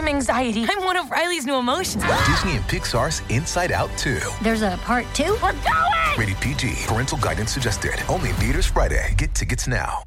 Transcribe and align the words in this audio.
I'm 0.00 0.08
anxiety. 0.08 0.64
I'm 0.66 0.82
one 0.82 0.96
of 0.96 1.10
Riley's 1.10 1.44
new 1.44 1.56
emotions. 1.56 2.02
Disney 2.26 2.52
and 2.52 2.64
Pixar's 2.64 3.20
Inside 3.28 3.70
Out 3.70 3.90
2. 3.98 4.18
There's 4.40 4.62
a 4.62 4.78
part 4.82 5.04
two? 5.12 5.36
We're 5.42 5.52
going! 5.52 6.18
Rated 6.18 6.40
PG. 6.40 6.72
Parental 6.86 7.18
guidance 7.18 7.52
suggested. 7.52 8.02
Only 8.08 8.30
in 8.30 8.34
theaters 8.36 8.64
Friday. 8.64 9.12
Get 9.18 9.34
tickets 9.34 9.68
now. 9.68 10.02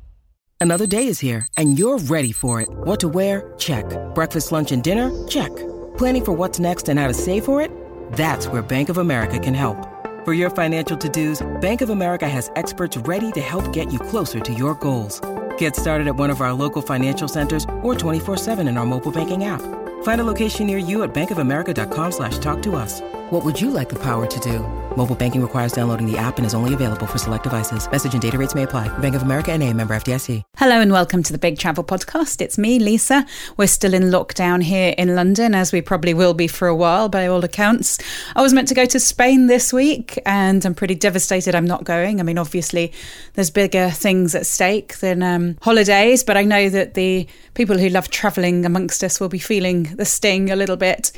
Another 0.60 0.88
day 0.88 1.06
is 1.06 1.20
here, 1.20 1.46
and 1.58 1.78
you're 1.78 2.00
ready 2.00 2.32
for 2.32 2.60
it. 2.60 2.70
What 2.72 3.02
to 3.02 3.08
wear? 3.08 3.54
Check. 3.60 3.86
Breakfast, 4.16 4.52
lunch, 4.52 4.72
and 4.72 4.84
dinner? 4.84 5.12
Check. 5.28 5.56
Planning 5.96 6.26
for 6.26 6.34
what's 6.34 6.58
next 6.58 6.90
and 6.90 6.98
how 6.98 7.08
to 7.08 7.14
save 7.14 7.46
for 7.46 7.62
it? 7.62 7.70
That's 8.14 8.48
where 8.48 8.64
Bank 8.64 8.90
of 8.90 8.98
America 8.98 9.38
can 9.38 9.54
help. 9.54 9.78
For 10.26 10.34
your 10.34 10.50
financial 10.50 10.98
to-dos, 10.98 11.46
Bank 11.62 11.82
of 11.82 11.92
America 11.92 12.28
has 12.28 12.50
experts 12.56 12.98
ready 12.98 13.32
to 13.34 13.42
help 13.42 13.72
get 13.72 13.94
you 13.94 14.00
closer 14.00 14.40
to 14.40 14.54
your 14.56 14.74
goals. 14.74 15.22
Get 15.60 15.76
started 15.76 16.08
at 16.08 16.16
one 16.16 16.32
of 16.32 16.42
our 16.42 16.52
local 16.52 16.82
financial 16.82 17.28
centers 17.28 17.66
or 17.84 17.94
24-7 17.94 18.68
in 18.68 18.76
our 18.76 18.88
mobile 18.88 19.12
banking 19.12 19.44
app. 19.44 19.62
Find 20.04 20.22
a 20.22 20.26
location 20.26 20.68
near 20.68 20.78
you 20.78 21.04
at 21.04 21.14
bankofamerica.com 21.14 22.12
slash 22.12 22.38
talk 22.38 22.62
to 22.64 22.78
us. 22.78 23.02
What 23.32 23.44
would 23.44 23.60
you 23.60 23.70
like 23.70 23.90
the 23.90 24.00
power 24.00 24.26
to 24.26 24.40
do? 24.40 24.83
Mobile 24.96 25.16
banking 25.16 25.42
requires 25.42 25.74
downloading 25.74 26.06
the 26.06 26.20
app 26.20 26.38
and 26.38 26.46
is 26.46 26.54
only 26.54 26.76
available 26.76 27.08
for 27.08 27.18
select 27.18 27.44
devices. 27.44 27.90
Message 27.92 28.14
and 28.14 28.22
data 28.22 28.38
rates 28.38 28.54
may 28.54 28.64
apply. 28.64 28.96
Bank 29.00 29.16
of 29.16 29.24
America 29.24 29.52
and 29.52 29.64
a 29.64 29.74
member 29.74 29.96
FDIC. 29.96 30.44
Hello 30.58 30.80
and 30.80 30.92
welcome 30.92 31.24
to 31.24 31.32
the 31.34 31.40
Big 31.40 31.58
Travel 31.58 31.84
Podcast. 31.84 32.42
It's 32.42 32.60
me, 32.60 32.78
Lisa. 32.78 33.26
We're 33.58 33.66
still 33.66 33.96
in 33.96 34.04
lockdown 34.04 34.62
here 34.62 34.94
in 34.96 35.16
London, 35.16 35.56
as 35.56 35.72
we 35.72 35.82
probably 35.82 36.14
will 36.14 36.36
be 36.36 36.48
for 36.48 36.68
a 36.68 36.76
while 36.76 37.10
by 37.10 37.26
all 37.26 37.44
accounts. 37.44 37.98
I 38.36 38.44
was 38.44 38.54
meant 38.54 38.68
to 38.68 38.76
go 38.76 38.86
to 38.86 39.00
Spain 39.00 39.48
this 39.48 39.74
week 39.74 40.20
and 40.28 40.64
I'm 40.64 40.76
pretty 40.76 40.96
devastated 40.96 41.56
I'm 41.56 41.66
not 41.66 41.86
going. 41.86 42.20
I 42.20 42.24
mean, 42.24 42.38
obviously, 42.38 42.94
there's 43.34 43.50
bigger 43.50 43.90
things 43.90 44.36
at 44.36 44.46
stake 44.46 45.00
than 45.00 45.24
um, 45.24 45.58
holidays, 45.64 46.24
but 46.24 46.38
I 46.38 46.44
know 46.44 46.70
that 46.70 46.94
the 46.94 47.28
people 47.56 47.80
who 47.80 47.90
love 47.90 48.12
travelling 48.12 48.64
amongst 48.64 49.04
us 49.04 49.20
will 49.20 49.30
be 49.30 49.40
feeling 49.40 49.96
the 49.96 50.06
sting 50.06 50.52
a 50.52 50.56
little 50.56 50.78
bit. 50.78 51.12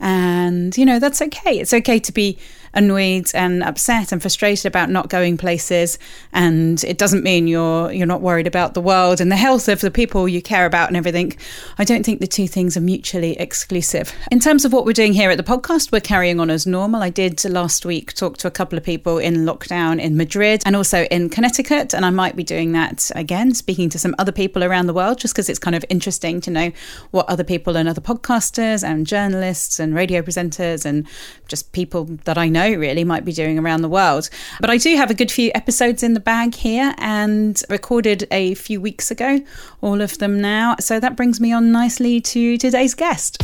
And, 0.00 0.76
you 0.78 0.86
know, 0.86 0.98
that's 0.98 1.20
okay. 1.20 1.58
It's 1.58 1.74
okay 1.74 1.98
to 1.98 2.12
be 2.12 2.38
annoyed 2.78 3.30
and 3.34 3.62
upset 3.62 4.12
and 4.12 4.22
frustrated 4.22 4.66
about 4.66 4.88
not 4.90 5.08
going 5.08 5.36
places. 5.36 5.98
And 6.32 6.82
it 6.84 6.98
doesn't 6.98 7.22
mean 7.22 7.46
you're 7.46 7.92
you're 7.92 8.06
not 8.06 8.22
worried 8.22 8.46
about 8.46 8.74
the 8.74 8.80
world 8.80 9.20
and 9.20 9.30
the 9.30 9.36
health 9.36 9.68
of 9.68 9.80
the 9.80 9.90
people 9.90 10.28
you 10.28 10.40
care 10.40 10.66
about 10.66 10.88
and 10.88 10.96
everything. 10.96 11.36
I 11.78 11.84
don't 11.84 12.04
think 12.04 12.20
the 12.20 12.26
two 12.26 12.48
things 12.48 12.76
are 12.76 12.80
mutually 12.80 13.38
exclusive. 13.38 14.14
In 14.30 14.40
terms 14.40 14.64
of 14.64 14.72
what 14.72 14.84
we're 14.86 14.92
doing 14.92 15.12
here 15.12 15.30
at 15.30 15.36
the 15.36 15.42
podcast 15.42 15.92
we're 15.92 16.00
carrying 16.00 16.40
on 16.40 16.50
as 16.50 16.66
normal. 16.66 17.02
I 17.02 17.10
did 17.10 17.44
last 17.44 17.84
week 17.84 18.14
talk 18.14 18.38
to 18.38 18.46
a 18.46 18.50
couple 18.50 18.78
of 18.78 18.84
people 18.84 19.18
in 19.18 19.44
lockdown 19.44 20.00
in 20.00 20.16
madrid 20.16 20.62
and 20.64 20.76
also 20.76 21.04
in 21.04 21.28
connecticut 21.28 21.94
and 21.94 22.04
i 22.04 22.10
might 22.10 22.36
be 22.36 22.44
doing 22.44 22.72
that 22.72 23.10
again 23.14 23.54
speaking 23.54 23.88
to 23.88 23.98
some 23.98 24.14
other 24.18 24.32
people 24.32 24.62
around 24.64 24.86
the 24.86 24.94
world 24.94 25.18
just 25.18 25.34
because 25.34 25.48
it's 25.48 25.58
kind 25.58 25.74
of 25.74 25.84
interesting 25.88 26.40
to 26.40 26.50
know 26.50 26.70
what 27.10 27.28
other 27.28 27.44
people 27.44 27.76
and 27.76 27.88
other 27.88 28.00
podcasters 28.00 28.82
and 28.82 29.06
journalists 29.06 29.78
and 29.78 29.94
radio 29.94 30.22
presenters 30.22 30.84
and 30.84 31.06
just 31.48 31.72
people 31.72 32.04
that 32.24 32.38
i 32.38 32.48
know 32.48 32.67
really 32.74 33.04
might 33.04 33.24
be 33.24 33.32
doing 33.32 33.58
around 33.58 33.82
the 33.82 33.88
world. 33.88 34.30
But 34.60 34.70
I 34.70 34.76
do 34.76 34.96
have 34.96 35.10
a 35.10 35.14
good 35.14 35.30
few 35.30 35.50
episodes 35.54 36.02
in 36.02 36.14
the 36.14 36.20
bag 36.20 36.54
here 36.54 36.94
and 36.98 37.60
recorded 37.68 38.26
a 38.30 38.54
few 38.54 38.80
weeks 38.80 39.10
ago, 39.10 39.40
all 39.80 40.00
of 40.00 40.18
them 40.18 40.40
now. 40.40 40.76
So 40.80 41.00
that 41.00 41.16
brings 41.16 41.40
me 41.40 41.52
on 41.52 41.72
nicely 41.72 42.20
to 42.20 42.56
today's 42.58 42.94
guest. 42.94 43.42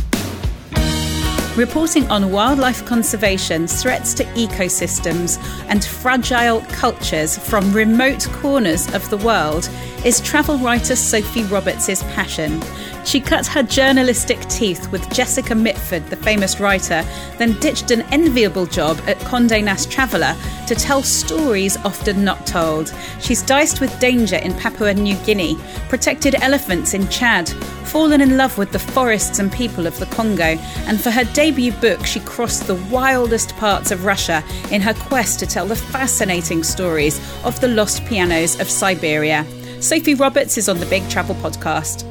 Reporting 1.55 2.05
on 2.11 2.31
wildlife 2.31 2.85
conservation, 2.85 3.65
threats 3.65 4.13
to 4.15 4.25
ecosystems, 4.33 5.41
and 5.69 5.85
fragile 5.85 6.59
cultures 6.67 7.37
from 7.37 7.71
remote 7.71 8.27
corners 8.33 8.93
of 8.93 9.09
the 9.09 9.15
world 9.17 9.69
is 10.03 10.19
travel 10.19 10.57
writer 10.57 10.97
Sophy 10.97 11.43
Roberts' 11.43 12.03
passion. 12.13 12.61
She 13.05 13.21
cut 13.21 13.47
her 13.47 13.63
journalistic 13.63 14.41
teeth 14.49 14.91
with 14.91 15.09
Jessica 15.13 15.55
Mitford, 15.55 16.05
the 16.07 16.17
famous 16.17 16.59
writer, 16.59 17.05
then 17.37 17.57
ditched 17.61 17.89
an 17.89 18.01
enviable 18.11 18.65
job 18.65 18.99
at 19.07 19.17
Condé 19.19 19.63
Nast 19.63 19.89
Traveller 19.89 20.35
to 20.67 20.75
tell 20.75 21.03
stories 21.03 21.77
often 21.85 22.25
not 22.25 22.45
told. 22.45 22.93
She's 23.21 23.41
diced 23.41 23.79
with 23.79 23.97
danger 24.01 24.35
in 24.35 24.53
Papua 24.55 24.93
New 24.93 25.15
Guinea, 25.19 25.55
protected 25.87 26.35
elephants 26.35 26.93
in 26.93 27.07
Chad, 27.07 27.49
fallen 27.85 28.21
in 28.21 28.37
love 28.37 28.57
with 28.57 28.71
the 28.71 28.79
forests 28.79 29.39
and 29.39 29.51
people 29.51 29.87
of 29.87 29.97
the 29.99 30.05
Congo, 30.07 30.57
and 30.87 30.99
for 30.99 31.11
her 31.11 31.23
debut 31.33 31.71
book, 31.73 32.05
she 32.05 32.19
crossed 32.21 32.67
the 32.67 32.75
wildest 32.91 33.55
parts 33.57 33.91
of 33.91 34.05
Russia 34.05 34.43
in 34.71 34.81
her 34.81 34.93
quest 34.93 35.39
to 35.39 35.45
tell 35.45 35.65
the 35.65 35.75
fascinating 35.75 36.63
stories 36.63 37.19
of 37.43 37.59
the 37.61 37.67
lost 37.67 38.03
pianos 38.05 38.59
of 38.59 38.69
Siberia. 38.69 39.45
Sophy 39.79 40.15
Roberts 40.15 40.57
is 40.57 40.67
on 40.67 40.79
the 40.79 40.85
Big 40.87 41.07
Travel 41.09 41.35
Podcast. 41.35 42.09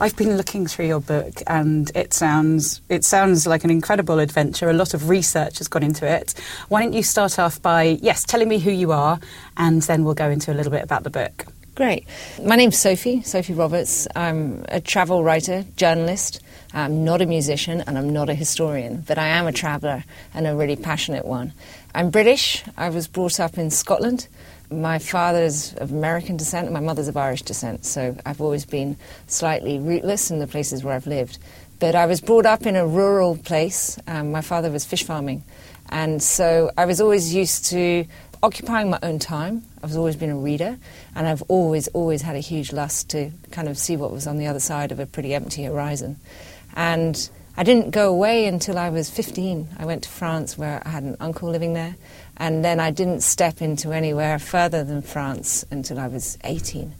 I've 0.00 0.16
been 0.16 0.36
looking 0.36 0.66
through 0.66 0.86
your 0.86 1.00
book 1.00 1.40
and 1.46 1.90
it 1.94 2.12
sounds 2.12 2.82
it 2.88 3.04
sounds 3.04 3.46
like 3.46 3.62
an 3.62 3.70
incredible 3.70 4.18
adventure. 4.18 4.68
A 4.68 4.72
lot 4.72 4.92
of 4.92 5.08
research 5.08 5.58
has 5.58 5.68
gone 5.68 5.84
into 5.84 6.04
it. 6.04 6.34
Why 6.68 6.82
don't 6.82 6.92
you 6.92 7.04
start 7.04 7.38
off 7.38 7.62
by 7.62 7.98
yes, 8.02 8.24
telling 8.24 8.48
me 8.48 8.58
who 8.58 8.72
you 8.72 8.90
are 8.90 9.20
and 9.56 9.82
then 9.82 10.02
we'll 10.02 10.14
go 10.14 10.30
into 10.30 10.52
a 10.52 10.54
little 10.54 10.72
bit 10.72 10.82
about 10.82 11.04
the 11.04 11.10
book. 11.10 11.46
Great. 11.74 12.06
My 12.40 12.54
name's 12.54 12.78
Sophy, 12.78 13.22
Sophy 13.22 13.52
Roberts. 13.52 14.06
I'm 14.14 14.64
a 14.68 14.80
travel 14.80 15.24
writer, 15.24 15.64
journalist. 15.74 16.40
I'm 16.72 17.04
not 17.04 17.20
a 17.20 17.26
musician 17.26 17.82
and 17.88 17.98
I'm 17.98 18.12
not 18.12 18.28
a 18.28 18.34
historian, 18.34 19.02
but 19.08 19.18
I 19.18 19.26
am 19.26 19.48
a 19.48 19.52
traveller 19.52 20.04
and 20.34 20.46
a 20.46 20.54
really 20.54 20.76
passionate 20.76 21.24
one. 21.24 21.52
I'm 21.92 22.10
British. 22.10 22.62
I 22.76 22.90
was 22.90 23.08
brought 23.08 23.40
up 23.40 23.58
in 23.58 23.70
Scotland. 23.70 24.28
My 24.70 25.00
father's 25.00 25.74
of 25.74 25.90
American 25.90 26.36
descent 26.36 26.66
and 26.66 26.74
my 26.74 26.78
mother's 26.78 27.08
of 27.08 27.16
Irish 27.16 27.42
descent, 27.42 27.84
so 27.84 28.16
I've 28.24 28.40
always 28.40 28.64
been 28.64 28.96
slightly 29.26 29.80
rootless 29.80 30.30
in 30.30 30.38
the 30.38 30.46
places 30.46 30.84
where 30.84 30.94
I've 30.94 31.08
lived. 31.08 31.38
But 31.80 31.96
I 31.96 32.06
was 32.06 32.20
brought 32.20 32.46
up 32.46 32.66
in 32.66 32.76
a 32.76 32.86
rural 32.86 33.36
place. 33.36 33.98
Um, 34.06 34.30
my 34.30 34.42
father 34.42 34.70
was 34.70 34.84
fish 34.84 35.02
farming, 35.02 35.42
and 35.88 36.22
so 36.22 36.70
I 36.78 36.86
was 36.86 37.00
always 37.00 37.34
used 37.34 37.66
to 37.66 38.06
occupying 38.44 38.90
my 38.90 38.98
own 39.02 39.18
time. 39.18 39.62
I've 39.82 39.96
always 39.96 40.16
been 40.16 40.28
a 40.28 40.36
reader, 40.36 40.76
and 41.14 41.26
I've 41.26 41.42
always, 41.48 41.88
always 41.88 42.20
had 42.20 42.36
a 42.36 42.40
huge 42.40 42.74
lust 42.74 43.08
to 43.10 43.30
kind 43.50 43.68
of 43.68 43.78
see 43.78 43.96
what 43.96 44.12
was 44.12 44.26
on 44.26 44.36
the 44.36 44.46
other 44.46 44.60
side 44.60 44.92
of 44.92 45.00
a 45.00 45.06
pretty 45.06 45.34
empty 45.34 45.64
horizon. 45.64 46.18
And 46.76 47.30
I 47.56 47.62
didn't 47.62 47.90
go 47.90 48.10
away 48.10 48.44
until 48.44 48.78
I 48.78 48.90
was 48.90 49.08
15. 49.08 49.68
I 49.78 49.86
went 49.86 50.02
to 50.02 50.10
France 50.10 50.58
where 50.58 50.82
I 50.84 50.90
had 50.90 51.04
an 51.04 51.16
uncle 51.20 51.48
living 51.48 51.72
there, 51.72 51.96
and 52.36 52.62
then 52.62 52.80
I 52.80 52.90
didn't 52.90 53.22
step 53.22 53.62
into 53.62 53.92
anywhere 53.92 54.38
further 54.38 54.84
than 54.84 55.00
France 55.00 55.64
until 55.70 55.98
I 55.98 56.08
was 56.08 56.36
18, 56.44 56.92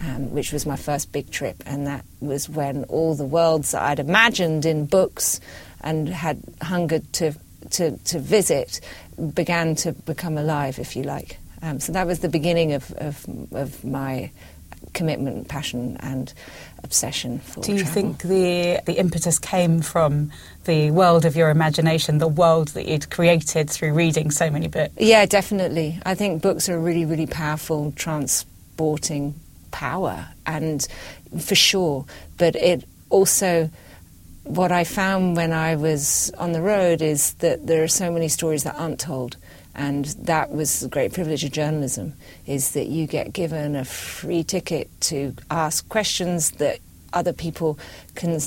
um, 0.00 0.32
which 0.32 0.52
was 0.52 0.66
my 0.66 0.76
first 0.76 1.12
big 1.12 1.30
trip. 1.30 1.62
And 1.64 1.86
that 1.86 2.04
was 2.18 2.48
when 2.48 2.82
all 2.84 3.14
the 3.14 3.24
worlds 3.24 3.70
that 3.70 3.82
I'd 3.82 4.00
imagined 4.00 4.66
in 4.66 4.86
books 4.86 5.40
and 5.80 6.08
had 6.08 6.42
hungered 6.60 7.12
to, 7.14 7.34
to, 7.70 7.96
to 7.98 8.18
visit 8.18 8.80
began 9.34 9.74
to 9.76 9.92
become 9.92 10.38
alive, 10.38 10.78
if 10.78 10.96
you 10.96 11.02
like. 11.02 11.38
Um, 11.62 11.80
so 11.80 11.92
that 11.92 12.06
was 12.06 12.20
the 12.20 12.28
beginning 12.28 12.72
of, 12.72 12.92
of, 12.92 13.26
of 13.52 13.84
my 13.84 14.30
commitment, 14.94 15.48
passion, 15.48 15.96
and 16.00 16.32
obsession 16.84 17.40
for 17.40 17.62
Do 17.62 17.72
you 17.72 17.78
travel. 17.82 17.94
think 17.94 18.22
the 18.22 18.80
the 18.86 18.98
impetus 18.98 19.38
came 19.38 19.82
from 19.82 20.30
the 20.64 20.90
world 20.92 21.24
of 21.24 21.36
your 21.36 21.50
imagination, 21.50 22.18
the 22.18 22.28
world 22.28 22.68
that 22.68 22.86
you'd 22.86 23.10
created 23.10 23.68
through 23.68 23.92
reading 23.92 24.30
so 24.30 24.50
many 24.50 24.68
books? 24.68 24.94
Yeah, 24.98 25.26
definitely. 25.26 26.00
I 26.04 26.14
think 26.14 26.42
books 26.42 26.68
are 26.68 26.76
a 26.76 26.78
really, 26.78 27.04
really 27.04 27.26
powerful 27.26 27.92
transporting 27.96 29.34
power, 29.72 30.28
and 30.46 30.86
for 31.40 31.54
sure. 31.54 32.04
But 32.36 32.54
it 32.56 32.84
also, 33.10 33.70
what 34.48 34.72
I 34.72 34.84
found 34.84 35.36
when 35.36 35.52
I 35.52 35.76
was 35.76 36.32
on 36.38 36.52
the 36.52 36.62
road 36.62 37.02
is 37.02 37.34
that 37.34 37.66
there 37.66 37.82
are 37.82 37.88
so 37.88 38.10
many 38.10 38.28
stories 38.28 38.64
that 38.64 38.76
aren't 38.76 38.98
told. 38.98 39.36
And 39.74 40.06
that 40.22 40.50
was 40.50 40.80
the 40.80 40.88
great 40.88 41.12
privilege 41.12 41.44
of 41.44 41.52
journalism, 41.52 42.14
is 42.46 42.72
that 42.72 42.88
you 42.88 43.06
get 43.06 43.32
given 43.32 43.76
a 43.76 43.84
free 43.84 44.42
ticket 44.42 44.88
to 45.02 45.34
ask 45.50 45.88
questions 45.88 46.52
that 46.52 46.80
other 47.12 47.32
people 47.32 47.78
can 48.14 48.40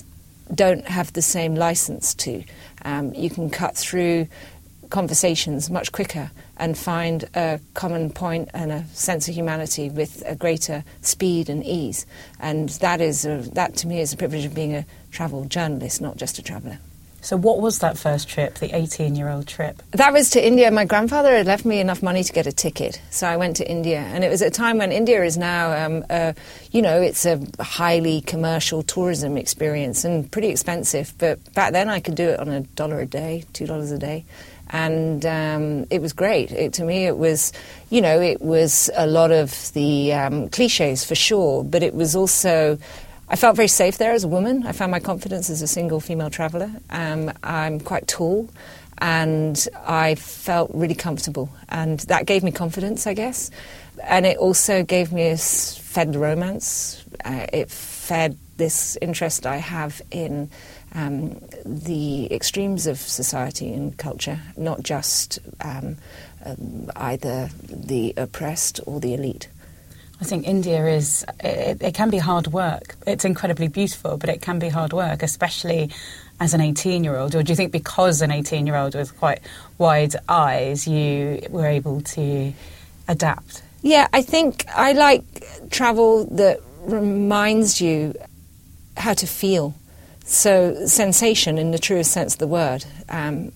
don't 0.54 0.86
have 0.86 1.14
the 1.14 1.22
same 1.22 1.56
license 1.56 2.14
to. 2.14 2.44
Um, 2.84 3.14
you 3.14 3.30
can 3.30 3.50
cut 3.50 3.78
through 3.78 4.28
conversations 4.90 5.70
much 5.70 5.94
quicker 5.94 6.30
and 6.62 6.78
find 6.78 7.28
a 7.34 7.60
common 7.74 8.12
point 8.12 8.48
and 8.54 8.72
a 8.72 8.86
sense 8.94 9.28
of 9.28 9.34
humanity 9.36 9.90
with 9.90 10.24
a 10.28 10.36
greater 10.36 10.84
speed 11.02 11.50
and 11.50 11.66
ease. 11.66 12.06
And 12.40 12.70
that 12.70 13.02
is 13.02 13.26
a, 13.26 13.38
that 13.54 13.76
to 13.78 13.88
me 13.88 14.00
is 14.00 14.12
the 14.12 14.18
privilege 14.18 14.46
of 14.46 14.54
being 14.54 14.76
a 14.76 14.86
travel 15.12 15.44
journalist, 15.46 16.02
not 16.02 16.18
just 16.18 16.38
a 16.38 16.44
traveller. 16.44 16.78
So, 17.24 17.38
what 17.38 17.62
was 17.62 17.80
that 17.80 18.00
first 18.00 18.28
trip, 18.30 18.56
the 18.56 18.76
18 18.76 19.16
year 19.16 19.30
old 19.30 19.48
trip? 19.48 19.82
That 19.92 20.12
was 20.12 20.32
to 20.32 20.46
India. 20.46 20.72
My 20.72 20.86
grandfather 20.86 21.36
had 21.36 21.46
left 21.46 21.66
me 21.66 21.80
enough 21.80 22.02
money 22.02 22.24
to 22.24 22.34
get 22.34 22.48
a 22.48 22.52
ticket, 22.52 23.00
so 23.12 23.28
I 23.28 23.38
went 23.38 23.58
to 23.58 23.70
India. 23.70 24.00
And 24.00 24.24
it 24.24 24.30
was 24.30 24.42
at 24.42 24.48
a 24.48 24.52
time 24.52 24.80
when 24.80 24.92
India 24.92 25.24
is 25.24 25.38
now, 25.38 25.86
um, 25.86 26.04
uh, 26.10 26.34
you 26.72 26.82
know, 26.82 27.00
it's 27.00 27.26
a 27.26 27.40
highly 27.60 28.22
commercial 28.22 28.82
tourism 28.82 29.38
experience 29.38 30.04
and 30.04 30.32
pretty 30.32 30.50
expensive. 30.50 31.14
But 31.20 31.54
back 31.54 31.74
then 31.74 31.90
I 31.90 32.00
could 32.00 32.16
do 32.16 32.30
it 32.30 32.40
on 32.40 32.50
a 32.50 32.62
dollar 32.62 33.00
a 33.02 33.06
day, 33.06 33.46
two 33.54 33.68
dollars 33.68 33.92
a 33.92 34.00
day. 34.00 34.26
And 34.72 35.26
um, 35.26 35.86
it 35.90 36.02
was 36.02 36.14
great. 36.14 36.52
It, 36.52 36.74
to 36.74 36.86
me, 36.86 37.06
it 37.06 37.18
was, 37.18 37.52
you 37.90 38.02
know, 38.02 38.22
it 38.22 38.42
was 38.42 38.90
a 38.96 39.06
lot 39.06 39.32
of 39.32 39.72
the 39.74 40.14
um, 40.14 40.50
cliches 40.50 41.04
for 41.04 41.16
sure, 41.16 41.64
but 41.64 41.84
it 41.84 41.94
was 41.94 42.16
also 42.16 42.78
I 43.32 43.38
felt 43.38 43.56
very 43.56 43.70
safe 43.70 43.98
there 43.98 44.12
as 44.12 44.26
a 44.26 44.28
woman. 44.28 44.68
I 44.68 44.74
found 44.74 44.92
my 44.92 45.00
confidence 45.00 45.50
as 45.50 45.62
a 45.62 45.68
single 45.68 46.02
female 46.02 46.30
traveller. 46.30 46.70
Um, 46.90 47.32
I'm 47.42 47.80
quite 47.80 48.06
tall 48.06 48.50
and 48.98 49.68
I 49.88 50.16
felt 50.16 50.70
really 50.74 50.96
comfortable. 50.96 51.50
And 51.70 52.02
that 52.02 52.26
gave 52.26 52.44
me 52.44 52.52
confidence, 52.52 53.08
I 53.08 53.14
guess. 53.14 53.50
And 54.04 54.26
it 54.26 54.38
also 54.38 54.84
gave 54.84 55.14
me 55.14 55.30
a 55.30 55.38
fed 55.38 56.14
romance. 56.14 57.06
Uh, 57.24 57.48
it 57.54 57.72
fed 57.72 58.38
this 58.58 58.98
interest 59.02 59.46
I 59.46 59.58
have 59.58 60.02
in 60.12 60.50
um, 60.94 61.40
the 61.66 62.32
extremes 62.34 62.88
of 62.88 62.98
society 62.98 63.74
and 63.74 63.98
culture, 63.98 64.40
not 64.58 64.84
just 64.84 65.40
um, 65.62 65.98
um, 66.46 66.92
either 66.96 67.50
the 67.70 68.14
oppressed 68.18 68.80
or 68.86 69.00
the 69.00 69.14
elite. 69.14 69.48
I 70.22 70.24
think 70.24 70.48
India 70.48 70.86
is, 70.86 71.26
it, 71.40 71.82
it, 71.82 71.96
can 71.96 72.12
be 72.12 72.20
hard 72.20 72.48
work. 72.48 72.96
It's 73.08 73.26
incredibly 73.26 73.68
beautiful, 73.68 74.18
but 74.18 74.30
it 74.30 74.40
can 74.42 74.60
be 74.60 74.70
hard 74.70 74.94
work, 74.94 75.24
especially 75.24 75.90
as 76.40 76.54
an 76.54 76.62
18 76.62 77.04
year 77.04 77.18
old. 77.18 77.34
Or 77.34 77.42
do 77.42 77.52
you 77.52 77.56
think 77.56 77.72
because 77.72 78.22
an 78.22 78.30
18 78.30 78.68
year 78.68 78.76
old 78.76 78.94
with 78.94 79.18
quite 79.18 79.42
wide 79.80 80.16
eyes, 80.30 80.88
you 80.88 81.42
were 81.50 81.66
able 81.66 82.02
to 82.02 82.54
adapt? 83.08 83.64
Yeah, 83.82 84.08
I 84.14 84.22
think 84.22 84.66
I 84.70 84.92
like 84.92 85.44
travel 85.72 86.26
that 86.36 86.60
reminds 86.84 87.82
you 87.82 88.14
how 88.98 89.16
to 89.16 89.26
feel. 89.26 89.74
So, 90.32 90.86
sensation 90.86 91.58
in 91.58 91.72
the 91.72 91.78
truest 91.78 92.14
sense 92.14 92.36
of 92.36 92.40
the 92.40 92.48
word. 92.48 92.86
Um, 93.10 93.52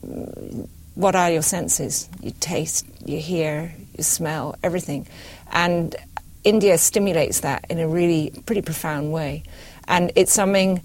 what 0.95 1.15
are 1.15 1.31
your 1.31 1.41
senses? 1.41 2.09
You 2.21 2.33
taste, 2.41 2.85
you 3.05 3.17
hear, 3.17 3.73
you 3.97 4.03
smell, 4.03 4.57
everything. 4.61 5.07
And 5.53 5.95
India 6.43 6.77
stimulates 6.77 7.39
that 7.39 7.63
in 7.69 7.79
a 7.79 7.87
really 7.87 8.33
pretty 8.45 8.61
profound 8.61 9.13
way. 9.13 9.43
And 9.87 10.11
it's 10.17 10.33
something 10.33 10.81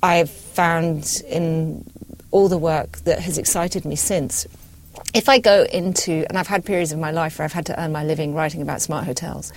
I've 0.00 0.30
found 0.30 1.24
in 1.28 1.84
all 2.30 2.48
the 2.48 2.56
work 2.56 2.98
that 2.98 3.18
has 3.18 3.36
excited 3.36 3.84
me 3.84 3.96
since. 3.96 4.46
If 5.12 5.28
I 5.28 5.40
go 5.40 5.64
into, 5.64 6.24
and 6.28 6.38
I've 6.38 6.46
had 6.46 6.64
periods 6.64 6.92
of 6.92 7.00
my 7.00 7.10
life 7.10 7.40
where 7.40 7.44
I've 7.46 7.52
had 7.52 7.66
to 7.66 7.80
earn 7.82 7.90
my 7.90 8.04
living 8.04 8.32
writing 8.32 8.62
about 8.62 8.80
smart 8.80 9.06
hotels. 9.06 9.52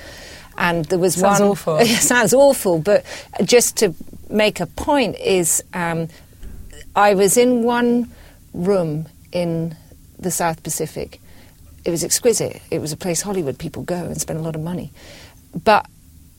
And 0.59 0.85
there 0.85 0.99
was 0.99 1.15
sounds 1.15 1.39
one. 1.39 1.49
Awful. 1.49 1.77
It 1.79 1.87
sounds 1.87 2.33
awful, 2.33 2.79
but 2.79 3.05
just 3.43 3.77
to 3.77 3.95
make 4.29 4.59
a 4.59 4.67
point 4.67 5.17
is 5.17 5.63
um, 5.73 6.09
I 6.95 7.15
was 7.15 7.37
in 7.37 7.63
one 7.63 8.11
room 8.53 9.07
in 9.31 9.75
the 10.19 10.29
South 10.29 10.61
Pacific. 10.61 11.21
It 11.85 11.91
was 11.91 12.03
exquisite. 12.03 12.61
It 12.69 12.79
was 12.79 12.91
a 12.91 12.97
place 12.97 13.21
Hollywood 13.21 13.57
people 13.57 13.83
go 13.83 13.95
and 13.95 14.19
spend 14.19 14.37
a 14.37 14.41
lot 14.41 14.55
of 14.55 14.61
money. 14.61 14.91
But 15.63 15.87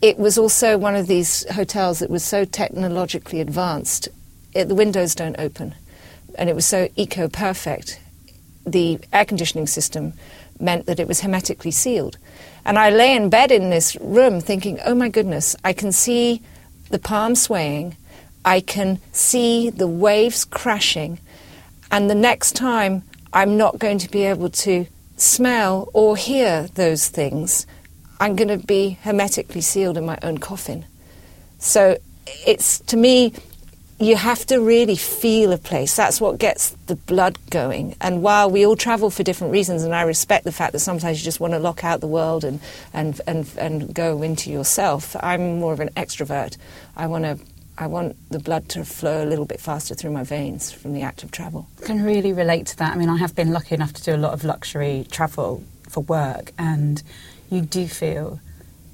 it 0.03 0.19
was 0.19 0.37
also 0.37 0.77
one 0.77 0.97
of 0.97 1.07
these 1.07 1.49
hotels 1.51 2.01
that 2.01 2.11
was 2.11 2.23
so 2.23 2.45
technologically 2.45 3.41
advanced, 3.41 4.09
it, 4.55 4.69
the 4.69 4.75
windows 4.75 5.15
don't 5.15 5.39
open. 5.39 5.75
And 6.37 6.51
it 6.51 6.55
was 6.55 6.67
so 6.67 6.89
eco 6.95 7.29
perfect. 7.29 8.01
The 8.67 8.99
air 9.13 9.25
conditioning 9.25 9.67
system 9.67 10.13
meant 10.59 10.85
that 10.87 11.01
it 11.01 11.09
was 11.09 11.21
hermetically 11.21 11.71
sealed. 11.71 12.19
And 12.65 12.79
I 12.79 12.91
lay 12.91 13.15
in 13.15 13.31
bed 13.31 13.51
in 13.51 13.71
this 13.71 13.97
room 14.01 14.41
thinking, 14.41 14.79
oh 14.85 14.95
my 14.95 15.09
goodness, 15.09 15.57
I 15.65 15.73
can 15.73 15.93
see 15.93 16.43
the 16.91 16.99
palm 16.99 17.35
swaying, 17.35 17.97
I 18.45 18.61
can 18.61 19.01
see 19.13 19.71
the 19.71 19.87
waves 19.89 20.45
crashing, 20.45 21.19
and 21.91 22.09
the 22.09 22.15
next 22.15 22.53
time 22.53 23.03
I'm 23.33 23.57
not 23.57 23.79
going 23.79 23.99
to 23.99 24.11
be 24.11 24.25
able 24.25 24.51
to 24.51 24.87
smell 25.17 25.89
or 25.93 26.17
hear 26.17 26.69
those 26.75 27.09
things. 27.09 27.67
I'm 28.19 28.37
going 28.37 28.49
to 28.49 28.67
be 28.67 28.99
hermetically 29.03 29.61
sealed 29.61 29.97
in 29.97 30.05
my 30.05 30.19
own 30.23 30.39
coffin. 30.39 30.85
So 31.59 31.99
it's 32.27 32.81
to 32.81 32.97
me, 32.97 33.33
you 34.01 34.17
have 34.17 34.47
to 34.47 34.59
really 34.59 34.97
feel 34.97 35.53
a 35.53 35.59
place. 35.59 35.95
That's 35.95 36.23
what 36.23 36.39
gets 36.39 36.71
the 36.87 36.97
blood 36.97 37.39
going. 37.51 37.95
And 38.01 38.23
while 38.23 38.51
we 38.51 38.65
all 38.65 38.75
travel 38.75 39.11
for 39.11 39.23
different 39.23 39.53
reasons, 39.53 39.83
and 39.83 39.95
I 39.95 40.03
respect 40.03 40.45
the 40.45 40.53
fact 40.53 40.73
that 40.73 40.79
sometimes 40.79 41.21
you 41.21 41.25
just 41.25 41.39
want 41.39 41.53
to 41.53 41.59
lock 41.59 41.85
out 41.85 42.01
the 42.01 42.07
world 42.07 42.43
and, 42.43 42.61
and, 42.95 43.21
and, 43.27 43.47
and 43.59 43.95
go 43.95 44.23
into 44.23 44.51
yourself, 44.51 45.15
I'm 45.21 45.59
more 45.61 45.75
of 45.75 45.81
an 45.81 45.91
extrovert. 45.91 46.57
I 46.97 47.07
want 47.07 47.25
to 47.25 47.39
I 47.79 47.87
want 47.87 48.15
the 48.29 48.39
blood 48.39 48.69
to 48.71 48.85
flow 48.85 49.25
a 49.25 49.27
little 49.27 49.47
bit 49.47 49.59
faster 49.59 49.95
through 49.95 50.11
my 50.11 50.23
veins 50.23 50.71
from 50.71 50.93
the 50.93 51.01
act 51.01 51.23
of 51.23 51.31
travel. 51.31 51.67
I 51.83 51.87
can 51.87 52.05
really 52.05 52.31
relate 52.31 52.67
to 52.67 52.77
that. 52.77 52.93
I 52.93 52.99
mean, 52.99 53.09
I 53.09 53.17
have 53.17 53.35
been 53.35 53.53
lucky 53.53 53.75
enough 53.75 53.95
to 53.95 54.03
do 54.03 54.15
a 54.15 54.19
lot 54.19 54.35
of 54.35 54.45
luxury 54.45 55.07
travel 55.11 55.65
for 55.89 56.01
work, 56.01 56.53
and 56.59 57.03
you 57.49 57.63
do 57.63 57.89
feel 57.89 58.39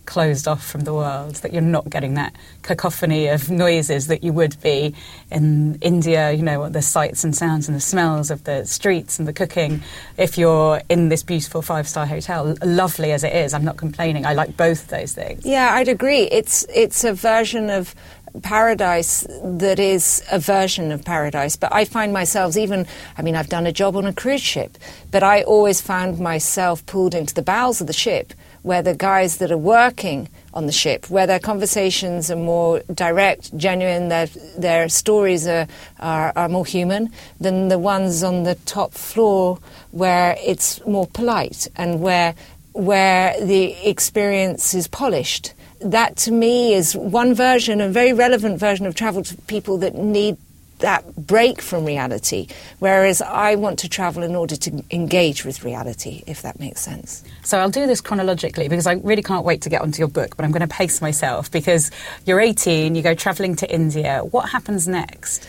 closed 0.07 0.49
off 0.49 0.65
from 0.65 0.83
the 0.83 0.95
world, 0.95 1.37
that 1.37 1.53
you're 1.53 1.63
not 1.63 1.89
getting 1.91 2.15
that 2.15 2.35
cacophony 2.63 3.29
of 3.29 3.51
noises 3.51 4.07
that 4.07 4.25
you 4.25 4.33
would 4.33 4.61
be 4.63 4.95
in 5.31 5.79
India, 5.83 6.33
you 6.33 6.43
know, 6.43 6.69
the 6.69 6.83
sights 6.83 7.25
and 7.25 7.35
sounds 7.35 7.69
and 7.69 7.77
the 7.77 7.81
smells 7.81 8.31
of 8.31 8.45
the 8.45 8.65
streets 8.65 9.19
and 9.19 9.29
the 9.29 9.33
cooking. 9.33 9.83
If 10.17 10.39
you're 10.39 10.81
in 10.89 11.09
this 11.09 11.23
beautiful 11.23 11.63
five 11.63 11.87
star 11.89 12.07
hotel, 12.07 12.57
lovely 12.63 13.13
as 13.13 13.25
it 13.25 13.35
is, 13.35 13.53
I'm 13.53 13.65
not 13.65 13.77
complaining. 13.77 14.25
I 14.25 14.33
like 14.33 14.57
both 14.57 14.89
those 14.89 15.13
things. 15.13 15.45
Yeah, 15.45 15.75
I'd 15.75 15.89
agree. 15.89 16.23
It's, 16.23 16.65
it's 16.75 17.05
a 17.05 17.13
version 17.13 17.71
of 17.71 17.95
paradise 18.43 19.27
that 19.43 19.79
is 19.79 20.23
a 20.31 20.39
version 20.39 20.93
of 20.93 21.05
paradise. 21.05 21.57
But 21.57 21.73
I 21.73 21.85
find 21.85 22.13
myself 22.13 22.57
even, 22.57 22.87
I 23.17 23.23
mean, 23.23 23.37
I've 23.37 23.49
done 23.49 23.67
a 23.67 23.73
job 23.73 23.97
on 23.97 24.07
a 24.07 24.13
cruise 24.13 24.43
ship, 24.43 24.79
but 25.11 25.23
I 25.23 25.43
always 25.43 25.81
found 25.81 26.19
myself 26.19 26.85
pulled 26.87 27.15
into 27.15 27.35
the 27.35 27.43
bowels 27.43 27.81
of 27.81 27.87
the 27.87 27.93
ship 27.93 28.33
where 28.67 28.83
the 28.83 28.97
guys 28.97 29.37
that 29.37 29.53
are 29.53 29.57
working 29.57 30.29
on 30.53 30.67
the 30.67 30.73
ship, 30.73 31.09
where 31.09 31.25
their 31.25 31.39
conversations 31.39 32.33
are 32.33 32.37
more 32.37 32.81
direct, 32.93 33.57
genuine, 33.57 34.09
their, 34.09 34.27
their 34.59 34.89
stories 34.89 35.47
are, 35.47 35.69
are, 36.01 36.33
are 36.35 36.49
more 36.49 36.67
human, 36.67 37.09
than 37.39 37.69
the 37.69 37.79
ones 37.79 38.25
on 38.25 38.43
the 38.43 38.57
top 38.67 38.93
floor 38.93 39.61
where 39.93 40.37
it's 40.45 40.85
more 40.85 41.07
polite 41.07 41.69
and 41.77 42.01
where, 42.01 42.35
where 42.73 43.41
the 43.41 43.73
experience 43.89 44.75
is 44.75 44.89
polished. 44.89 45.55
That 45.81 46.17
to 46.25 46.33
me 46.33 46.75
is 46.75 46.97
one 46.97 47.35
version, 47.35 47.81
a 47.81 47.89
very 47.89 48.13
relevant 48.13 48.59
version 48.59 48.85
of 48.85 48.97
travel 48.97 49.23
to 49.23 49.37
people 49.43 49.79
that 49.79 49.95
need 49.95 50.39
that 50.79 51.17
break 51.17 51.63
from 51.63 51.85
reality, 51.85 52.49
whereas 52.79 53.23
I 53.23 53.55
want 53.55 53.79
to 53.81 53.89
travel 53.89 54.23
in 54.23 54.37
order 54.37 54.57
to 54.57 54.85
engage 54.91 55.45
with 55.45 55.65
reality, 55.65 56.23
if 56.27 56.43
that 56.43 56.61
makes 56.61 56.81
sense. 56.81 57.25
So 57.43 57.59
I'll 57.59 57.71
do 57.71 57.87
this 57.87 58.01
chronologically 58.01 58.69
because 58.69 58.87
I 58.87 58.95
really 58.95 59.23
can't 59.23 59.45
wait 59.45 59.63
to 59.63 59.69
get 59.69 59.83
onto 59.83 59.99
your 59.99 60.09
book, 60.09 60.37
but 60.37 60.45
I'm 60.45 60.53
going 60.53 60.67
to 60.67 60.75
pace 60.75 61.01
myself 61.01 61.51
because 61.51 61.91
you're 62.25 62.41
18, 62.41 62.95
you 62.95 63.03
go 63.03 63.15
travelling 63.15 63.57
to 63.57 63.73
India. 63.73 64.21
What 64.31 64.51
happens 64.51 64.87
next? 64.87 65.47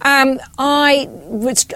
Um, 0.00 0.38
I 0.58 1.08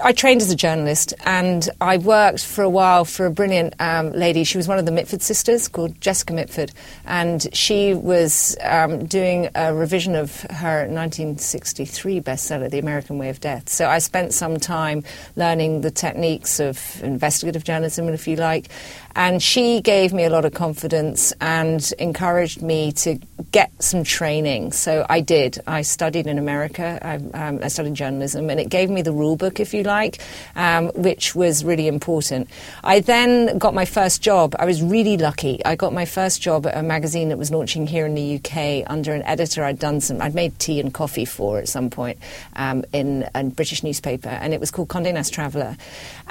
I 0.01 0.13
trained 0.13 0.41
as 0.41 0.51
a 0.51 0.55
journalist, 0.55 1.13
and 1.25 1.69
I 1.81 1.97
worked 1.97 2.43
for 2.43 2.63
a 2.63 2.69
while 2.69 3.05
for 3.05 3.25
a 3.25 3.31
brilliant 3.31 3.73
um, 3.79 4.11
lady. 4.11 4.43
She 4.43 4.57
was 4.57 4.67
one 4.67 4.79
of 4.79 4.85
the 4.85 4.91
Mitford 4.91 5.21
sisters, 5.21 5.67
called 5.67 5.99
Jessica 5.99 6.33
Mitford, 6.33 6.71
and 7.05 7.53
she 7.53 7.93
was 7.93 8.55
um, 8.61 9.05
doing 9.05 9.49
a 9.55 9.73
revision 9.73 10.15
of 10.15 10.41
her 10.43 10.87
1963 10.87 12.21
bestseller, 12.21 12.69
The 12.69 12.79
American 12.79 13.17
Way 13.17 13.29
of 13.29 13.41
Death. 13.41 13.69
So 13.69 13.89
I 13.89 13.99
spent 13.99 14.33
some 14.33 14.57
time 14.57 15.03
learning 15.35 15.81
the 15.81 15.91
techniques 15.91 16.59
of 16.59 17.01
investigative 17.03 17.63
journalism, 17.63 18.07
if 18.09 18.27
you 18.27 18.37
like, 18.37 18.69
and 19.15 19.41
she 19.41 19.81
gave 19.81 20.13
me 20.13 20.23
a 20.23 20.29
lot 20.29 20.45
of 20.45 20.53
confidence 20.53 21.33
and 21.39 21.93
encouraged 21.99 22.61
me 22.61 22.91
to 22.93 23.19
get 23.51 23.71
some 23.81 24.03
training. 24.03 24.71
So 24.71 25.05
I 25.09 25.19
did. 25.19 25.59
I 25.67 25.83
studied 25.83 26.25
in 26.25 26.39
America. 26.39 26.97
I, 27.01 27.15
um, 27.37 27.59
I 27.61 27.67
studied 27.67 27.93
journalism, 27.93 28.49
and 28.49 28.59
it 28.59 28.69
gave 28.69 28.89
me 28.89 29.01
the 29.01 29.11
rule 29.11 29.35
book, 29.35 29.59
if 29.59 29.73
you 29.73 29.83
like, 29.83 30.21
um, 30.55 30.87
which 30.95 31.35
was 31.35 31.63
really 31.63 31.87
important. 31.87 32.49
I 32.83 32.99
then 33.01 33.57
got 33.59 33.73
my 33.73 33.85
first 33.85 34.21
job. 34.21 34.55
I 34.57 34.65
was 34.65 34.81
really 34.81 35.17
lucky. 35.17 35.63
I 35.63 35.75
got 35.75 35.93
my 35.93 36.05
first 36.05 36.41
job 36.41 36.65
at 36.65 36.75
a 36.75 36.81
magazine 36.81 37.29
that 37.29 37.37
was 37.37 37.51
launching 37.51 37.85
here 37.85 38.05
in 38.05 38.15
the 38.15 38.35
UK 38.35 38.89
under 38.91 39.13
an 39.13 39.21
editor 39.23 39.63
I'd 39.63 39.79
done 39.79 40.01
some. 40.01 40.21
I'd 40.21 40.33
made 40.33 40.57
tea 40.57 40.79
and 40.79 40.93
coffee 40.93 41.25
for 41.25 41.59
at 41.59 41.67
some 41.67 41.89
point 41.89 42.17
um, 42.55 42.83
in 42.93 43.29
a 43.35 43.43
British 43.43 43.83
newspaper, 43.83 44.29
and 44.29 44.53
it 44.53 44.59
was 44.59 44.71
called 44.71 44.87
Condé 44.87 45.13
Nast 45.13 45.33
Traveller. 45.33 45.77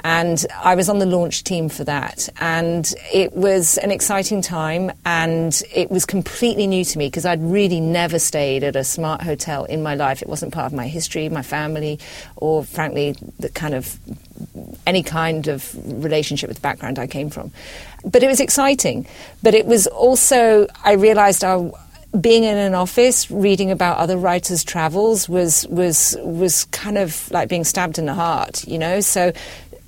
And 0.03 0.45
I 0.61 0.75
was 0.75 0.89
on 0.89 0.99
the 0.99 1.05
launch 1.05 1.45
team 1.45 1.69
for 1.69 1.85
that. 1.85 2.27
And 2.41 2.72
it 3.13 3.33
was 3.33 3.77
an 3.79 3.91
exciting 3.91 4.41
time, 4.41 4.91
and 5.05 5.61
it 5.73 5.89
was 5.89 6.05
completely 6.05 6.67
new 6.67 6.83
to 6.83 6.97
me. 6.97 7.07
because 7.13 7.25
I'd 7.25 7.43
really 7.43 7.79
never 7.79 8.17
stayed 8.17 8.63
at 8.63 8.75
a 8.75 8.83
smart 8.83 9.21
hotel 9.21 9.65
in 9.65 9.83
my 9.83 9.93
life. 9.93 10.21
It 10.21 10.27
wasn't 10.27 10.51
part 10.51 10.65
of 10.65 10.73
my 10.73 10.87
history, 10.87 11.29
my 11.29 11.43
family, 11.43 11.99
or 12.35 12.63
frankly, 12.63 13.15
the 13.39 13.49
kind 13.49 13.75
of 13.75 13.99
any 14.87 15.03
kind 15.03 15.47
of 15.47 15.75
relationship 16.03 16.47
with 16.47 16.57
the 16.57 16.61
background 16.61 16.97
I 16.97 17.07
came 17.07 17.29
from. 17.29 17.51
But 18.03 18.23
it 18.23 18.27
was 18.27 18.39
exciting. 18.39 19.05
But 19.43 19.53
it 19.53 19.65
was 19.65 19.85
also, 19.87 20.67
I 20.83 20.93
realized 20.93 21.43
I, 21.43 21.71
being 22.19 22.43
in 22.43 22.57
an 22.57 22.73
office 22.73 23.29
reading 23.29 23.69
about 23.71 23.97
other 23.97 24.17
writers' 24.17 24.63
travels 24.63 25.29
was 25.29 25.67
was 25.67 26.15
was 26.21 26.65
kind 26.65 26.97
of 26.97 27.29
like 27.31 27.49
being 27.49 27.63
stabbed 27.63 27.97
in 27.97 28.05
the 28.05 28.13
heart, 28.13 28.67
you 28.67 28.77
know. 28.77 29.01
So 29.01 29.31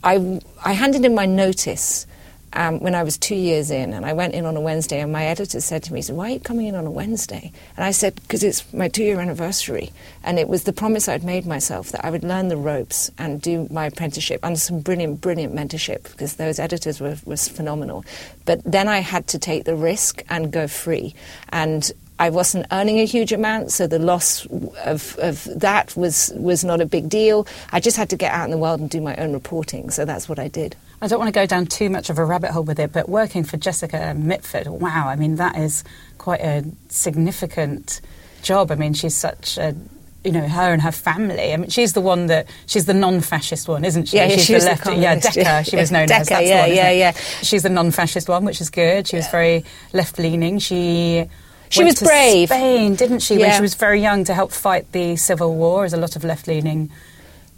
I 0.03 0.41
I 0.63 0.73
handed 0.73 1.05
in 1.05 1.13
my 1.13 1.25
notice 1.25 2.07
um, 2.55 2.79
when 2.79 2.95
I 2.95 3.03
was 3.03 3.17
two 3.17 3.35
years 3.35 3.69
in, 3.69 3.93
and 3.93 4.05
I 4.05 4.13
went 4.13 4.33
in 4.33 4.45
on 4.45 4.55
a 4.55 4.61
Wednesday, 4.61 4.99
and 5.01 5.11
my 5.11 5.25
editor 5.25 5.61
said 5.61 5.83
to 5.83 5.93
me, 5.93 6.01
said, 6.01 6.15
why 6.15 6.29
are 6.29 6.33
you 6.33 6.39
coming 6.39 6.67
in 6.67 6.75
on 6.75 6.85
a 6.85 6.91
Wednesday? 6.91 7.51
And 7.75 7.85
I 7.85 7.91
said, 7.91 8.15
because 8.15 8.43
it's 8.43 8.73
my 8.73 8.87
two-year 8.87 9.19
anniversary, 9.19 9.91
and 10.23 10.39
it 10.39 10.47
was 10.47 10.63
the 10.63 10.73
promise 10.73 11.07
I'd 11.07 11.23
made 11.23 11.45
myself 11.45 11.91
that 11.91 12.05
I 12.05 12.09
would 12.09 12.23
learn 12.23 12.47
the 12.47 12.57
ropes 12.57 13.11
and 13.17 13.41
do 13.41 13.67
my 13.69 13.85
apprenticeship 13.85 14.39
under 14.43 14.59
some 14.59 14.79
brilliant, 14.79 15.21
brilliant 15.21 15.53
mentorship, 15.53 16.03
because 16.03 16.35
those 16.35 16.59
editors 16.59 16.99
were 16.99 17.17
was 17.25 17.47
phenomenal. 17.47 18.05
But 18.45 18.63
then 18.63 18.87
I 18.87 18.99
had 18.99 19.27
to 19.27 19.39
take 19.39 19.65
the 19.65 19.75
risk 19.75 20.23
and 20.29 20.51
go 20.51 20.67
free, 20.67 21.13
and 21.49 21.91
I 22.17 22.29
wasn't 22.29 22.67
earning 22.71 23.01
a 23.01 23.05
huge 23.05 23.33
amount, 23.33 23.71
so 23.71 23.87
the 23.87 23.99
loss 23.99 24.45
of, 24.85 25.17
of 25.19 25.43
that 25.59 25.97
was, 25.97 26.31
was 26.37 26.63
not 26.63 26.79
a 26.79 26.85
big 26.85 27.09
deal. 27.09 27.45
I 27.73 27.81
just 27.81 27.97
had 27.97 28.09
to 28.11 28.15
get 28.15 28.31
out 28.31 28.45
in 28.45 28.51
the 28.51 28.57
world 28.57 28.79
and 28.79 28.89
do 28.89 29.01
my 29.01 29.17
own 29.17 29.33
reporting, 29.33 29.89
so 29.89 30.05
that's 30.05 30.29
what 30.29 30.39
I 30.39 30.47
did. 30.47 30.77
I 31.05 31.07
don't 31.07 31.19
want 31.19 31.31
to 31.31 31.39
go 31.39 31.45
down 31.45 31.67
too 31.67 31.91
much 31.91 32.09
of 32.09 32.17
a 32.17 32.25
rabbit 32.25 32.49
hole 32.49 32.63
with 32.63 32.79
it, 32.79 32.91
but 32.91 33.07
working 33.07 33.43
for 33.43 33.57
Jessica 33.57 34.15
Mitford, 34.17 34.65
wow, 34.65 35.07
I 35.07 35.15
mean, 35.15 35.35
that 35.35 35.55
is 35.55 35.83
quite 36.17 36.41
a 36.41 36.65
significant 36.89 38.01
job. 38.41 38.71
I 38.71 38.75
mean, 38.75 38.95
she's 38.95 39.15
such 39.15 39.59
a 39.59 39.75
you 40.23 40.31
know 40.31 40.47
her 40.47 40.73
and 40.73 40.81
her 40.81 40.91
family. 40.91 41.53
I 41.53 41.57
mean, 41.57 41.69
she's 41.69 41.93
the 41.93 42.01
one 42.01 42.25
that 42.27 42.47
she's 42.65 42.85
the 42.85 42.95
non-fascist 42.95 43.67
one, 43.67 43.85
isn't 43.85 44.07
she? 44.07 44.17
Yeah, 44.17 44.29
she's 44.29 44.45
she 44.45 44.53
the 44.53 44.55
was 44.55 44.79
the 44.81 44.95
yeah, 44.95 45.15
Decca. 45.19 45.39
yeah. 45.39 45.61
She 45.61 45.75
was 45.75 45.91
known 45.91 46.07
Decca, 46.07 46.21
as. 46.21 46.29
That's 46.29 46.47
yeah, 46.47 46.61
one, 46.61 46.75
yeah, 46.75 46.89
it? 46.89 46.97
yeah. 46.97 47.11
She's 47.43 47.61
the 47.61 47.69
non-fascist 47.69 48.27
one, 48.27 48.43
which 48.43 48.59
is 48.59 48.71
good. 48.71 49.07
She 49.07 49.15
was 49.15 49.27
very 49.27 49.63
left-leaning. 49.93 50.57
She. 50.57 51.29
She 51.69 51.81
went 51.81 51.91
was 51.91 51.99
to 51.99 52.05
brave. 52.05 52.49
Spain, 52.49 52.95
didn't 52.95 53.19
she? 53.19 53.37
When 53.37 53.53
she 53.53 53.61
was 53.61 53.75
very 53.75 54.01
young 54.01 54.23
to 54.23 54.33
help 54.33 54.51
fight 54.51 54.91
the 54.91 55.15
civil 55.17 55.55
war, 55.55 55.85
as 55.85 55.93
a 55.93 55.97
lot 55.97 56.15
of 56.15 56.23
left-leaning 56.23 56.89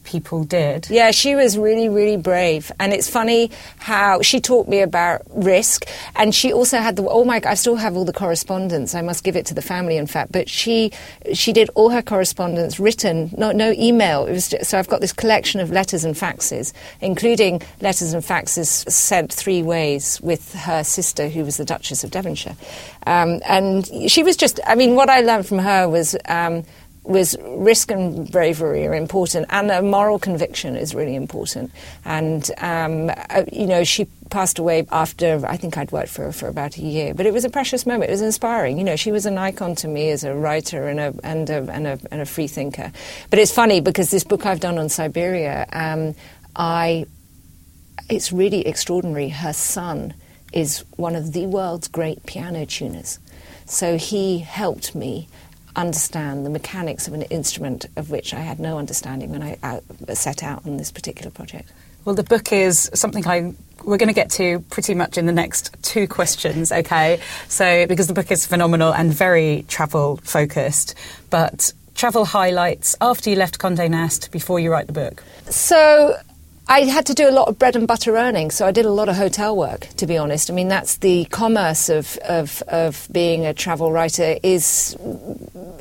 people 0.08 0.46
did. 0.46 0.88
Yeah, 0.90 1.12
she 1.12 1.36
was 1.36 1.58
really, 1.58 1.90
really 1.90 2.18
brave. 2.18 2.72
And 2.80 2.94
it's 2.94 3.10
funny 3.10 3.52
how 3.78 4.22
she 4.22 4.40
taught 4.40 4.68
me 4.68 4.80
about 4.80 5.22
risk. 5.30 5.86
And 6.16 6.34
she 6.34 6.54
also 6.54 6.78
had 6.80 6.96
the, 6.96 7.08
oh 7.08 7.26
my, 7.26 7.42
I 7.46 7.56
still 7.56 7.76
have 7.76 7.98
all 7.98 8.06
the 8.06 8.14
correspondence. 8.14 8.96
I 8.96 9.02
must 9.02 9.24
give 9.24 9.36
it 9.36 9.46
to 9.48 9.54
the 9.54 9.62
family, 9.62 9.98
in 9.98 10.08
fact. 10.08 10.32
But 10.32 10.50
she, 10.50 10.92
she 11.34 11.52
did 11.52 11.70
all 11.76 11.90
her 11.90 12.02
correspondence 12.02 12.80
written, 12.80 13.32
no, 13.38 13.52
no 13.52 13.74
email. 13.74 14.26
It 14.26 14.32
was 14.32 14.50
just, 14.50 14.70
so 14.70 14.80
I've 14.80 14.88
got 14.88 15.02
this 15.02 15.14
collection 15.14 15.60
of 15.60 15.70
letters 15.72 16.06
and 16.06 16.16
faxes, 16.16 16.72
including 17.02 17.62
letters 17.82 18.14
and 18.14 18.24
faxes 18.24 18.90
sent 18.90 19.34
three 19.34 19.62
ways 19.62 20.22
with 20.22 20.54
her 20.54 20.84
sister, 20.84 21.28
who 21.28 21.44
was 21.44 21.58
the 21.58 21.66
Duchess 21.66 22.06
of 22.06 22.12
Devonshire. 22.12 22.56
Um, 23.06 23.42
and 23.46 23.86
she 24.10 24.24
was 24.24 24.38
just, 24.38 24.62
I 24.66 24.76
mean, 24.76 24.96
what 24.96 25.10
I 25.10 25.20
learned 25.22 25.46
from 25.46 25.60
her 25.60 25.90
was, 25.90 26.16
um, 26.30 26.64
was 27.08 27.36
risk 27.42 27.90
and 27.90 28.30
bravery 28.32 28.86
are 28.86 28.94
important, 28.94 29.48
and 29.50 29.72
a 29.72 29.82
moral 29.82 30.20
conviction 30.20 30.76
is 30.76 30.94
really 30.94 31.16
important. 31.16 31.72
And 32.06 32.50
um, 32.58 33.10
uh, 33.30 33.44
you 33.52 33.66
know, 33.66 33.84
she 33.84 34.06
passed 34.30 34.60
away 34.60 34.86
after 34.92 35.42
I 35.48 35.58
think 35.58 35.78
I'd 35.78 35.92
worked 35.92 36.10
for 36.10 36.24
her 36.24 36.32
for 36.32 36.48
about 36.48 36.78
a 36.78 36.82
year, 36.82 37.14
but 37.14 37.26
it 37.26 37.34
was 37.34 37.46
a 37.46 37.50
precious 37.50 37.86
moment. 37.86 38.10
It 38.10 38.12
was 38.12 38.22
inspiring. 38.22 38.78
You 38.78 38.84
know, 38.84 38.96
she 38.96 39.12
was 39.12 39.26
an 39.26 39.38
icon 39.38 39.76
to 39.76 39.88
me 39.88 40.10
as 40.12 40.24
a 40.24 40.36
writer 40.36 40.88
and 40.88 41.00
a 41.00 41.14
and 41.24 41.50
a 41.50 41.72
and 41.72 41.88
a, 41.88 42.00
and 42.12 42.22
a 42.22 42.26
free 42.26 42.48
thinker. 42.48 42.92
But 43.30 43.40
it's 43.40 43.54
funny 43.54 43.80
because 43.80 44.12
this 44.12 44.24
book 44.24 44.46
I've 44.46 44.60
done 44.60 44.78
on 44.78 44.90
Siberia, 44.90 45.66
um, 45.72 46.14
I 46.56 47.06
it's 48.10 48.32
really 48.32 48.66
extraordinary. 48.68 49.30
Her 49.30 49.54
son 49.54 50.14
is 50.54 50.84
one 50.96 51.16
of 51.16 51.34
the 51.34 51.46
world's 51.46 51.88
great 51.88 52.26
piano 52.26 52.66
tuners. 52.66 53.20
So 53.66 53.98
he 53.98 54.40
helped 54.40 54.96
me 54.96 55.28
understand 55.78 56.46
the 56.46 56.50
mechanics 56.50 57.08
of 57.08 57.14
an 57.14 57.22
instrument 57.24 57.86
of 57.96 58.10
which 58.10 58.34
I 58.34 58.40
had 58.40 58.60
no 58.60 58.78
understanding 58.78 59.32
when 59.32 59.42
I 59.42 59.58
uh, 59.64 59.80
set 60.14 60.44
out 60.44 60.66
on 60.66 60.78
this 60.78 60.92
particular 60.92 61.32
project. 61.32 61.72
Well, 62.04 62.16
the 62.16 62.24
book 62.24 62.52
is 62.52 62.90
something 62.94 63.28
I 63.28 63.54
we're 63.84 63.98
going 63.98 64.08
to 64.08 64.14
get 64.14 64.32
to 64.32 64.60
pretty 64.70 64.96
much 64.96 65.18
in 65.18 65.28
the 65.28 65.32
next 65.32 65.76
two 65.82 66.08
questions, 66.08 66.72
okay? 66.72 67.22
So, 67.48 67.86
because 67.88 68.08
the 68.08 68.14
book 68.14 68.32
is 68.32 68.46
phenomenal 68.46 68.94
and 68.94 69.14
very 69.14 69.66
travel 69.68 70.18
focused, 70.24 70.96
but 71.30 71.74
travel 71.96 72.26
highlights 72.26 72.96
after 73.02 73.30
you 73.30 73.36
left 73.36 73.60
Condé 73.60 73.90
Nast 73.90 74.32
before 74.32 74.60
you 74.60 74.72
write 74.72 74.88
the 74.88 74.94
book. 74.94 75.24
So 75.50 76.18
I 76.70 76.82
had 76.82 77.06
to 77.06 77.14
do 77.14 77.30
a 77.30 77.32
lot 77.32 77.48
of 77.48 77.58
bread 77.58 77.78
and 77.78 77.88
butter 77.88 78.18
earning, 78.18 78.52
so 78.52 78.68
I 78.68 78.72
did 78.72 78.86
a 78.86 78.92
lot 78.92 79.08
of 79.08 79.16
hotel 79.16 79.56
work, 79.56 79.88
to 79.98 80.06
be 80.06 80.18
honest. 80.18 80.52
I 80.52 80.54
mean, 80.54 80.68
that's 80.68 80.98
the 80.98 81.24
commerce 81.26 81.88
of, 81.88 82.18
of, 82.28 82.62
of 82.68 83.08
being 83.10 83.46
a 83.46 83.54
travel 83.54 83.92
writer 83.94 84.36
is 84.44 84.98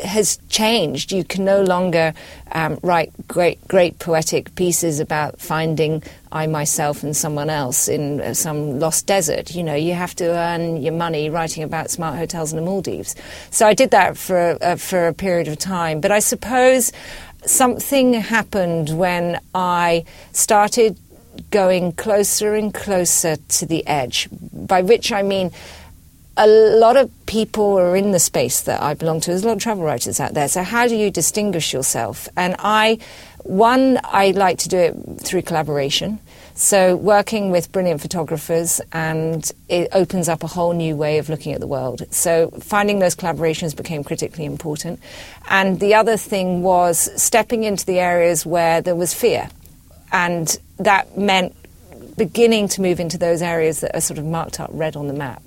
has 0.05 0.39
changed. 0.49 1.11
You 1.11 1.25
can 1.25 1.45
no 1.45 1.63
longer 1.63 2.13
um, 2.53 2.79
write 2.83 3.13
great, 3.27 3.67
great 3.67 3.99
poetic 3.99 4.55
pieces 4.55 5.01
about 5.01 5.41
finding 5.41 6.03
I 6.33 6.47
myself 6.47 7.03
and 7.03 7.17
someone 7.17 7.49
else 7.49 7.89
in 7.89 8.35
some 8.35 8.79
lost 8.79 9.07
desert. 9.07 9.55
You 9.55 9.63
know, 9.63 9.75
you 9.75 9.95
have 9.95 10.15
to 10.17 10.27
earn 10.27 10.83
your 10.83 10.93
money 10.93 11.31
writing 11.31 11.63
about 11.63 11.91
smart 11.91 12.17
hotels 12.17 12.53
in 12.53 12.57
the 12.57 12.65
Maldives. 12.65 13.15
So 13.51 13.67
I 13.67 13.75
did 13.75 13.91
that 13.93 14.19
for 14.19 14.59
uh, 14.61 14.77
for 14.77 15.09
a 15.09 15.15
period 15.15 15.49
of 15.49 15.59
time. 15.59 16.01
But 16.01 16.13
I 16.13 16.19
suppose 16.19 16.93
something 17.47 18.15
happened 18.15 18.97
when 18.99 19.41
I 19.55 20.05
started 20.33 20.99
going 21.51 21.93
closer 21.93 22.55
and 22.55 22.73
closer 22.73 23.37
to 23.37 23.67
the 23.67 23.87
edge, 23.87 24.29
by 24.53 24.83
which 24.83 25.13
I 25.13 25.23
mean 25.23 25.53
a 26.37 26.47
lot 26.47 26.97
of 26.97 27.11
people 27.27 27.79
are 27.79 27.97
in 27.97 28.11
the 28.11 28.19
space 28.19 28.61
that 28.63 28.83
I 28.83 28.95
belong 28.95 29.21
to. 29.21 29.31
There's 29.31 29.45
a 29.45 29.47
lot 29.47 29.57
of 29.57 29.63
travel 29.63 29.85
writers 29.85 30.21
out 30.21 30.35
there. 30.35 30.49
So 30.49 30.63
how 30.63 30.87
do 30.87 30.95
you 30.95 31.11
distinguish 31.11 31.73
yourself? 31.73 32.29
And 32.37 32.57
I, 32.59 32.99
one, 33.43 33.99
I 34.05 34.33
like 34.33 34.59
to 34.59 34.69
do 34.69 34.79
it 34.79 35.21
through 35.21 35.43
collaboration. 35.43 36.19
So 36.59 36.97
working 36.97 37.51
with 37.51 37.71
brilliant 37.71 38.01
photographers, 38.01 38.81
and 38.91 39.51
it 39.69 39.89
opens 39.93 40.27
up 40.27 40.43
a 40.43 40.47
whole 40.47 40.73
new 40.73 40.97
way 40.97 41.19
of 41.19 41.29
looking 41.29 41.53
at 41.53 41.61
the 41.61 41.67
world. 41.67 42.03
So 42.11 42.49
finding 42.61 42.99
those 42.99 43.15
collaborations 43.15 43.77
became 43.77 44.03
critically 44.03 44.47
important. 44.47 44.99
And 45.51 45.79
the 45.81 45.95
other 45.95 46.17
thing 46.17 46.63
was 46.63 47.11
stepping 47.23 47.65
into 47.65 47.85
the 47.85 48.01
areas 48.01 48.47
where 48.47 48.81
there 48.81 48.97
was 48.97 49.13
fear, 49.13 49.51
and 50.13 50.59
that 50.79 51.19
meant 51.19 51.55
beginning 52.17 52.69
to 52.69 52.81
move 52.81 53.01
into 53.01 53.19
those 53.19 53.43
areas 53.43 53.81
that 53.81 53.95
are 53.95 54.01
sort 54.01 54.19
of 54.19 54.25
marked 54.25 54.59
up 54.59 54.71
red 54.73 54.97
on 54.97 55.09
the 55.09 55.13
map 55.13 55.43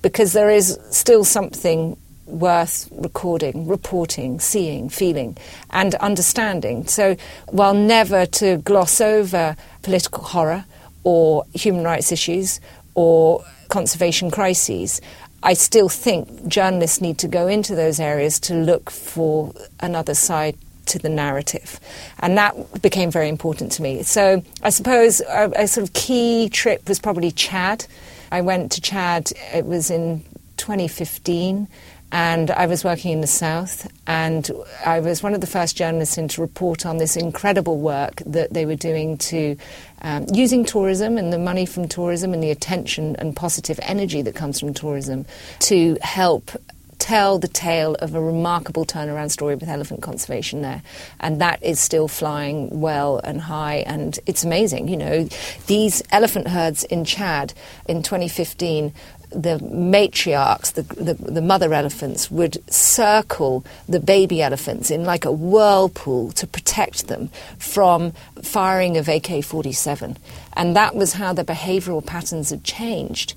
because 0.00 0.32
there 0.32 0.48
is 0.48 0.78
still 0.90 1.24
something 1.24 1.98
worth 2.26 2.88
recording, 2.92 3.66
reporting, 3.66 4.40
seeing, 4.40 4.88
feeling, 4.88 5.36
and 5.70 5.94
understanding. 5.96 6.86
So, 6.86 7.16
while 7.46 7.74
never 7.74 8.26
to 8.26 8.58
gloss 8.58 9.00
over 9.00 9.56
political 9.82 10.24
horror 10.24 10.64
or 11.04 11.44
human 11.54 11.84
rights 11.84 12.12
issues 12.12 12.60
or 12.94 13.44
conservation 13.68 14.30
crises, 14.30 15.00
I 15.42 15.54
still 15.54 15.88
think 15.88 16.48
journalists 16.48 17.00
need 17.00 17.18
to 17.18 17.28
go 17.28 17.46
into 17.46 17.74
those 17.74 18.00
areas 18.00 18.40
to 18.40 18.54
look 18.54 18.90
for 18.90 19.52
another 19.80 20.14
side 20.14 20.56
to 20.86 20.98
the 20.98 21.08
narrative. 21.08 21.78
And 22.20 22.36
that 22.38 22.82
became 22.82 23.10
very 23.10 23.28
important 23.28 23.72
to 23.72 23.82
me. 23.82 24.02
So 24.02 24.42
I 24.62 24.70
suppose 24.70 25.20
a, 25.20 25.52
a 25.56 25.68
sort 25.68 25.86
of 25.86 25.92
key 25.94 26.48
trip 26.48 26.88
was 26.88 26.98
probably 26.98 27.30
Chad. 27.30 27.86
I 28.32 28.40
went 28.40 28.72
to 28.72 28.80
Chad, 28.80 29.32
it 29.52 29.66
was 29.66 29.90
in 29.90 30.24
2015, 30.56 31.68
and 32.12 32.50
I 32.50 32.66
was 32.66 32.84
working 32.84 33.12
in 33.12 33.20
the 33.20 33.26
south, 33.26 33.90
and 34.06 34.50
I 34.84 35.00
was 35.00 35.22
one 35.22 35.34
of 35.34 35.40
the 35.40 35.46
first 35.46 35.76
journalists 35.76 36.16
in 36.18 36.28
to 36.28 36.40
report 36.40 36.86
on 36.86 36.98
this 36.98 37.16
incredible 37.16 37.78
work 37.78 38.22
that 38.26 38.52
they 38.52 38.64
were 38.64 38.76
doing 38.76 39.18
to 39.18 39.56
um, 40.02 40.26
using 40.32 40.64
tourism 40.64 41.18
and 41.18 41.32
the 41.32 41.38
money 41.38 41.66
from 41.66 41.88
tourism 41.88 42.32
and 42.32 42.42
the 42.42 42.50
attention 42.50 43.16
and 43.16 43.34
positive 43.34 43.80
energy 43.82 44.22
that 44.22 44.34
comes 44.34 44.60
from 44.60 44.72
tourism 44.72 45.26
to 45.60 45.96
help 46.00 46.52
tell 46.98 47.38
the 47.38 47.48
tale 47.48 47.94
of 47.96 48.14
a 48.14 48.20
remarkable 48.20 48.84
turnaround 48.84 49.30
story 49.30 49.54
with 49.54 49.68
elephant 49.68 50.02
conservation 50.02 50.62
there. 50.62 50.82
And 51.20 51.40
that 51.40 51.62
is 51.62 51.78
still 51.78 52.08
flying 52.08 52.80
well 52.80 53.18
and 53.18 53.40
high. 53.40 53.84
And 53.86 54.18
it's 54.26 54.44
amazing. 54.44 54.88
You 54.88 54.96
know, 54.96 55.28
these 55.66 56.02
elephant 56.10 56.48
herds 56.48 56.84
in 56.84 57.04
Chad 57.04 57.52
in 57.86 58.02
2015 58.02 58.92
the 59.30 59.58
matriarchs, 59.58 60.72
the, 60.72 60.82
the, 60.82 61.14
the, 61.14 61.42
mother 61.42 61.74
elephants, 61.74 62.30
would 62.30 62.62
circle 62.72 63.64
the 63.88 64.00
baby 64.00 64.42
elephants 64.42 64.90
in 64.90 65.04
like 65.04 65.24
a 65.24 65.32
whirlpool 65.32 66.30
to 66.32 66.46
protect 66.46 67.08
them 67.08 67.30
from 67.58 68.12
firing 68.42 68.96
of 68.96 69.08
AK 69.08 69.44
47. 69.44 70.16
And 70.52 70.76
that 70.76 70.94
was 70.94 71.14
how 71.14 71.32
the 71.32 71.44
behavioral 71.44 72.04
patterns 72.04 72.50
had 72.50 72.64
changed. 72.64 73.34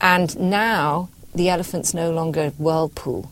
And 0.00 0.38
now 0.38 1.08
the 1.34 1.48
elephants 1.48 1.94
no 1.94 2.10
longer 2.12 2.50
whirlpool. 2.58 3.31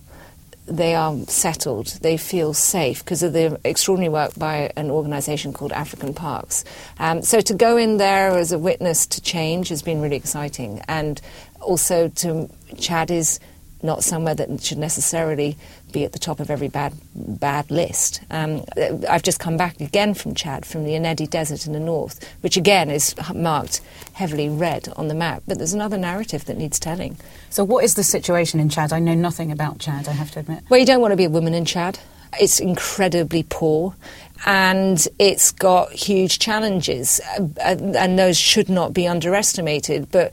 They 0.70 0.94
are 0.94 1.16
settled, 1.26 1.98
they 2.00 2.16
feel 2.16 2.54
safe 2.54 3.04
because 3.04 3.22
of 3.22 3.32
the 3.32 3.60
extraordinary 3.64 4.12
work 4.12 4.38
by 4.38 4.72
an 4.76 4.90
organisation 4.90 5.52
called 5.52 5.72
African 5.72 6.14
Parks. 6.14 6.64
Um, 6.98 7.22
so 7.22 7.40
to 7.40 7.54
go 7.54 7.76
in 7.76 7.96
there 7.96 8.38
as 8.38 8.52
a 8.52 8.58
witness 8.58 9.06
to 9.08 9.20
change 9.20 9.68
has 9.68 9.82
been 9.82 10.00
really 10.00 10.16
exciting, 10.16 10.80
and 10.86 11.20
also 11.60 12.08
to 12.08 12.48
Chad 12.78 13.10
is 13.10 13.40
not 13.82 14.04
somewhere 14.04 14.34
that 14.34 14.62
should 14.62 14.78
necessarily 14.78 15.56
be 15.92 16.04
at 16.04 16.12
the 16.12 16.18
top 16.18 16.40
of 16.40 16.50
every 16.50 16.68
bad 16.68 16.94
bad 17.14 17.70
list. 17.70 18.20
Um, 18.30 18.64
I've 19.08 19.22
just 19.22 19.40
come 19.40 19.56
back 19.56 19.80
again 19.80 20.14
from 20.14 20.34
Chad, 20.34 20.64
from 20.64 20.84
the 20.84 20.94
Ennedi 20.94 21.26
Desert 21.26 21.66
in 21.66 21.72
the 21.72 21.80
north, 21.80 22.24
which 22.42 22.56
again 22.56 22.90
is 22.90 23.14
marked 23.34 23.80
heavily 24.12 24.48
red 24.48 24.88
on 24.96 25.08
the 25.08 25.14
map. 25.14 25.42
But 25.46 25.58
there's 25.58 25.74
another 25.74 25.98
narrative 25.98 26.44
that 26.46 26.56
needs 26.56 26.78
telling. 26.78 27.16
So, 27.50 27.64
what 27.64 27.84
is 27.84 27.94
the 27.94 28.04
situation 28.04 28.60
in 28.60 28.68
Chad? 28.68 28.92
I 28.92 28.98
know 28.98 29.14
nothing 29.14 29.50
about 29.52 29.78
Chad. 29.78 30.08
I 30.08 30.12
have 30.12 30.30
to 30.32 30.40
admit. 30.40 30.64
Well, 30.68 30.80
you 30.80 30.86
don't 30.86 31.00
want 31.00 31.12
to 31.12 31.16
be 31.16 31.24
a 31.24 31.30
woman 31.30 31.54
in 31.54 31.64
Chad. 31.64 31.98
It's 32.40 32.60
incredibly 32.60 33.42
poor. 33.42 33.94
And 34.46 35.06
it's 35.18 35.50
got 35.50 35.92
huge 35.92 36.38
challenges, 36.38 37.20
uh, 37.38 37.76
and 37.98 38.18
those 38.18 38.38
should 38.38 38.70
not 38.70 38.94
be 38.94 39.06
underestimated. 39.06 40.10
But 40.10 40.32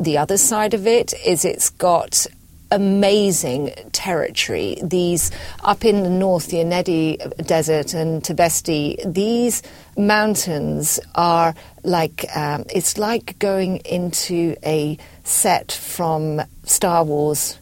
the 0.00 0.16
other 0.16 0.38
side 0.38 0.72
of 0.72 0.86
it 0.86 1.12
is 1.24 1.44
it's 1.44 1.68
got 1.68 2.26
amazing 2.72 3.72
territory. 3.92 4.78
These 4.82 5.30
up 5.62 5.84
in 5.84 6.02
the 6.02 6.10
north, 6.10 6.48
the 6.48 6.60
Ennedi 6.60 7.18
Desert 7.36 7.94
and 7.94 8.22
Tibesti, 8.22 8.96
these 9.04 9.62
mountains 9.96 10.98
are 11.14 11.54
like 11.84 12.24
um, 12.34 12.64
it's 12.74 12.98
like 12.98 13.38
going 13.38 13.76
into 13.84 14.56
a 14.64 14.98
set 15.22 15.70
from 15.70 16.40
Star 16.64 17.04
Wars. 17.04 17.58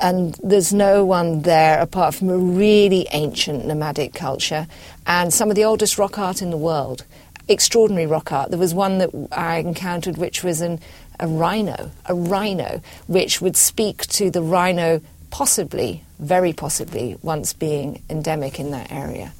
And 0.00 0.34
there's 0.42 0.72
no 0.72 1.04
one 1.04 1.42
there 1.42 1.80
apart 1.80 2.14
from 2.14 2.30
a 2.30 2.36
really 2.36 3.06
ancient 3.12 3.66
nomadic 3.66 4.14
culture 4.14 4.66
and 5.06 5.32
some 5.32 5.48
of 5.48 5.54
the 5.54 5.64
oldest 5.64 5.96
rock 5.96 6.18
art 6.18 6.42
in 6.42 6.50
the 6.50 6.56
world 6.56 7.04
extraordinary 7.48 8.06
rock 8.06 8.32
art. 8.32 8.50
There 8.50 8.58
was 8.58 8.74
one 8.74 8.98
that 8.98 9.10
I 9.32 9.58
encountered 9.58 10.16
which 10.16 10.42
was 10.42 10.60
an 10.60 10.80
a 11.22 11.26
rhino, 11.28 11.90
a 12.06 12.14
rhino, 12.14 12.82
which 13.06 13.40
would 13.40 13.56
speak 13.56 14.02
to 14.08 14.30
the 14.30 14.42
rhino 14.42 15.00
possibly, 15.30 16.04
very 16.18 16.52
possibly, 16.52 17.16
once 17.22 17.54
being 17.54 18.02
endemic 18.10 18.60
in 18.60 18.72
that 18.72 18.92
area. 18.92 19.32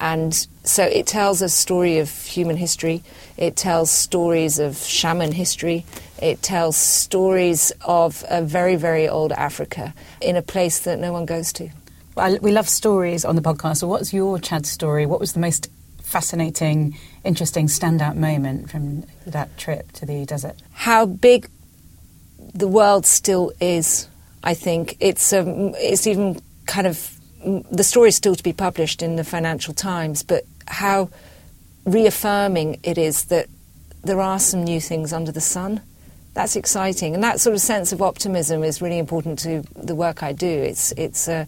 And 0.00 0.34
so 0.64 0.84
it 0.84 1.06
tells 1.06 1.40
a 1.40 1.48
story 1.48 1.98
of 1.98 2.10
human 2.10 2.56
history, 2.56 3.02
it 3.36 3.56
tells 3.56 3.90
stories 3.90 4.58
of 4.58 4.76
shaman 4.76 5.32
history, 5.32 5.86
it 6.20 6.42
tells 6.42 6.76
stories 6.76 7.72
of 7.80 8.24
a 8.28 8.42
very, 8.42 8.76
very 8.76 9.08
old 9.08 9.32
Africa 9.32 9.94
in 10.20 10.36
a 10.36 10.42
place 10.42 10.80
that 10.80 10.98
no 10.98 11.12
one 11.12 11.24
goes 11.24 11.52
to. 11.54 11.70
Well, 12.14 12.36
we 12.42 12.52
love 12.52 12.68
stories 12.68 13.24
on 13.24 13.36
the 13.36 13.42
podcast. 13.42 13.78
So, 13.78 13.86
what's 13.86 14.12
your 14.12 14.38
Chad 14.40 14.66
story? 14.66 15.06
What 15.06 15.20
was 15.20 15.34
the 15.34 15.40
most 15.40 15.70
fascinating, 16.02 16.96
interesting 17.28 17.66
standout 17.66 18.16
moment 18.16 18.70
from 18.70 19.04
that 19.26 19.56
trip 19.56 19.92
to 19.92 20.06
the 20.06 20.24
desert? 20.24 20.56
How 20.72 21.06
big 21.06 21.48
the 22.54 22.68
world 22.68 23.06
still 23.06 23.52
is. 23.60 24.08
I 24.42 24.54
think 24.54 24.96
it's 25.00 25.32
um, 25.32 25.74
it's 25.76 26.06
even 26.06 26.40
kind 26.66 26.86
of 26.86 27.14
the 27.70 27.84
story 27.84 28.08
is 28.08 28.16
still 28.16 28.34
to 28.34 28.42
be 28.42 28.52
published 28.52 29.02
in 29.02 29.16
the 29.16 29.24
Financial 29.24 29.74
Times, 29.74 30.22
but 30.22 30.44
how 30.66 31.10
reaffirming 31.84 32.80
it 32.82 32.98
is 32.98 33.24
that 33.24 33.46
there 34.02 34.20
are 34.20 34.38
some 34.38 34.64
new 34.64 34.80
things 34.80 35.12
under 35.12 35.32
the 35.32 35.40
sun. 35.40 35.80
That's 36.34 36.56
exciting, 36.56 37.14
and 37.14 37.22
that 37.22 37.40
sort 37.40 37.54
of 37.54 37.60
sense 37.60 37.92
of 37.92 38.00
optimism 38.00 38.62
is 38.62 38.80
really 38.80 38.98
important 38.98 39.38
to 39.40 39.62
the 39.76 39.94
work 39.94 40.22
I 40.22 40.32
do. 40.32 40.46
It's 40.46 40.92
it's 40.92 41.28
uh, 41.28 41.46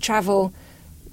travel 0.00 0.52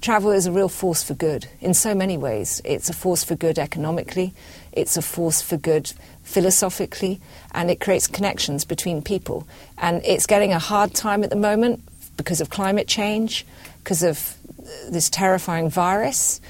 travel 0.00 0.30
is 0.30 0.46
a 0.46 0.52
real 0.52 0.68
force 0.68 1.02
for 1.02 1.14
good 1.14 1.46
in 1.60 1.74
so 1.74 1.94
many 1.94 2.16
ways. 2.16 2.60
It's 2.64 2.88
a 2.88 2.92
force 2.92 3.24
for 3.24 3.34
good 3.34 3.58
economically, 3.58 4.34
it's 4.72 4.96
a 4.96 5.02
force 5.02 5.42
for 5.42 5.56
good 5.56 5.92
philosophically, 6.22 7.20
and 7.52 7.70
it 7.70 7.80
creates 7.80 8.06
connections 8.06 8.64
between 8.64 9.02
people. 9.02 9.46
And 9.78 10.04
it's 10.04 10.26
getting 10.26 10.52
a 10.52 10.58
hard 10.58 10.94
time 10.94 11.24
at 11.24 11.30
the 11.30 11.36
moment 11.36 11.82
because 12.16 12.40
of 12.40 12.50
climate 12.50 12.88
change, 12.88 13.46
because 13.78 14.02
of 14.02 14.36
uh, 14.58 14.90
this 14.90 15.10
terrifying 15.10 15.70
virus, 15.70 16.40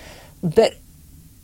but 0.42 0.74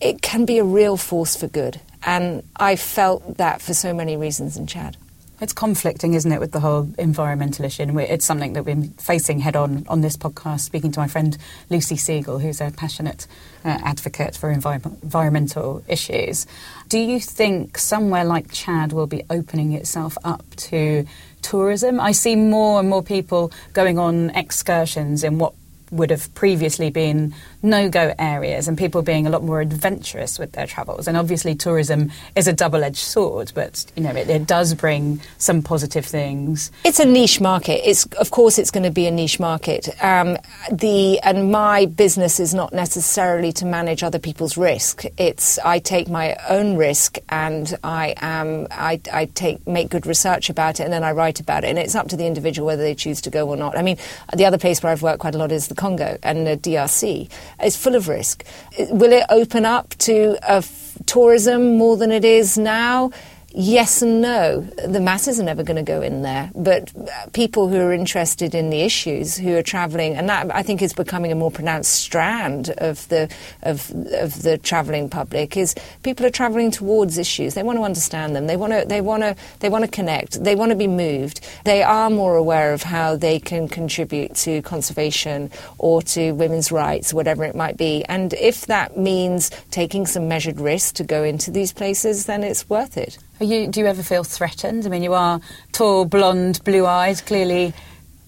it 0.00 0.22
can 0.22 0.44
be 0.44 0.58
a 0.58 0.64
real 0.64 0.96
force 0.96 1.36
for 1.36 1.46
good. 1.46 1.80
And 2.04 2.42
I 2.56 2.76
felt 2.76 3.36
that 3.36 3.62
for 3.62 3.74
so 3.74 3.94
many 3.94 4.16
reasons 4.16 4.56
in 4.56 4.66
Chad. 4.66 4.96
It's 5.42 5.52
conflicting, 5.52 6.14
isn't 6.14 6.30
it, 6.30 6.38
with 6.38 6.52
the 6.52 6.60
whole 6.60 6.88
environmental 6.98 7.64
issue? 7.64 7.82
And 7.82 7.98
it's 7.98 8.24
something 8.24 8.52
that 8.52 8.64
we've 8.64 8.76
been 8.76 8.90
facing 8.90 9.40
head 9.40 9.56
on 9.56 9.84
on 9.88 10.00
this 10.00 10.16
podcast, 10.16 10.60
speaking 10.60 10.92
to 10.92 11.00
my 11.00 11.08
friend 11.08 11.36
Lucy 11.68 11.96
Siegle, 11.96 12.40
who's 12.40 12.60
a 12.60 12.70
passionate 12.70 13.26
uh, 13.64 13.76
advocate 13.82 14.36
for 14.36 14.54
envi- 14.54 15.02
environmental 15.02 15.82
issues. 15.88 16.46
Do 16.88 16.96
you 16.96 17.18
think 17.18 17.76
somewhere 17.76 18.24
like 18.24 18.52
Chad 18.52 18.92
will 18.92 19.08
be 19.08 19.24
opening 19.30 19.72
itself 19.72 20.16
up 20.22 20.44
to 20.68 21.04
tourism? 21.42 21.98
I 21.98 22.12
see 22.12 22.36
more 22.36 22.78
and 22.78 22.88
more 22.88 23.02
people 23.02 23.50
going 23.72 23.98
on 23.98 24.30
excursions 24.30 25.24
in 25.24 25.40
what 25.40 25.54
would 25.90 26.10
have 26.10 26.32
previously 26.34 26.90
been 26.90 27.34
no 27.62 27.88
go 27.88 28.14
areas 28.18 28.68
and 28.68 28.76
people 28.76 29.02
being 29.02 29.26
a 29.26 29.30
lot 29.30 29.42
more 29.42 29.60
adventurous 29.60 30.38
with 30.38 30.52
their 30.52 30.66
travels. 30.66 31.06
And 31.06 31.16
obviously, 31.16 31.54
tourism 31.54 32.10
is 32.34 32.48
a 32.48 32.52
double 32.52 32.82
edged 32.82 32.96
sword, 32.96 33.52
but 33.54 33.84
you 33.96 34.02
know 34.02 34.10
it, 34.10 34.28
it, 34.28 34.46
does 34.46 34.74
bring 34.74 35.20
some 35.38 35.62
positive 35.62 36.04
things. 36.04 36.70
It's 36.84 36.98
a 36.98 37.04
niche 37.04 37.40
market. 37.40 37.88
It's 37.88 38.06
of 38.18 38.30
course 38.30 38.58
it's 38.58 38.70
going 38.70 38.82
to 38.82 38.90
be 38.90 39.06
a 39.06 39.10
niche 39.10 39.38
market. 39.38 39.88
Um, 40.02 40.36
the 40.70 41.20
and 41.20 41.52
my 41.52 41.86
business 41.86 42.40
is 42.40 42.52
not 42.54 42.72
necessarily 42.72 43.52
to 43.52 43.64
manage 43.64 44.02
other 44.02 44.18
people's 44.18 44.56
risk. 44.56 45.04
It's 45.16 45.58
I 45.60 45.78
take 45.78 46.08
my 46.08 46.36
own 46.48 46.76
risk 46.76 47.18
and 47.28 47.72
I 47.84 48.14
am 48.18 48.66
I, 48.70 49.00
I 49.12 49.26
take 49.26 49.66
make 49.66 49.90
good 49.90 50.06
research 50.06 50.50
about 50.50 50.80
it 50.80 50.84
and 50.84 50.92
then 50.92 51.04
I 51.04 51.12
write 51.12 51.38
about 51.38 51.64
it. 51.64 51.68
And 51.68 51.78
it's 51.78 51.94
up 51.94 52.08
to 52.08 52.16
the 52.16 52.26
individual 52.26 52.66
whether 52.66 52.82
they 52.82 52.94
choose 52.94 53.20
to 53.22 53.30
go 53.30 53.48
or 53.48 53.56
not. 53.56 53.78
I 53.78 53.82
mean, 53.82 53.96
the 54.34 54.44
other 54.44 54.58
place 54.58 54.82
where 54.82 54.92
I've 54.92 55.02
worked 55.02 55.20
quite 55.20 55.34
a 55.34 55.38
lot 55.38 55.52
is 55.52 55.68
the 55.68 55.74
Congo 55.74 56.18
and 56.22 56.46
the 56.46 56.56
DRC 56.56 57.30
is 57.64 57.76
full 57.76 57.94
of 57.94 58.08
risk. 58.08 58.44
Will 58.90 59.12
it 59.12 59.24
open 59.28 59.64
up 59.64 59.94
to 59.98 60.36
uh, 60.48 60.62
tourism 61.06 61.76
more 61.78 61.96
than 61.96 62.10
it 62.12 62.24
is 62.24 62.58
now? 62.58 63.10
Yes 63.54 64.02
and 64.02 64.20
no. 64.20 64.60
The 64.60 65.00
masses 65.00 65.38
are 65.40 65.44
never 65.44 65.62
going 65.62 65.76
to 65.76 65.82
go 65.82 66.02
in 66.02 66.22
there, 66.22 66.50
but 66.54 66.92
uh, 66.96 67.08
people 67.32 67.68
who 67.68 67.78
are 67.78 67.92
interested 67.92 68.54
in 68.54 68.70
the 68.70 68.80
issues, 68.80 69.36
who 69.36 69.56
are 69.56 69.62
travelling, 69.62 70.14
and 70.14 70.28
that 70.28 70.54
I 70.54 70.62
think 70.62 70.82
is 70.82 70.92
becoming 70.92 71.32
a 71.32 71.34
more 71.34 71.50
pronounced 71.50 71.94
strand 71.94 72.70
of 72.78 73.08
the 73.08 73.32
of 73.62 73.90
of 74.12 74.42
the 74.42 74.58
travelling 74.58 75.08
public 75.08 75.56
is 75.56 75.74
people 76.02 76.26
are 76.26 76.30
travelling 76.30 76.70
towards 76.70 77.18
issues. 77.18 77.54
They 77.54 77.62
want 77.62 77.78
to 77.78 77.82
understand 77.84 78.34
them. 78.34 78.46
They 78.46 78.56
want 78.56 78.72
to 78.72 78.84
they 78.86 79.00
want 79.00 79.22
to 79.22 79.36
they 79.60 79.68
want 79.68 79.84
to 79.84 79.90
connect. 79.90 80.42
They 80.42 80.54
want 80.54 80.70
to 80.70 80.76
be 80.76 80.88
moved. 80.88 81.40
They 81.64 81.82
are 81.82 82.10
more 82.10 82.36
aware 82.36 82.72
of 82.72 82.82
how 82.82 83.16
they 83.16 83.38
can 83.38 83.68
contribute 83.68 84.34
to 84.36 84.62
conservation 84.62 85.50
or 85.78 86.02
to 86.02 86.32
women's 86.32 86.72
rights, 86.72 87.12
whatever 87.12 87.44
it 87.44 87.54
might 87.54 87.76
be. 87.76 88.04
And 88.06 88.32
if 88.34 88.66
that 88.66 88.96
means 88.96 89.50
taking 89.70 90.06
some 90.06 90.28
measured 90.28 90.60
risk 90.60 90.94
to 90.96 91.04
go 91.04 91.22
into 91.24 91.50
these 91.50 91.72
places, 91.72 92.26
then 92.26 92.42
it's 92.42 92.68
worth 92.68 92.96
it. 92.96 93.18
You, 93.42 93.66
do 93.66 93.80
you 93.80 93.86
ever 93.86 94.02
feel 94.02 94.24
threatened? 94.24 94.86
I 94.86 94.88
mean, 94.88 95.02
you 95.02 95.14
are 95.14 95.40
tall, 95.72 96.04
blonde, 96.04 96.62
blue 96.64 96.86
eyed, 96.86 97.24
clearly 97.26 97.74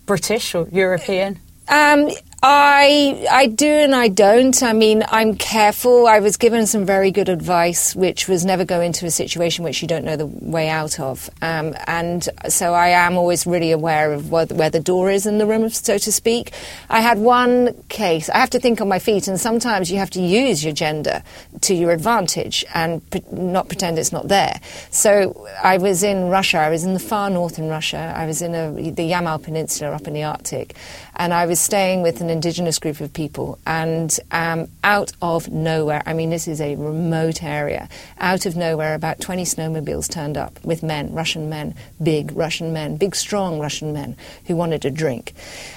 British 0.07 0.55
or 0.55 0.69
European. 0.73 1.39
Um, 1.69 2.11
I 2.47 3.27
I 3.31 3.47
do 3.47 3.67
and 3.67 3.95
I 3.95 4.09
don't. 4.09 4.63
I 4.63 4.75
mean, 4.75 5.03
I'm 5.09 5.35
careful. 5.35 6.07
I 6.07 6.21
was 6.21 6.37
given 6.37 6.67
some 6.67 6.85
very 6.85 7.11
good 7.11 7.31
advice, 7.31 7.97
which 7.97 8.29
was 8.29 8.45
never 8.45 8.67
go 8.67 8.83
into 8.83 9.07
a 9.07 9.11
situation 9.11 9.65
which 9.65 9.81
you 9.81 9.89
don't 9.89 10.05
know 10.05 10.17
the 10.17 10.27
way 10.27 10.69
out 10.69 11.01
of. 11.01 11.31
Um, 11.41 11.75
and 11.87 12.29
so 12.51 12.75
I 12.75 12.89
am 12.89 13.17
always 13.17 13.47
really 13.47 13.71
aware 13.71 14.13
of 14.13 14.31
where, 14.31 14.45
where, 14.45 14.69
the 14.69 14.81
door 14.81 15.11
is 15.11 15.25
in 15.25 15.39
the 15.39 15.47
room, 15.47 15.71
so 15.71 15.97
to 15.97 16.13
speak. 16.13 16.53
I 16.91 17.01
had 17.01 17.19
one 17.19 17.73
case. 17.89 18.29
I 18.29 18.37
have 18.41 18.51
to 18.51 18.61
think 18.61 18.83
on 18.83 18.91
my 18.91 18.99
feet, 18.99 19.27
and 19.27 19.41
sometimes 19.41 19.91
you 19.91 19.97
have 19.97 20.11
to 20.11 20.21
use 20.21 20.63
your 20.63 20.75
gender 20.75 21.23
to 21.63 21.75
your 21.75 21.93
advantage 21.93 22.63
and 22.75 23.09
pre- 23.11 23.25
not 23.33 23.69
pretend 23.69 23.99
it's 23.99 24.13
not 24.13 24.29
there. 24.29 24.61
So 24.91 25.49
I 25.63 25.79
was 25.79 26.03
in 26.03 26.29
Russia. 26.29 26.59
I 26.59 26.69
was 26.69 26.85
in 26.85 26.93
the 26.93 27.01
far 27.01 27.31
north 27.31 27.59
in 27.59 27.71
Russia. 27.71 28.13
I 28.15 28.27
was 28.27 28.43
in 28.43 28.55
a, 28.55 28.71
the 28.71 29.11
Yamal 29.11 29.43
Peninsula 29.43 29.93
up 29.93 30.07
in 30.07 30.13
the 30.13 30.25
Arctic, 30.25 30.77
and 31.17 31.33
I 31.33 31.47
was 31.47 31.61
staying 31.61 32.03
with 32.03 32.21
an 32.21 32.31
indigenous 32.31 32.79
group 32.79 33.01
of 33.01 33.13
people, 33.13 33.59
and 33.67 34.19
um, 34.31 34.69
out 34.83 35.13
of 35.23 35.49
nowhere, 35.49 36.03
I 36.07 36.13
mean, 36.13 36.31
this 36.31 36.49
is 36.49 36.61
a 36.61 36.75
remote 36.77 37.43
area, 37.43 37.89
out 38.19 38.47
of 38.47 38.57
nowhere, 38.57 38.95
about 38.95 39.21
20 39.21 39.45
snowmobiles 39.45 40.11
turned 40.11 40.37
up 40.37 40.63
with 40.65 40.83
men, 40.83 41.13
Russian 41.13 41.49
men, 41.49 41.75
big 42.03 42.33
Russian 42.37 42.73
men, 42.73 42.97
big, 42.97 43.15
strong 43.15 43.61
Russian 43.61 43.93
men 43.93 44.17
who 44.47 44.57
wanted 44.57 44.85
a 44.85 44.91
drink. 44.91 45.35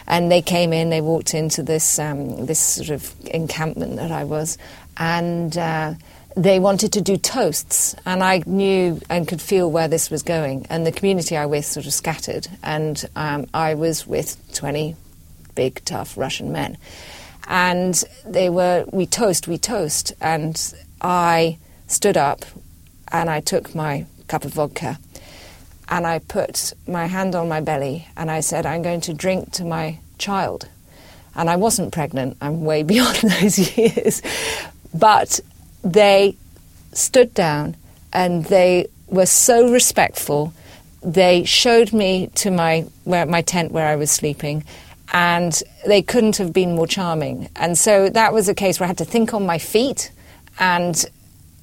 And 0.07 0.31
they 0.31 0.41
came 0.41 0.73
in, 0.73 0.89
they 0.89 1.01
walked 1.01 1.33
into 1.33 1.61
this, 1.61 1.99
um, 1.99 2.45
this 2.45 2.59
sort 2.59 2.89
of 2.89 3.13
encampment 3.27 3.97
that 3.97 4.11
I 4.11 4.23
was, 4.23 4.57
and 4.97 5.55
uh, 5.57 5.93
they 6.35 6.59
wanted 6.59 6.93
to 6.93 7.01
do 7.01 7.17
toasts, 7.17 7.95
and 8.05 8.23
I 8.23 8.43
knew 8.45 9.01
and 9.09 9.27
could 9.27 9.41
feel 9.41 9.69
where 9.69 9.87
this 9.87 10.09
was 10.09 10.23
going. 10.23 10.65
And 10.69 10.85
the 10.85 10.91
community 10.91 11.35
I 11.35 11.45
was 11.45 11.57
with 11.57 11.65
sort 11.65 11.85
of 11.87 11.93
scattered, 11.93 12.47
and 12.63 13.03
um, 13.15 13.47
I 13.53 13.73
was 13.73 14.05
with 14.05 14.37
20 14.53 14.95
big, 15.57 15.83
tough 15.85 16.15
Russian 16.15 16.51
men. 16.51 16.77
And 17.47 18.01
they 18.25 18.49
were, 18.49 18.85
we 18.93 19.07
toast, 19.07 19.47
we 19.47 19.57
toast. 19.57 20.13
And 20.21 20.55
I 21.01 21.57
stood 21.87 22.15
up 22.15 22.45
and 23.11 23.29
I 23.29 23.41
took 23.41 23.73
my 23.73 24.05
cup 24.27 24.45
of 24.45 24.53
vodka 24.53 24.99
and 25.89 26.05
I 26.05 26.19
put 26.19 26.73
my 26.87 27.07
hand 27.07 27.33
on 27.33 27.49
my 27.49 27.59
belly 27.59 28.07
and 28.15 28.29
I 28.29 28.41
said, 28.41 28.65
I'm 28.65 28.83
going 28.83 29.01
to 29.01 29.13
drink 29.13 29.51
to 29.53 29.65
my 29.65 29.99
child. 30.19 30.67
And 31.35 31.49
I 31.49 31.55
wasn't 31.55 31.91
pregnant, 31.91 32.37
I'm 32.39 32.63
way 32.63 32.83
beyond 32.93 33.17
those 33.17 33.77
years. 33.77 34.21
But 34.93 35.39
they 35.83 36.35
stood 36.93 37.33
down 37.33 37.75
and 38.13 38.45
they 38.45 38.87
were 39.07 39.25
so 39.25 39.71
respectful. 39.71 40.53
They 41.01 41.45
showed 41.45 41.93
me 41.93 42.27
to 42.35 42.51
my, 42.51 42.85
where, 43.05 43.25
my 43.25 43.41
tent 43.41 43.71
where 43.71 43.87
I 43.87 43.95
was 43.95 44.11
sleeping 44.11 44.63
and 45.13 45.61
they 45.85 46.01
couldn't 46.01 46.37
have 46.37 46.53
been 46.53 46.75
more 46.75 46.87
charming. 46.87 47.49
And 47.55 47.77
so 47.77 48.09
that 48.09 48.33
was 48.33 48.49
a 48.49 48.55
case 48.55 48.79
where 48.79 48.85
I 48.85 48.87
had 48.87 48.97
to 48.97 49.05
think 49.05 49.33
on 49.33 49.45
my 49.45 49.57
feet 49.57 50.11
and 50.59 51.05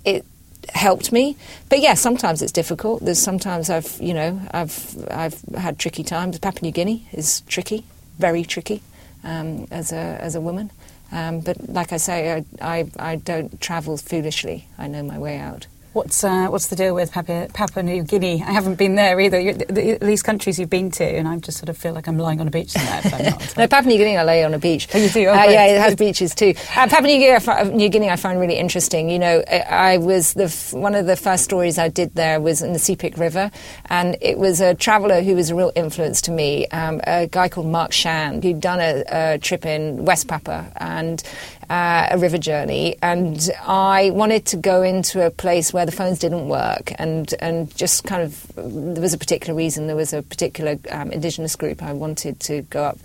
it 0.04 0.24
helped 0.72 1.12
me. 1.12 1.36
But 1.68 1.80
yeah, 1.80 1.94
sometimes 1.94 2.42
it's 2.42 2.52
difficult. 2.52 3.04
There's 3.04 3.18
sometimes 3.18 3.70
I've, 3.70 3.96
you 4.00 4.14
know, 4.14 4.40
I've 4.52 4.96
I've 5.10 5.40
had 5.56 5.78
tricky 5.78 6.04
times. 6.04 6.38
Papua 6.38 6.62
New 6.62 6.72
Guinea 6.72 7.06
is 7.12 7.42
tricky, 7.42 7.84
very 8.18 8.44
tricky, 8.44 8.82
um, 9.22 9.66
as 9.70 9.92
a 9.92 9.96
as 9.96 10.34
a 10.34 10.40
woman. 10.40 10.70
Um, 11.12 11.40
but 11.40 11.68
like 11.68 11.92
I 11.92 11.98
say, 11.98 12.32
I, 12.32 12.44
I 12.60 12.90
I 12.98 13.16
don't 13.16 13.60
travel 13.60 13.96
foolishly. 13.96 14.66
I 14.78 14.88
know 14.88 15.02
my 15.02 15.18
way 15.18 15.38
out. 15.38 15.66
What's 15.94 16.24
uh, 16.24 16.48
what's 16.48 16.66
the 16.66 16.74
deal 16.74 16.92
with 16.92 17.12
Papua, 17.12 17.46
Papua 17.52 17.84
New 17.84 18.02
Guinea? 18.02 18.42
I 18.42 18.50
haven't 18.50 18.74
been 18.74 18.96
there 18.96 19.20
either. 19.20 19.38
You, 19.38 19.52
the, 19.52 19.96
these 20.02 20.24
countries 20.24 20.58
you've 20.58 20.68
been 20.68 20.90
to, 20.90 21.04
and 21.04 21.28
I 21.28 21.38
just 21.38 21.58
sort 21.58 21.68
of 21.68 21.78
feel 21.78 21.92
like 21.92 22.08
I'm 22.08 22.18
lying 22.18 22.40
on 22.40 22.48
a 22.48 22.50
beach 22.50 22.70
somewhere. 22.70 23.00
If 23.04 23.14
I'm 23.14 23.24
not. 23.26 23.56
no, 23.56 23.68
Papua 23.68 23.92
New 23.92 23.98
Guinea, 23.98 24.16
I 24.16 24.24
lay 24.24 24.42
on 24.42 24.54
a 24.54 24.58
beach. 24.58 24.88
Oh, 24.92 24.98
you 24.98 25.08
do? 25.08 25.26
Oh, 25.26 25.30
uh, 25.30 25.44
yeah, 25.44 25.66
it 25.66 25.80
has 25.80 25.94
beaches 25.94 26.34
too. 26.34 26.52
Uh, 26.70 26.88
Papua 26.88 27.02
New 27.02 27.20
Guinea, 27.20 27.76
New 27.76 27.88
Guinea, 27.88 28.10
I 28.10 28.16
find 28.16 28.40
really 28.40 28.56
interesting. 28.56 29.08
You 29.08 29.20
know, 29.20 29.44
I, 29.48 29.58
I 29.60 29.98
was 29.98 30.34
the 30.34 30.46
f- 30.46 30.72
one 30.72 30.96
of 30.96 31.06
the 31.06 31.14
first 31.14 31.44
stories 31.44 31.78
I 31.78 31.90
did 31.90 32.12
there 32.16 32.40
was 32.40 32.60
in 32.60 32.72
the 32.72 32.80
Sepik 32.80 33.16
River, 33.16 33.52
and 33.86 34.16
it 34.20 34.36
was 34.36 34.60
a 34.60 34.74
traveller 34.74 35.22
who 35.22 35.36
was 35.36 35.50
a 35.50 35.54
real 35.54 35.70
influence 35.76 36.20
to 36.22 36.32
me. 36.32 36.66
Um, 36.72 37.02
a 37.06 37.28
guy 37.28 37.48
called 37.48 37.68
Mark 37.68 37.92
Shand 37.92 38.42
who'd 38.42 38.60
done 38.60 38.80
a, 38.80 39.04
a 39.06 39.38
trip 39.38 39.64
in 39.64 40.04
West 40.04 40.26
Papua 40.26 40.72
and 40.74 41.22
uh, 41.70 42.08
a 42.10 42.18
river 42.18 42.38
journey, 42.38 42.96
and 43.02 43.50
I 43.66 44.10
wanted 44.10 44.46
to 44.46 44.56
go 44.56 44.82
into 44.82 45.24
a 45.24 45.30
place 45.30 45.72
where 45.72 45.86
the 45.86 45.92
phones 45.92 46.18
didn't 46.18 46.48
work, 46.48 46.92
and 46.98 47.32
and 47.40 47.74
just 47.76 48.04
kind 48.04 48.22
of 48.22 48.46
there 48.56 49.02
was 49.02 49.14
a 49.14 49.18
particular 49.18 49.56
reason. 49.56 49.86
There 49.86 49.96
was 49.96 50.12
a 50.12 50.22
particular 50.22 50.78
um, 50.90 51.10
indigenous 51.10 51.56
group 51.56 51.82
I 51.82 51.92
wanted 51.92 52.40
to 52.40 52.62
go 52.62 52.84
up, 52.84 52.98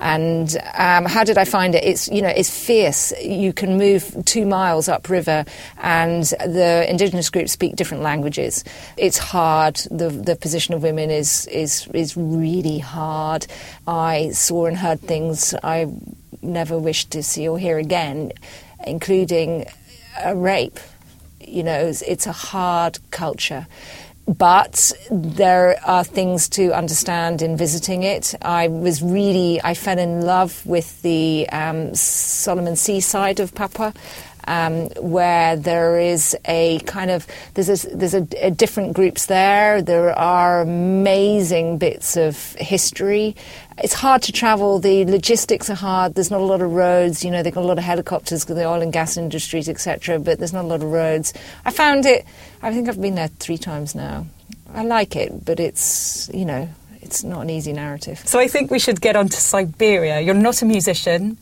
and 0.00 0.56
um, 0.74 1.04
how 1.04 1.24
did 1.24 1.38
I 1.38 1.44
find 1.44 1.74
it? 1.74 1.84
It's 1.84 2.08
you 2.08 2.22
know 2.22 2.28
it's 2.28 2.50
fierce. 2.50 3.12
You 3.20 3.52
can 3.52 3.78
move 3.78 4.14
two 4.24 4.46
miles 4.46 4.88
upriver, 4.88 5.44
and 5.78 6.24
the 6.24 6.86
indigenous 6.88 7.30
groups 7.30 7.52
speak 7.52 7.76
different 7.76 8.02
languages. 8.02 8.64
It's 8.96 9.18
hard. 9.18 9.76
The 9.90 10.10
the 10.10 10.36
position 10.36 10.74
of 10.74 10.82
women 10.82 11.10
is 11.10 11.46
is 11.46 11.86
is 11.88 12.16
really 12.16 12.78
hard. 12.78 13.46
I 13.86 14.30
saw 14.30 14.66
and 14.66 14.76
heard 14.76 15.00
things 15.00 15.54
I 15.62 15.86
never 16.40 16.78
wish 16.78 17.04
to 17.06 17.22
see 17.22 17.48
or 17.48 17.58
hear 17.58 17.78
again, 17.78 18.32
including 18.86 19.66
a 20.22 20.34
rape. 20.34 20.78
You 21.40 21.62
know, 21.62 21.86
it's, 21.86 22.02
it's 22.02 22.26
a 22.26 22.32
hard 22.32 22.98
culture. 23.10 23.66
But 24.26 24.92
there 25.10 25.76
are 25.84 26.04
things 26.04 26.48
to 26.50 26.72
understand 26.72 27.42
in 27.42 27.56
visiting 27.56 28.04
it. 28.04 28.36
I 28.40 28.68
was 28.68 29.02
really, 29.02 29.60
I 29.62 29.74
fell 29.74 29.98
in 29.98 30.20
love 30.22 30.64
with 30.64 31.02
the 31.02 31.48
um, 31.50 31.94
Solomon 31.94 32.76
Sea 32.76 33.00
side 33.00 33.40
of 33.40 33.54
Papua. 33.54 33.92
Um, 34.44 34.88
where 34.96 35.54
there 35.54 36.00
is 36.00 36.36
a 36.46 36.80
kind 36.80 37.12
of 37.12 37.28
there's 37.54 37.84
a, 37.84 37.96
there's 37.96 38.14
a, 38.14 38.26
a 38.40 38.50
different 38.50 38.92
groups 38.92 39.26
there. 39.26 39.82
There 39.82 40.10
are 40.18 40.62
amazing 40.62 41.78
bits 41.78 42.16
of 42.16 42.36
history. 42.54 43.36
It's 43.78 43.94
hard 43.94 44.22
to 44.22 44.32
travel. 44.32 44.78
The 44.78 45.04
logistics 45.04 45.70
are 45.70 45.74
hard. 45.74 46.14
There's 46.14 46.30
not 46.30 46.40
a 46.40 46.44
lot 46.44 46.60
of 46.60 46.72
roads. 46.72 47.24
You 47.24 47.30
know, 47.30 47.42
they've 47.42 47.54
got 47.54 47.64
a 47.64 47.66
lot 47.66 47.78
of 47.78 47.84
helicopters 47.84 48.44
because 48.44 48.56
the 48.56 48.64
oil 48.64 48.82
and 48.82 48.92
gas 48.92 49.16
industries, 49.16 49.68
etc. 49.68 50.18
But 50.18 50.38
there's 50.38 50.52
not 50.52 50.64
a 50.64 50.68
lot 50.68 50.82
of 50.82 50.90
roads. 50.90 51.32
I 51.64 51.70
found 51.70 52.06
it. 52.06 52.24
I 52.60 52.72
think 52.72 52.88
I've 52.88 53.00
been 53.00 53.14
there 53.14 53.28
three 53.28 53.58
times 53.58 53.94
now. 53.94 54.26
I 54.74 54.84
like 54.84 55.16
it, 55.16 55.44
but 55.44 55.60
it's 55.60 56.30
you 56.32 56.44
know 56.44 56.68
it's 57.00 57.24
not 57.24 57.42
an 57.42 57.50
easy 57.50 57.72
narrative. 57.72 58.22
So 58.24 58.38
I 58.38 58.48
think 58.48 58.70
we 58.70 58.78
should 58.78 59.00
get 59.00 59.16
on 59.16 59.28
to 59.28 59.36
Siberia. 59.36 60.20
You're 60.20 60.34
not 60.34 60.62
a 60.62 60.64
musician, 60.64 61.36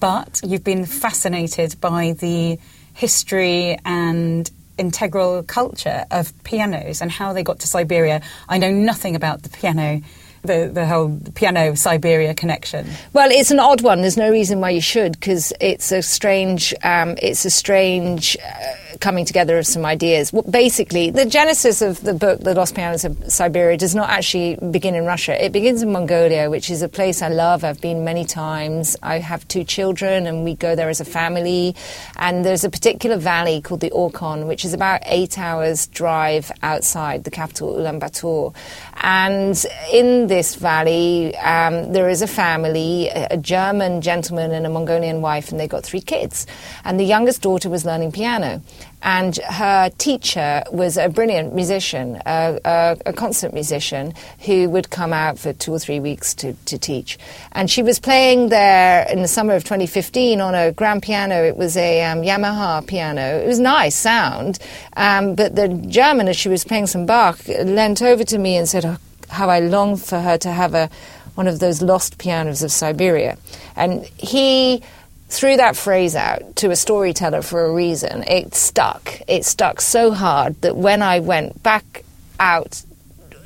but 0.00 0.40
you've 0.44 0.64
been 0.64 0.86
fascinated 0.86 1.80
by 1.80 2.12
the 2.12 2.58
history 2.94 3.78
and 3.84 4.50
integral 4.78 5.42
culture 5.42 6.04
of 6.10 6.32
pianos 6.44 7.00
and 7.02 7.10
how 7.10 7.32
they 7.32 7.42
got 7.42 7.58
to 7.60 7.66
Siberia. 7.66 8.22
I 8.48 8.58
know 8.58 8.70
nothing 8.70 9.16
about 9.16 9.42
the 9.42 9.48
piano. 9.48 10.02
The, 10.48 10.70
the 10.72 10.86
whole 10.86 11.20
piano 11.34 11.74
Siberia 11.74 12.34
connection. 12.34 12.86
Well, 13.12 13.30
it's 13.30 13.50
an 13.50 13.60
odd 13.60 13.82
one. 13.82 14.00
There's 14.00 14.16
no 14.16 14.30
reason 14.30 14.60
why 14.60 14.70
you 14.70 14.80
should, 14.80 15.12
because 15.12 15.52
it's 15.60 15.92
a 15.92 16.00
strange, 16.00 16.72
um, 16.82 17.16
it's 17.20 17.44
a 17.44 17.50
strange 17.50 18.34
uh, 18.42 18.87
coming 19.00 19.24
together 19.24 19.58
of 19.58 19.66
some 19.66 19.84
ideas. 19.84 20.32
Well, 20.32 20.42
basically, 20.42 21.10
the 21.10 21.26
genesis 21.26 21.82
of 21.82 22.00
the 22.02 22.14
book, 22.14 22.40
The 22.40 22.54
Lost 22.54 22.74
Pianos 22.74 23.04
of 23.04 23.16
Siberia, 23.30 23.76
does 23.76 23.94
not 23.94 24.10
actually 24.10 24.56
begin 24.70 24.94
in 24.94 25.04
Russia. 25.04 25.42
It 25.44 25.52
begins 25.52 25.82
in 25.82 25.92
Mongolia, 25.92 26.50
which 26.50 26.70
is 26.70 26.82
a 26.82 26.88
place 26.88 27.22
I 27.22 27.28
love. 27.28 27.64
I've 27.64 27.80
been 27.80 28.04
many 28.04 28.24
times. 28.24 28.96
I 29.02 29.18
have 29.18 29.46
two 29.48 29.64
children, 29.64 30.26
and 30.26 30.44
we 30.44 30.54
go 30.54 30.74
there 30.74 30.88
as 30.88 31.00
a 31.00 31.04
family. 31.04 31.74
And 32.16 32.44
there's 32.44 32.64
a 32.64 32.70
particular 32.70 33.16
valley 33.16 33.60
called 33.60 33.80
the 33.80 33.90
Orkhon, 33.90 34.46
which 34.46 34.64
is 34.64 34.72
about 34.72 35.00
eight 35.04 35.38
hours 35.38 35.86
drive 35.88 36.50
outside 36.62 37.24
the 37.24 37.30
capital, 37.30 37.74
Ulaanbaatar. 37.74 38.54
And 39.02 39.66
in 39.92 40.26
this 40.26 40.54
valley, 40.54 41.36
um, 41.36 41.92
there 41.92 42.08
is 42.08 42.22
a 42.22 42.26
family, 42.26 43.08
a 43.08 43.36
German 43.36 44.00
gentleman 44.00 44.52
and 44.52 44.66
a 44.66 44.68
Mongolian 44.68 45.20
wife, 45.20 45.50
and 45.50 45.60
they've 45.60 45.68
got 45.68 45.84
three 45.84 46.00
kids. 46.00 46.46
And 46.84 46.98
the 46.98 47.04
youngest 47.04 47.42
daughter 47.42 47.68
was 47.68 47.84
learning 47.84 48.12
piano. 48.12 48.62
And 49.02 49.36
her 49.36 49.90
teacher 49.98 50.62
was 50.72 50.96
a 50.96 51.08
brilliant 51.08 51.54
musician, 51.54 52.20
a, 52.26 52.58
a, 52.64 52.96
a 53.06 53.12
concert 53.12 53.54
musician, 53.54 54.14
who 54.40 54.68
would 54.70 54.90
come 54.90 55.12
out 55.12 55.38
for 55.38 55.52
two 55.52 55.72
or 55.72 55.78
three 55.78 56.00
weeks 56.00 56.34
to, 56.34 56.54
to 56.66 56.78
teach. 56.78 57.18
And 57.52 57.70
she 57.70 57.82
was 57.82 57.98
playing 57.98 58.48
there 58.48 59.06
in 59.08 59.22
the 59.22 59.28
summer 59.28 59.54
of 59.54 59.62
2015 59.64 60.40
on 60.40 60.54
a 60.54 60.72
grand 60.72 61.02
piano. 61.02 61.44
It 61.44 61.56
was 61.56 61.76
a 61.76 62.04
um, 62.04 62.22
Yamaha 62.22 62.86
piano. 62.86 63.20
It 63.20 63.46
was 63.46 63.60
nice 63.60 63.94
sound. 63.94 64.58
Um, 64.96 65.34
but 65.34 65.54
the 65.54 65.68
German, 65.68 66.28
as 66.28 66.36
she 66.36 66.48
was 66.48 66.64
playing 66.64 66.88
some 66.88 67.06
Bach, 67.06 67.38
leant 67.46 68.02
over 68.02 68.24
to 68.24 68.38
me 68.38 68.56
and 68.56 68.68
said, 68.68 68.84
oh, 68.84 68.96
how 69.28 69.48
I 69.48 69.60
long 69.60 69.96
for 69.96 70.20
her 70.20 70.38
to 70.38 70.50
have 70.50 70.74
a 70.74 70.90
one 71.38 71.46
of 71.46 71.60
those 71.60 71.80
lost 71.80 72.18
pianos 72.18 72.64
of 72.64 72.72
Siberia. 72.72 73.38
And 73.76 74.04
he 74.16 74.82
threw 75.28 75.56
that 75.56 75.76
phrase 75.76 76.16
out 76.16 76.56
to 76.56 76.70
a 76.70 76.76
storyteller 76.76 77.42
for 77.42 77.64
a 77.64 77.72
reason. 77.72 78.24
It 78.26 78.54
stuck. 78.54 79.20
It 79.28 79.44
stuck 79.44 79.80
so 79.80 80.10
hard 80.12 80.60
that 80.62 80.76
when 80.76 81.02
I 81.02 81.20
went 81.20 81.62
back 81.62 82.04
out 82.40 82.82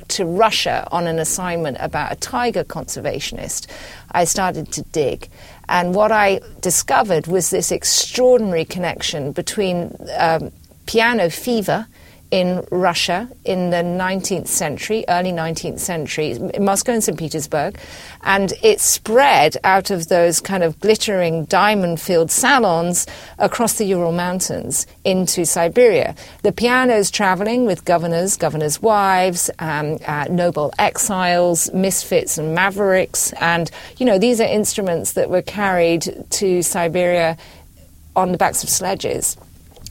to 0.09 0.25
Russia 0.25 0.87
on 0.91 1.07
an 1.07 1.19
assignment 1.19 1.77
about 1.79 2.11
a 2.11 2.15
tiger 2.15 2.63
conservationist, 2.63 3.67
I 4.11 4.25
started 4.25 4.71
to 4.73 4.81
dig. 4.83 5.29
And 5.67 5.95
what 5.95 6.11
I 6.11 6.39
discovered 6.61 7.27
was 7.27 7.49
this 7.49 7.71
extraordinary 7.71 8.65
connection 8.65 9.31
between 9.31 9.95
um, 10.17 10.51
piano 10.85 11.29
fever 11.29 11.87
in 12.33 12.65
Russia 12.71 13.29
in 13.45 13.69
the 13.69 13.83
19th 13.83 14.47
century, 14.47 15.05
early 15.07 15.31
19th 15.31 15.77
century, 15.77 16.39
Moscow 16.59 16.93
and 16.93 17.03
St. 17.03 17.15
Petersburg, 17.15 17.77
and 18.23 18.53
it 18.63 18.79
spread 18.79 19.55
out 19.63 19.91
of 19.91 20.07
those 20.07 20.39
kind 20.39 20.63
of 20.63 20.79
glittering 20.79 21.45
diamond 21.45 22.01
filled 22.01 22.31
salons 22.31 23.05
across 23.37 23.73
the 23.73 23.85
Ural 23.85 24.11
Mountains 24.11 24.87
into 25.05 25.45
Siberia. 25.45 26.15
The 26.41 26.51
pianos 26.51 27.11
traveling 27.11 27.67
with 27.67 27.85
governors, 27.85 28.35
governors' 28.35 28.81
wives, 28.81 29.51
um, 29.59 29.99
uh, 30.07 30.25
noble 30.27 30.73
exiles, 30.79 31.71
misfits 31.71 32.39
and 32.39 32.55
mavericks, 32.55 33.31
and 33.33 33.69
you 33.97 34.07
know, 34.07 34.17
these 34.17 34.41
are 34.41 34.47
instruments 34.47 35.13
that 35.13 35.29
were 35.29 35.43
carried 35.43 36.25
to 36.31 36.63
Siberia 36.63 37.37
on 38.15 38.31
the 38.31 38.39
backs 38.39 38.63
of 38.63 38.71
sledges. 38.71 39.37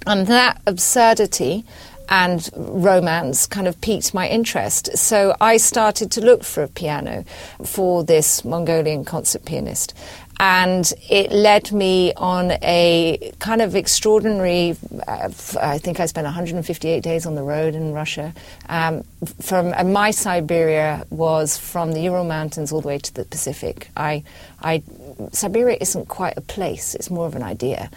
And 0.05 0.27
that 0.27 0.61
absurdity 0.67 1.65
and 2.13 2.51
romance 2.55 3.47
kind 3.47 3.67
of 3.67 3.81
piqued 3.81 4.13
my 4.13 4.29
interest. 4.29 4.95
So 4.99 5.35
I 5.41 5.57
started 5.57 6.11
to 6.13 6.21
look 6.21 6.45
for 6.45 6.63
a 6.63 6.69
piano 6.69 7.25
for 7.65 8.05
this 8.05 8.45
Mongolian 8.45 9.07
concert 9.07 9.47
pianist. 9.47 9.95
And 10.39 10.93
it 11.09 11.33
led 11.33 11.73
me 11.73 12.13
on 12.15 12.53
a 12.63 13.33
kind 13.39 13.63
of 13.63 13.75
extraordinary. 13.75 14.77
Uh, 15.07 15.31
I 15.59 15.79
think 15.79 16.01
I 16.01 16.07
spent 16.07 16.27
158 16.27 17.03
days 17.03 17.25
on 17.25 17.35
the 17.35 17.43
road 17.43 17.75
in 17.75 17.93
Russia. 17.93 18.35
Um, 18.69 19.05
from 19.41 19.71
my 19.93 20.11
Siberia 20.11 21.07
was 21.11 21.57
from 21.57 21.93
the 21.93 22.01
Ural 22.01 22.25
Mountains 22.25 22.73
all 22.73 22.81
the 22.81 22.89
way 22.89 22.99
to 22.99 23.15
the 23.15 23.25
Pacific. 23.25 23.89
I, 23.97 24.25
I, 24.61 24.83
Siberia 25.33 25.79
isn't 25.81 26.09
quite 26.09 26.37
a 26.37 26.41
place; 26.41 26.95
it's 26.95 27.09
more 27.09 27.27
of 27.27 27.37
an 27.37 27.43
idea. 27.43 27.89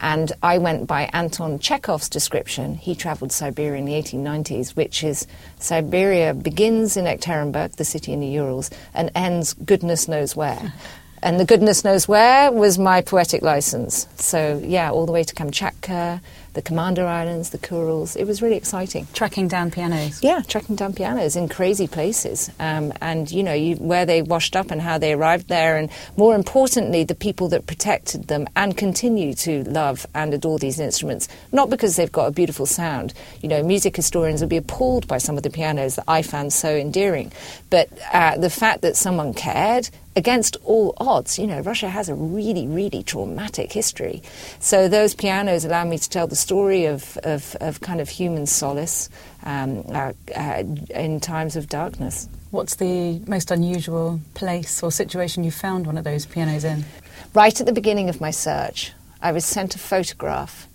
And 0.00 0.32
I 0.42 0.58
went 0.58 0.86
by 0.86 1.08
Anton 1.12 1.58
Chekhov's 1.58 2.08
description. 2.08 2.74
He 2.74 2.94
traveled 2.94 3.32
Siberia 3.32 3.78
in 3.78 3.84
the 3.84 3.92
1890s, 3.92 4.76
which 4.76 5.02
is 5.04 5.26
Siberia 5.58 6.34
begins 6.34 6.96
in 6.96 7.04
Ekaterinburg, 7.04 7.76
the 7.76 7.84
city 7.84 8.12
in 8.12 8.20
the 8.20 8.26
Urals, 8.26 8.70
and 8.92 9.10
ends 9.14 9.54
goodness 9.54 10.08
knows 10.08 10.36
where. 10.36 10.72
And 11.24 11.40
the 11.40 11.46
goodness 11.46 11.84
knows 11.84 12.06
where 12.06 12.52
was 12.52 12.78
my 12.78 13.00
poetic 13.00 13.40
license. 13.40 14.06
So, 14.16 14.60
yeah, 14.62 14.90
all 14.90 15.06
the 15.06 15.12
way 15.12 15.24
to 15.24 15.34
Kamchatka, 15.34 16.20
the 16.54 16.62
Commander 16.62 17.06
Islands, 17.06 17.50
the 17.50 17.58
Kurils. 17.58 18.16
It 18.16 18.26
was 18.26 18.40
really 18.40 18.56
exciting. 18.56 19.06
Tracking 19.12 19.48
down 19.48 19.70
pianos. 19.70 20.22
Yeah, 20.22 20.42
tracking 20.42 20.76
down 20.76 20.94
pianos 20.94 21.36
in 21.36 21.48
crazy 21.48 21.86
places. 21.86 22.50
Um, 22.58 22.92
and, 23.00 23.30
you 23.30 23.42
know, 23.42 23.52
you, 23.52 23.76
where 23.76 24.06
they 24.06 24.22
washed 24.22 24.56
up 24.56 24.70
and 24.70 24.80
how 24.80 24.96
they 24.98 25.12
arrived 25.12 25.48
there. 25.48 25.76
And 25.76 25.90
more 26.16 26.34
importantly, 26.34 27.04
the 27.04 27.14
people 27.14 27.48
that 27.48 27.66
protected 27.66 28.28
them 28.28 28.46
and 28.56 28.76
continue 28.76 29.34
to 29.34 29.64
love 29.64 30.06
and 30.14 30.32
adore 30.32 30.58
these 30.58 30.80
instruments. 30.80 31.28
Not 31.52 31.70
because 31.70 31.96
they've 31.96 32.10
got 32.10 32.26
a 32.26 32.32
beautiful 32.32 32.66
sound. 32.66 33.12
You 33.42 33.48
know, 33.48 33.62
music 33.62 33.96
historians 33.96 34.40
would 34.40 34.50
be 34.50 34.56
appalled 34.56 35.06
by 35.06 35.18
some 35.18 35.36
of 35.36 35.42
the 35.42 35.50
pianos 35.50 35.96
that 35.96 36.04
I 36.08 36.22
found 36.22 36.52
so 36.52 36.74
endearing. 36.74 37.32
But 37.70 37.88
uh, 38.12 38.38
the 38.38 38.50
fact 38.50 38.82
that 38.82 38.96
someone 38.96 39.34
cared 39.34 39.90
against 40.16 40.56
all 40.64 40.94
odds. 40.98 41.38
You 41.38 41.46
know, 41.46 41.60
Russia 41.60 41.88
has 41.88 42.08
a 42.08 42.14
really, 42.14 42.66
really 42.66 43.02
traumatic 43.02 43.72
history. 43.72 44.22
So 44.60 44.88
those 44.88 45.14
pianos 45.14 45.64
allow 45.64 45.84
me 45.84 45.98
to 45.98 46.08
tell 46.08 46.26
the 46.26 46.36
story 46.44 46.84
of, 46.84 47.16
of, 47.24 47.56
of 47.60 47.80
kind 47.80 48.00
of 48.00 48.08
human 48.08 48.46
solace 48.46 49.08
um, 49.44 49.82
uh, 49.88 50.12
uh, 50.36 50.62
in 50.90 51.20
times 51.20 51.56
of 51.56 51.68
darkness. 51.68 52.28
What's 52.50 52.76
the 52.76 53.20
most 53.26 53.50
unusual 53.50 54.20
place 54.34 54.82
or 54.82 54.92
situation 54.92 55.42
you 55.42 55.50
found 55.50 55.86
one 55.86 55.96
of 55.96 56.04
those 56.04 56.26
pianos 56.26 56.64
in? 56.64 56.84
Right 57.32 57.58
at 57.58 57.66
the 57.66 57.72
beginning 57.72 58.08
of 58.10 58.20
my 58.20 58.30
search, 58.30 58.92
I 59.22 59.32
was 59.32 59.44
sent 59.44 59.74
a 59.74 59.78
photograph 59.78 60.68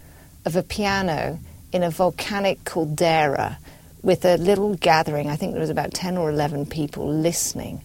of 0.45 0.55
a 0.55 0.63
piano 0.63 1.39
in 1.71 1.84
a 1.84 1.91
volcanic 1.91 2.63
caldera 2.65 3.60
with 4.01 4.25
a 4.25 4.38
little 4.38 4.75
gathering, 4.75 5.29
I 5.29 5.36
think 5.36 5.51
there 5.51 5.62
was 5.62 5.69
about 5.69 5.93
10 5.93 6.17
or 6.17 6.29
11 6.29 6.67
people 6.67 7.08
listening 7.08 7.82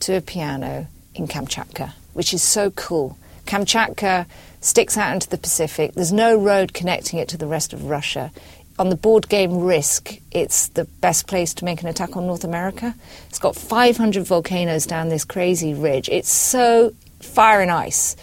to 0.00 0.16
a 0.16 0.20
piano 0.20 0.88
in 1.14 1.28
Kamchatka, 1.28 1.92
which 2.14 2.34
is 2.34 2.42
so 2.42 2.70
cool. 2.72 3.16
Kamchatka 3.46 4.26
sticks 4.60 4.96
out 4.96 5.12
into 5.12 5.28
the 5.28 5.38
Pacific. 5.38 5.92
There's 5.94 6.12
no 6.12 6.36
road 6.36 6.72
connecting 6.72 7.18
it 7.18 7.28
to 7.28 7.36
the 7.36 7.46
rest 7.46 7.72
of 7.72 7.84
Russia. 7.84 8.30
On 8.78 8.88
the 8.88 8.96
board 8.96 9.28
game 9.28 9.58
Risk, 9.58 10.18
it's 10.30 10.68
the 10.68 10.84
best 10.84 11.26
place 11.26 11.52
to 11.54 11.64
make 11.64 11.82
an 11.82 11.88
attack 11.88 12.16
on 12.16 12.26
North 12.26 12.44
America. 12.44 12.94
It's 13.28 13.38
got 13.38 13.54
500 13.54 14.24
volcanoes 14.26 14.86
down 14.86 15.08
this 15.08 15.24
crazy 15.24 15.74
ridge. 15.74 16.08
It's 16.08 16.30
so 16.30 16.94
fire 17.20 17.60
and 17.60 17.70
ice. 17.70 18.16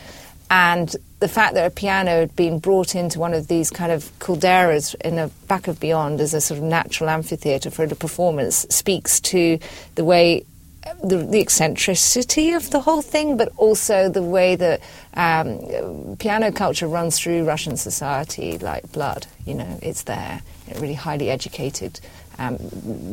And 0.49 0.93
the 1.19 1.27
fact 1.27 1.53
that 1.53 1.67
a 1.67 1.69
piano 1.69 2.21
had 2.21 2.35
been 2.35 2.59
brought 2.59 2.95
into 2.95 3.19
one 3.19 3.33
of 3.33 3.47
these 3.47 3.69
kind 3.69 3.91
of 3.91 4.11
calderas 4.19 4.95
in 5.01 5.15
the 5.17 5.29
back 5.47 5.67
of 5.67 5.79
Beyond 5.79 6.21
as 6.21 6.33
a 6.33 6.41
sort 6.41 6.57
of 6.57 6.63
natural 6.63 7.09
amphitheatre 7.09 7.69
for 7.69 7.85
the 7.85 7.95
performance 7.95 8.65
speaks 8.69 9.19
to 9.21 9.59
the 9.95 10.03
way 10.03 10.45
the, 11.03 11.17
the, 11.17 11.39
eccentricity 11.39 12.53
of 12.53 12.69
the 12.69 12.79
whole 12.79 13.01
thing, 13.01 13.37
but 13.37 13.51
also 13.57 14.09
the 14.09 14.23
way 14.23 14.55
that 14.55 14.81
um, 15.13 16.15
piano 16.19 16.51
culture 16.51 16.87
runs 16.87 17.19
through 17.19 17.43
Russian 17.43 17.77
society 17.77 18.57
like 18.57 18.91
blood. 18.91 19.27
You 19.45 19.55
know, 19.55 19.79
it's 19.81 20.03
there, 20.03 20.41
A 20.71 20.79
really 20.79 20.93
highly 20.93 21.29
educated 21.29 21.99
um, 22.37 22.57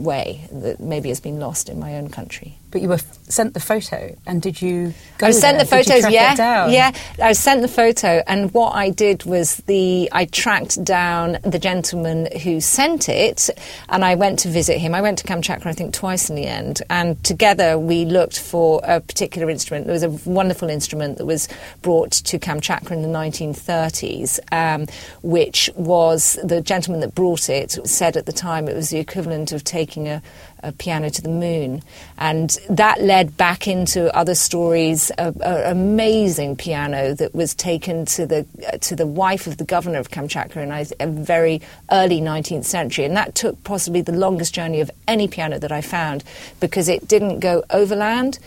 way 0.04 0.46
that 0.52 0.80
maybe 0.80 1.08
has 1.08 1.20
been 1.20 1.40
lost 1.40 1.68
in 1.68 1.78
my 1.78 1.96
own 1.96 2.08
country. 2.08 2.58
But 2.76 2.82
you 2.82 2.90
were 2.90 3.00
sent 3.28 3.54
the 3.54 3.60
photo, 3.60 4.14
and 4.26 4.42
did 4.42 4.60
you? 4.60 4.92
I 5.22 5.28
was 5.28 5.40
sent 5.40 5.56
there? 5.56 5.64
the 5.64 5.70
photos. 5.70 6.12
Yeah, 6.12 6.68
yeah. 6.68 6.92
I 7.22 7.28
was 7.28 7.38
sent 7.38 7.62
the 7.62 7.68
photo, 7.68 8.22
and 8.26 8.52
what 8.52 8.74
I 8.74 8.90
did 8.90 9.24
was 9.24 9.56
the 9.66 10.10
I 10.12 10.26
tracked 10.26 10.84
down 10.84 11.38
the 11.42 11.58
gentleman 11.58 12.28
who 12.42 12.60
sent 12.60 13.08
it, 13.08 13.48
and 13.88 14.04
I 14.04 14.14
went 14.14 14.40
to 14.40 14.50
visit 14.50 14.76
him. 14.76 14.94
I 14.94 15.00
went 15.00 15.16
to 15.20 15.24
Kamchatka, 15.24 15.64
I 15.64 15.72
think, 15.72 15.94
twice 15.94 16.28
in 16.28 16.36
the 16.36 16.44
end, 16.44 16.82
and 16.90 17.24
together 17.24 17.78
we 17.78 18.04
looked 18.04 18.38
for 18.38 18.82
a 18.84 19.00
particular 19.00 19.48
instrument. 19.48 19.86
There 19.86 19.94
was 19.94 20.02
a 20.02 20.10
wonderful 20.30 20.68
instrument 20.68 21.16
that 21.16 21.24
was 21.24 21.48
brought 21.80 22.12
to 22.12 22.38
Kamchatka 22.38 22.90
in 22.90 23.00
the 23.00 23.08
1930s, 23.08 24.38
um, 24.52 24.86
which 25.22 25.70
was 25.76 26.38
the 26.44 26.60
gentleman 26.60 27.00
that 27.00 27.14
brought 27.14 27.48
it 27.48 27.78
said 27.88 28.18
at 28.18 28.26
the 28.26 28.32
time 28.34 28.68
it 28.68 28.76
was 28.76 28.90
the 28.90 28.98
equivalent 28.98 29.52
of 29.52 29.64
taking 29.64 30.08
a, 30.08 30.22
a 30.62 30.72
piano 30.72 31.08
to 31.08 31.22
the 31.22 31.30
moon. 31.30 31.82
And 32.18 32.56
that 32.68 33.02
led 33.02 33.36
back 33.36 33.68
into 33.68 34.14
other 34.14 34.34
stories. 34.34 35.10
An 35.18 35.34
amazing 35.42 36.56
piano 36.56 37.14
that 37.14 37.34
was 37.34 37.54
taken 37.54 38.04
to 38.06 38.26
the 38.26 38.46
uh, 38.66 38.78
to 38.78 38.96
the 38.96 39.06
wife 39.06 39.46
of 39.46 39.56
the 39.56 39.64
governor 39.64 39.98
of 39.98 40.10
Kamchatka 40.10 40.56
in 40.56 40.96
a 41.00 41.06
very 41.06 41.62
early 41.90 42.20
19th 42.20 42.64
century, 42.64 43.04
and 43.04 43.16
that 43.16 43.34
took 43.34 43.62
possibly 43.64 44.00
the 44.00 44.12
longest 44.12 44.54
journey 44.54 44.80
of 44.80 44.90
any 45.06 45.28
piano 45.28 45.58
that 45.58 45.72
I 45.72 45.80
found 45.80 46.24
because 46.60 46.88
it 46.88 47.06
didn't 47.08 47.40
go 47.40 47.62
overland. 47.70 48.38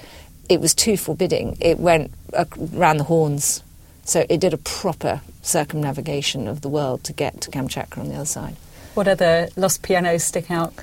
It 0.50 0.60
was 0.60 0.74
too 0.74 0.98
forbidding. 0.98 1.58
It 1.62 1.80
went 1.80 2.12
around 2.34 2.98
the 2.98 3.04
horns. 3.04 3.64
So 4.04 4.26
it 4.28 4.40
did 4.40 4.54
a 4.56 4.58
proper 4.58 5.22
circumnavigation 5.44 6.48
of 6.48 6.62
the 6.62 6.70
world 6.70 7.04
to 7.04 7.14
get 7.14 7.42
to 7.42 7.52
Kamchatka 7.52 8.00
on 8.00 8.10
the 8.10 8.16
other 8.16 8.26
side. 8.26 8.56
What 8.96 9.08
other 9.08 9.50
lost 9.56 9.84
pianos 9.84 10.24
stick 10.24 10.50
out? 10.50 10.74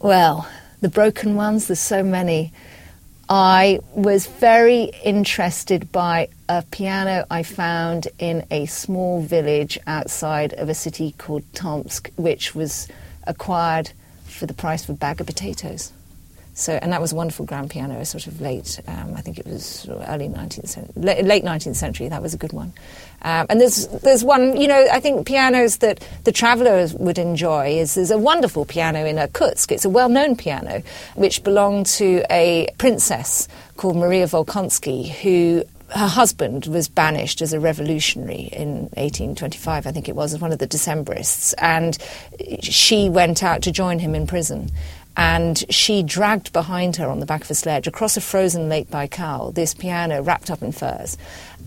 Well, 0.00 0.48
the 0.82 0.88
broken 0.88 1.36
ones, 1.36 1.68
there's 1.68 1.78
so 1.78 2.02
many. 2.02 2.52
I 3.28 3.78
was 3.94 4.26
very 4.26 4.90
interested 5.04 5.90
by 5.92 6.28
a 6.48 6.62
piano 6.70 7.24
I 7.30 7.44
found 7.44 8.08
in 8.18 8.44
a 8.50 8.66
small 8.66 9.22
village 9.22 9.78
outside 9.86 10.52
of 10.54 10.68
a 10.68 10.74
city 10.74 11.14
called 11.16 11.44
Tomsk, 11.54 12.10
which 12.16 12.54
was 12.54 12.88
acquired 13.26 13.92
for 14.24 14.46
the 14.46 14.52
price 14.52 14.82
of 14.82 14.90
a 14.90 14.98
bag 14.98 15.20
of 15.20 15.28
potatoes. 15.28 15.92
So, 16.54 16.78
and 16.82 16.92
that 16.92 17.00
was 17.00 17.12
a 17.12 17.16
wonderful 17.16 17.46
grand 17.46 17.70
piano, 17.70 18.04
sort 18.04 18.26
of 18.26 18.40
late, 18.40 18.78
um, 18.86 19.14
I 19.16 19.22
think 19.22 19.38
it 19.38 19.46
was 19.46 19.88
early 19.88 20.28
19th 20.28 20.68
century, 20.68 20.92
late 20.96 21.44
19th 21.44 21.76
century. 21.76 22.08
That 22.08 22.20
was 22.20 22.34
a 22.34 22.36
good 22.36 22.52
one. 22.52 22.74
Um, 23.22 23.46
and 23.48 23.60
there's 23.60 23.86
there's 23.88 24.22
one, 24.22 24.60
you 24.60 24.68
know, 24.68 24.86
I 24.92 25.00
think 25.00 25.26
pianos 25.26 25.78
that 25.78 26.06
the 26.24 26.32
travellers 26.32 26.92
would 26.94 27.18
enjoy 27.18 27.78
is 27.78 27.94
there's 27.94 28.10
a 28.10 28.18
wonderful 28.18 28.66
piano 28.66 29.06
in 29.06 29.18
Irkutsk. 29.18 29.72
It's 29.72 29.86
a 29.86 29.90
well-known 29.90 30.36
piano 30.36 30.82
which 31.14 31.42
belonged 31.42 31.86
to 31.86 32.22
a 32.30 32.68
princess 32.76 33.48
called 33.76 33.96
Maria 33.96 34.26
Volkonsky, 34.26 35.08
who 35.10 35.64
her 35.94 36.08
husband 36.08 36.66
was 36.66 36.88
banished 36.88 37.42
as 37.42 37.52
a 37.52 37.60
revolutionary 37.60 38.48
in 38.52 38.88
1825, 38.94 39.86
I 39.86 39.92
think 39.92 40.08
it 40.08 40.16
was, 40.16 40.34
as 40.34 40.40
one 40.40 40.52
of 40.52 40.58
the 40.58 40.66
Decembrists, 40.66 41.54
and 41.58 41.98
she 42.62 43.10
went 43.10 43.42
out 43.42 43.62
to 43.62 43.72
join 43.72 43.98
him 43.98 44.14
in 44.14 44.26
prison 44.26 44.70
and 45.16 45.64
she 45.68 46.02
dragged 46.02 46.52
behind 46.52 46.96
her 46.96 47.08
on 47.08 47.20
the 47.20 47.26
back 47.26 47.42
of 47.42 47.50
a 47.50 47.54
sledge 47.54 47.86
across 47.86 48.16
a 48.16 48.20
frozen 48.20 48.68
Lake 48.68 48.88
Baikal 48.88 49.54
this 49.54 49.74
piano 49.74 50.22
wrapped 50.22 50.50
up 50.50 50.62
in 50.62 50.72
furs. 50.72 51.18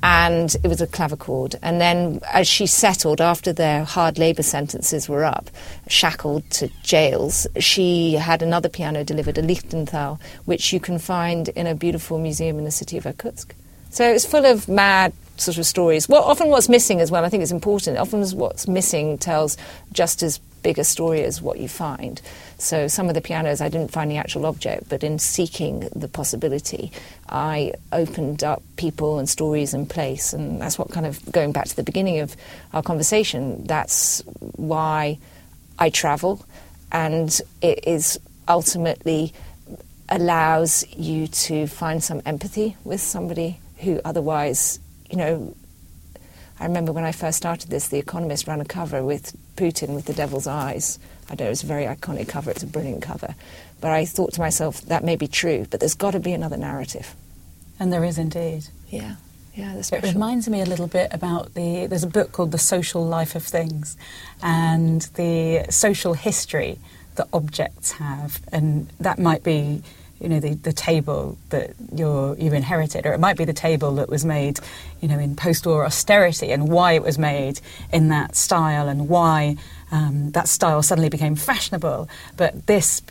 And 0.04 0.56
it 0.64 0.68
was 0.68 0.82
a 0.82 0.88
clavichord. 0.88 1.56
And 1.62 1.80
then, 1.80 2.20
as 2.32 2.48
she 2.48 2.68
settled 2.68 3.22
after 3.22 3.54
their 3.54 3.84
hard 3.84 4.20
labour 4.20 4.44
sentences 4.44 5.08
were 5.08 5.24
up, 5.24 5.50
shackled 5.88 6.48
to 6.52 6.68
jails, 6.84 7.48
she 7.60 8.14
had 8.14 8.42
another 8.42 8.70
piano 8.70 9.04
delivered, 9.04 9.38
a 9.38 9.42
Lichtenthal, 9.42 10.20
which 10.44 10.74
you 10.74 10.80
can 10.80 11.00
find 11.00 11.50
in 11.50 11.66
a 11.66 11.74
beautiful 11.74 12.20
museum 12.20 12.58
in 12.58 12.66
the 12.66 12.72
city 12.72 12.98
of 12.98 13.06
Irkutsk. 13.06 13.56
So 13.90 14.12
it's 14.12 14.26
full 14.26 14.46
of 14.46 14.68
mad 14.68 15.14
sort 15.38 15.58
of 15.58 15.66
stories. 15.66 16.10
Well, 16.10 16.24
often 16.24 16.50
what's 16.50 16.70
missing 16.70 17.00
as 17.00 17.12
well, 17.12 17.24
I 17.26 17.30
think 17.30 17.44
it's 17.44 17.52
important, 17.52 17.98
often 17.98 18.24
what's 18.38 18.68
missing 18.68 19.18
tells 19.18 19.58
just 19.92 20.22
as 20.22 20.40
big 20.66 20.80
a 20.80 20.84
story 20.84 21.20
is 21.20 21.44
what 21.44 21.60
you 21.60 21.68
find. 21.68 22.20
So 22.58 22.88
some 22.88 23.08
of 23.08 23.14
the 23.14 23.22
pianos, 23.22 23.62
I 23.62 23.70
didn't 23.70 23.92
find 23.92 24.10
the 24.10 24.18
actual 24.18 24.48
object, 24.48 24.90
but 24.90 25.04
in 25.04 25.20
seeking 25.20 25.88
the 25.96 26.08
possibility, 26.08 26.92
I 27.30 27.74
opened 27.92 28.44
up 28.44 28.64
people 28.76 29.20
and 29.20 29.30
stories 29.30 29.76
and 29.76 29.88
place. 29.88 30.34
And 30.34 30.60
that's 30.60 30.80
what 30.80 30.90
kind 30.90 31.06
of, 31.06 31.24
going 31.32 31.52
back 31.52 31.66
to 31.68 31.76
the 31.76 31.84
beginning 31.84 32.18
of 32.18 32.36
our 32.74 32.82
conversation, 32.82 33.64
that's 33.66 34.24
why 34.56 35.20
I 35.78 35.92
travel. 35.92 36.44
And 36.92 37.30
it 37.62 37.88
is 37.88 38.20
ultimately 38.48 39.34
allows 40.10 40.84
you 40.96 41.28
to 41.46 41.68
find 41.68 42.04
some 42.04 42.24
empathy 42.26 42.76
with 42.84 43.02
somebody 43.02 43.60
who 43.84 44.02
otherwise, 44.04 44.80
you 45.12 45.18
know, 45.18 45.56
I 46.60 46.66
remember 46.66 46.92
when 46.92 47.04
I 47.04 47.12
first 47.12 47.38
started 47.38 47.70
this, 47.70 47.88
The 47.90 47.98
Economist 47.98 48.48
ran 48.48 48.62
a 48.62 48.66
cover 48.66 49.04
with 49.04 49.36
Putin 49.58 49.94
with 49.94 50.06
the 50.06 50.14
devil's 50.14 50.48
eyes. 50.48 51.00
I 51.30 51.36
know 51.36 51.50
it's 51.50 51.64
a 51.64 51.68
very 51.68 51.86
iconic 51.86 52.30
cover, 52.30 52.52
it's 52.52 52.64
a 52.64 52.68
brilliant 52.68 53.02
cover. 53.02 53.36
But 53.82 53.92
I 53.92 54.06
thought 54.06 54.34
to 54.34 54.42
myself, 54.42 54.82
that 54.84 55.04
may 55.04 55.16
be 55.16 55.28
true, 55.28 55.68
but 55.70 55.80
there's 55.80 55.96
got 55.96 56.12
to 56.12 56.20
be 56.20 56.34
another 56.34 56.58
narrative. 56.58 57.14
And 57.80 57.92
there 57.92 58.06
is 58.06 58.18
indeed. 58.18 58.68
Yeah, 58.90 59.16
Yeah, 59.54 59.76
It 59.92 60.04
reminds 60.04 60.48
me 60.48 60.62
a 60.62 60.66
little 60.66 60.88
bit 60.88 61.14
about 61.14 61.54
the. 61.56 61.88
There's 61.88 62.04
a 62.04 62.08
book 62.08 62.32
called 62.32 62.52
The 62.52 62.58
Social 62.58 63.06
Life 63.06 63.36
of 63.36 63.44
Things, 63.44 63.98
and 64.42 65.02
the 65.16 65.66
social 65.70 66.14
history 66.14 66.80
that 67.16 67.28
objects 67.34 67.94
have, 67.94 68.42
and 68.52 68.90
that 69.00 69.20
might 69.20 69.44
be, 69.44 69.84
you 70.20 70.30
know, 70.30 70.40
the, 70.40 70.56
the 70.56 70.74
table 70.74 71.38
that 71.50 71.74
you're 71.94 72.36
you 72.38 72.54
inherited, 72.54 73.06
or 73.06 73.14
it 73.14 73.20
might 73.20 73.38
be 73.38 73.46
the 73.46 73.54
table 73.54 73.96
that 73.96 74.10
was 74.10 74.24
made, 74.24 74.60
you 75.02 75.08
know, 75.08 75.20
in 75.20 75.36
post-war 75.36 75.86
austerity, 75.86 76.52
and 76.52 76.70
why 76.70 76.94
it 76.94 77.04
was 77.04 77.18
made 77.18 77.60
in 77.92 78.10
that 78.10 78.36
style, 78.36 78.88
and 78.88 79.10
why. 79.10 79.58
Um, 79.92 80.32
that 80.32 80.48
style 80.48 80.82
suddenly 80.82 81.10
became 81.10 81.36
fashionable, 81.36 82.10
but 82.38 82.66
this, 82.66 83.04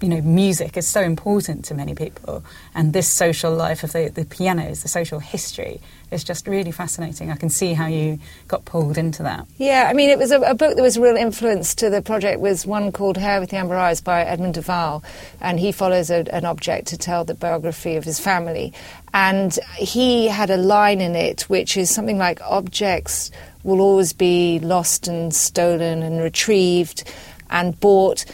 you 0.00 0.08
know, 0.08 0.22
music 0.22 0.76
is 0.78 0.88
so 0.88 1.02
important 1.02 1.64
to 1.66 1.74
many 1.74 1.94
people, 1.94 2.42
and 2.74 2.92
this 2.92 3.08
social 3.08 3.54
life 3.54 3.84
of 3.84 3.92
the, 3.92 4.08
the 4.08 4.24
pianos, 4.24 4.82
the 4.82 4.88
social 4.88 5.18
history, 5.18 5.80
is 6.10 6.24
just 6.24 6.46
really 6.46 6.72
fascinating. 6.72 7.30
I 7.30 7.36
can 7.36 7.50
see 7.50 7.74
how 7.74 7.86
you 7.86 8.18
got 8.48 8.64
pulled 8.64 8.98
into 8.98 9.22
that. 9.22 9.46
Yeah, 9.58 9.88
I 9.90 9.92
mean, 9.92 10.10
it 10.10 10.18
was 10.18 10.30
a, 10.30 10.40
a 10.40 10.54
book 10.54 10.76
that 10.76 10.82
was 10.82 10.96
a 10.96 11.00
real 11.00 11.16
influence 11.16 11.74
to 11.76 11.90
the 11.90 12.02
project 12.02 12.40
was 12.40 12.66
one 12.66 12.92
called 12.92 13.16
Hare 13.18 13.40
with 13.40 13.50
the 13.50 13.56
Amber 13.56 13.76
Eyes 13.76 14.00
by 14.00 14.22
Edmund 14.22 14.54
de 14.54 14.62
Waal, 14.62 15.02
and 15.40 15.60
he 15.60 15.70
follows 15.70 16.10
a, 16.10 16.24
an 16.34 16.44
object 16.44 16.88
to 16.88 16.98
tell 16.98 17.24
the 17.24 17.34
biography 17.34 17.96
of 17.96 18.04
his 18.04 18.18
family. 18.18 18.72
And 19.14 19.58
he 19.76 20.28
had 20.28 20.50
a 20.50 20.56
line 20.56 21.00
in 21.00 21.14
it 21.14 21.42
which 21.42 21.76
is 21.76 21.90
something 21.90 22.18
like 22.18 22.40
objects 22.42 23.30
will 23.62 23.80
always 23.80 24.12
be 24.12 24.58
lost 24.60 25.06
and 25.06 25.34
stolen 25.34 26.02
and 26.02 26.20
retrieved 26.20 27.04
and 27.50 27.78
bought. 27.78 28.24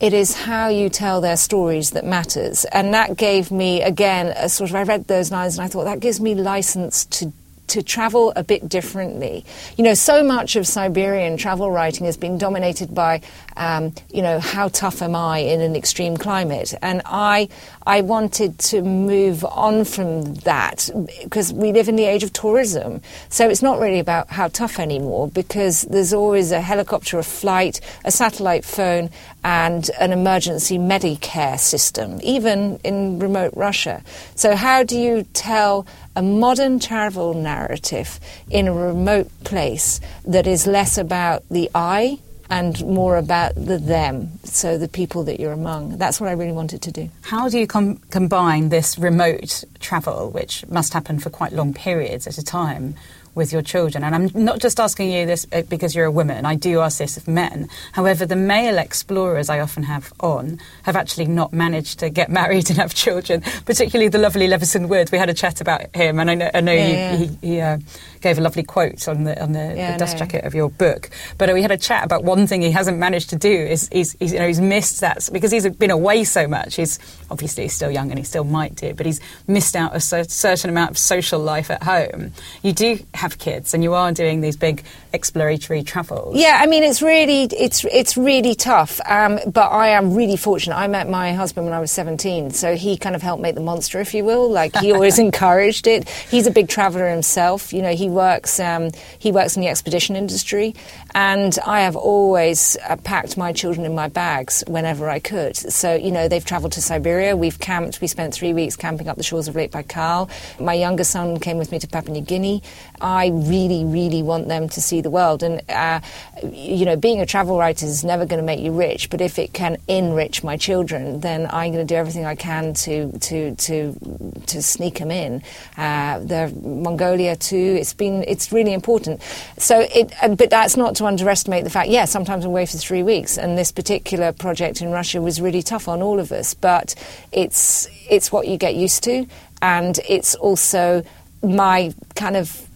It 0.00 0.12
is 0.12 0.34
how 0.34 0.68
you 0.68 0.88
tell 0.88 1.20
their 1.20 1.36
stories 1.36 1.90
that 1.90 2.04
matters. 2.04 2.64
And 2.66 2.94
that 2.94 3.16
gave 3.16 3.50
me, 3.50 3.82
again, 3.82 4.28
a 4.36 4.48
sort 4.48 4.70
of, 4.70 4.76
I 4.76 4.82
read 4.82 5.06
those 5.06 5.30
lines 5.30 5.56
and 5.56 5.64
I 5.64 5.68
thought 5.68 5.84
that 5.84 6.00
gives 6.00 6.20
me 6.20 6.34
license 6.34 7.04
to 7.06 7.32
to 7.66 7.82
travel 7.82 8.32
a 8.36 8.44
bit 8.44 8.68
differently. 8.68 9.44
You 9.76 9.84
know, 9.84 9.94
so 9.94 10.22
much 10.22 10.56
of 10.56 10.66
Siberian 10.66 11.36
travel 11.36 11.70
writing 11.70 12.06
has 12.06 12.16
been 12.16 12.38
dominated 12.38 12.94
by, 12.94 13.22
um, 13.56 13.94
you 14.10 14.22
know, 14.22 14.40
how 14.40 14.68
tough 14.68 15.02
am 15.02 15.14
I 15.14 15.38
in 15.38 15.60
an 15.60 15.76
extreme 15.76 16.16
climate? 16.16 16.74
And 16.82 17.02
I, 17.04 17.48
I 17.86 18.00
wanted 18.00 18.58
to 18.70 18.82
move 18.82 19.44
on 19.44 19.84
from 19.84 20.34
that 20.34 20.90
because 21.22 21.52
we 21.52 21.72
live 21.72 21.88
in 21.88 21.96
the 21.96 22.04
age 22.04 22.22
of 22.22 22.32
tourism. 22.32 23.00
So 23.28 23.48
it's 23.48 23.62
not 23.62 23.78
really 23.78 24.00
about 24.00 24.28
how 24.30 24.48
tough 24.48 24.78
anymore 24.78 25.28
because 25.28 25.82
there's 25.82 26.12
always 26.12 26.50
a 26.50 26.60
helicopter, 26.60 27.18
a 27.18 27.22
flight, 27.22 27.80
a 28.04 28.10
satellite 28.10 28.64
phone, 28.64 29.10
and 29.44 29.90
an 30.00 30.10
emergency 30.10 30.78
Medicare 30.78 31.58
system, 31.60 32.18
even 32.22 32.80
in 32.82 33.18
remote 33.18 33.52
Russia. 33.54 34.02
So, 34.34 34.56
how 34.56 34.82
do 34.82 34.98
you 34.98 35.24
tell 35.34 35.86
a 36.16 36.22
modern 36.22 36.78
travel 36.78 37.34
narrative 37.34 38.18
in 38.50 38.68
a 38.68 38.72
remote 38.72 39.28
place 39.44 40.00
that 40.24 40.46
is 40.46 40.66
less 40.66 40.96
about 40.96 41.44
the 41.50 41.70
I 41.74 42.20
and 42.50 42.84
more 42.86 43.16
about 43.16 43.54
the 43.54 43.78
them, 43.78 44.38
so 44.44 44.78
the 44.78 44.88
people 44.88 45.24
that 45.24 45.40
you're 45.40 45.52
among? 45.52 45.98
That's 45.98 46.20
what 46.20 46.28
I 46.28 46.32
really 46.32 46.52
wanted 46.52 46.82
to 46.82 46.92
do. 46.92 47.10
How 47.22 47.48
do 47.48 47.58
you 47.58 47.66
com- 47.66 47.96
combine 48.10 48.68
this 48.68 48.98
remote 48.98 49.64
travel, 49.80 50.30
which 50.30 50.66
must 50.68 50.92
happen 50.92 51.18
for 51.18 51.30
quite 51.30 51.52
long 51.52 51.72
periods 51.74 52.26
at 52.26 52.38
a 52.38 52.44
time, 52.44 52.94
with 53.34 53.52
your 53.52 53.62
children? 53.62 54.04
And 54.04 54.14
I'm 54.14 54.30
not 54.34 54.58
just 54.60 54.78
asking 54.80 55.10
you 55.12 55.26
this 55.26 55.46
uh, 55.52 55.62
because 55.62 55.94
you're 55.94 56.04
a 56.06 56.10
woman, 56.10 56.44
I 56.46 56.54
do 56.54 56.80
ask 56.80 56.98
this 56.98 57.16
of 57.16 57.26
men. 57.28 57.68
However, 57.92 58.26
the 58.26 58.36
male 58.36 58.78
explorers 58.78 59.48
I 59.50 59.60
often 59.60 59.84
have 59.84 60.12
on 60.20 60.60
have 60.84 60.96
actually 60.96 61.26
not 61.26 61.52
managed 61.52 61.98
to 62.00 62.10
get 62.10 62.30
married 62.40 62.68
and 62.70 62.78
have 62.78 62.94
children, 62.94 63.42
particularly 63.64 64.08
the 64.08 64.18
lovely 64.18 64.46
Levison 64.48 64.88
Wood. 64.88 65.10
We 65.12 65.18
had 65.18 65.30
a 65.30 65.34
chat 65.34 65.60
about 65.60 65.94
him, 65.94 66.18
and 66.20 66.30
I 66.30 66.34
know, 66.34 66.50
I 66.54 66.60
know 66.60 66.72
Yeah, 66.72 66.86
you, 66.88 66.94
yeah. 66.94 67.16
he, 67.16 67.48
he 67.48 67.60
uh, 67.60 67.78
gave 68.20 68.38
a 68.38 68.40
lovely 68.40 68.62
quote 68.62 69.06
on 69.08 69.24
the, 69.24 69.40
on 69.42 69.52
the, 69.52 69.74
Yeah, 69.76 69.92
the 69.92 69.98
dust 69.98 70.18
jacket 70.18 70.44
of 70.44 70.54
your 70.54 70.70
book. 70.70 71.10
But 71.38 71.50
uh, 71.50 71.52
we 71.54 71.62
had 71.62 71.70
a 71.70 71.76
chat 71.76 72.04
about 72.04 72.24
one 72.24 72.46
thing 72.46 72.62
he 72.62 72.70
hasn't 72.70 72.98
managed 72.98 73.30
to 73.30 73.36
do 73.36 73.50
is 73.50 73.88
he's, 73.92 74.12
he's, 74.18 74.32
you 74.32 74.38
know, 74.38 74.46
he's 74.46 74.60
missed 74.60 75.00
that 75.00 75.28
because 75.32 75.50
he's 75.50 75.68
been 75.68 75.90
away 75.90 76.24
so 76.24 76.46
much. 76.48 76.76
He's 76.76 76.98
obviously 77.30 77.64
he's 77.64 77.72
still 77.74 77.90
young 77.90 78.10
and 78.10 78.18
he 78.18 78.24
still 78.24 78.44
might 78.44 78.74
do, 78.76 78.94
but 78.94 79.06
he's 79.06 79.20
missed 79.46 79.76
out 79.76 79.94
a 79.94 80.00
certain 80.00 80.70
amount 80.70 80.90
of 80.92 80.98
social 80.98 81.40
life 81.40 81.70
at 81.70 81.82
home. 81.82 82.32
You 82.62 82.72
do 82.72 82.98
have 83.24 83.38
kids 83.38 83.72
and 83.72 83.82
you 83.82 83.94
are 83.94 84.12
doing 84.12 84.42
these 84.42 84.56
big 84.56 84.84
exploratory 85.12 85.82
travels. 85.82 86.36
Yeah, 86.36 86.58
I 86.60 86.66
mean 86.66 86.82
it's 86.82 87.00
really 87.00 87.44
it's 87.44 87.84
it's 87.86 88.16
really 88.16 88.54
tough. 88.54 89.00
Um, 89.06 89.40
but 89.46 89.68
I 89.68 89.88
am 89.88 90.14
really 90.14 90.36
fortunate. 90.36 90.76
I 90.76 90.86
met 90.88 91.08
my 91.08 91.32
husband 91.32 91.66
when 91.66 91.74
I 91.74 91.80
was 91.80 91.90
17, 91.90 92.50
so 92.50 92.76
he 92.76 92.96
kind 92.96 93.16
of 93.16 93.22
helped 93.22 93.42
make 93.42 93.54
the 93.54 93.62
monster, 93.62 94.00
if 94.00 94.12
you 94.14 94.24
will. 94.24 94.50
Like 94.50 94.76
he 94.76 94.92
always 94.92 95.18
encouraged 95.28 95.86
it. 95.86 96.08
He's 96.34 96.46
a 96.46 96.50
big 96.50 96.68
traveller 96.68 97.08
himself. 97.08 97.72
You 97.72 97.82
know, 97.82 97.94
he 97.94 98.08
works 98.08 98.60
um, 98.60 98.90
he 99.18 99.32
works 99.32 99.56
in 99.56 99.62
the 99.62 99.68
expedition 99.68 100.16
industry, 100.16 100.74
and 101.14 101.58
I 101.66 101.80
have 101.80 101.96
always 101.96 102.76
uh, 102.88 102.96
packed 102.96 103.36
my 103.36 103.52
children 103.52 103.86
in 103.86 103.94
my 103.94 104.08
bags 104.08 104.62
whenever 104.66 105.08
I 105.08 105.18
could. 105.18 105.56
So 105.56 105.94
you 105.94 106.12
know, 106.12 106.28
they've 106.28 106.44
travelled 106.52 106.72
to 106.72 106.82
Siberia. 106.82 107.36
We've 107.36 107.58
camped. 107.58 108.00
We 108.02 108.08
spent 108.08 108.34
three 108.34 108.52
weeks 108.52 108.76
camping 108.76 109.08
up 109.08 109.16
the 109.16 109.22
shores 109.30 109.48
of 109.48 109.56
Lake 109.56 109.72
Baikal. 109.72 110.28
My 110.60 110.74
younger 110.74 111.04
son 111.04 111.40
came 111.40 111.56
with 111.56 111.72
me 111.72 111.78
to 111.78 111.88
Papua 111.88 112.12
New 112.12 112.26
Guinea. 112.32 112.62
I 113.00 113.13
really, 113.26 113.84
really 113.84 114.22
want 114.22 114.48
them 114.48 114.68
to 114.68 114.80
see 114.80 115.00
the 115.00 115.10
world. 115.10 115.42
And, 115.42 115.62
uh, 115.68 116.00
you 116.42 116.84
know, 116.84 116.96
being 116.96 117.20
a 117.20 117.26
travel 117.26 117.58
writer 117.58 117.86
is 117.86 118.04
never 118.04 118.26
going 118.26 118.40
to 118.40 118.44
make 118.44 118.60
you 118.60 118.72
rich, 118.72 119.10
but 119.10 119.20
if 119.20 119.38
it 119.38 119.52
can 119.52 119.76
enrich 119.88 120.42
my 120.42 120.56
children, 120.56 121.20
then 121.20 121.46
I'm 121.50 121.72
going 121.72 121.86
to 121.86 121.94
do 121.94 121.96
everything 121.96 122.26
I 122.26 122.34
can 122.34 122.74
to, 122.74 123.10
to, 123.18 123.54
to, 123.54 124.40
to 124.46 124.62
sneak 124.62 124.98
them 124.98 125.10
in. 125.10 125.42
Uh, 125.76 126.18
the 126.18 126.52
Mongolia 126.62 127.36
too, 127.36 127.76
it's 127.80 127.94
been, 127.94 128.24
it's 128.26 128.52
really 128.52 128.72
important. 128.72 129.22
So 129.58 129.80
it, 129.80 130.12
uh, 130.22 130.34
but 130.34 130.50
that's 130.50 130.76
not 130.76 130.96
to 130.96 131.06
underestimate 131.06 131.64
the 131.64 131.70
fact, 131.70 131.88
yeah, 131.88 132.04
sometimes 132.04 132.44
I'm 132.44 132.50
away 132.50 132.66
for 132.66 132.78
three 132.78 133.02
weeks, 133.02 133.38
and 133.38 133.56
this 133.56 133.72
particular 133.72 134.32
project 134.32 134.82
in 134.82 134.90
Russia 134.90 135.20
was 135.20 135.40
really 135.40 135.62
tough 135.62 135.88
on 135.88 136.02
all 136.02 136.18
of 136.18 136.32
us, 136.32 136.54
but 136.54 136.94
it's, 137.32 137.88
it's 138.10 138.30
what 138.32 138.48
you 138.48 138.56
get 138.56 138.74
used 138.74 139.02
to, 139.04 139.26
and 139.62 139.98
it's 140.08 140.34
also 140.34 141.02
my 141.42 141.92
kind 142.14 142.36
of 142.36 142.68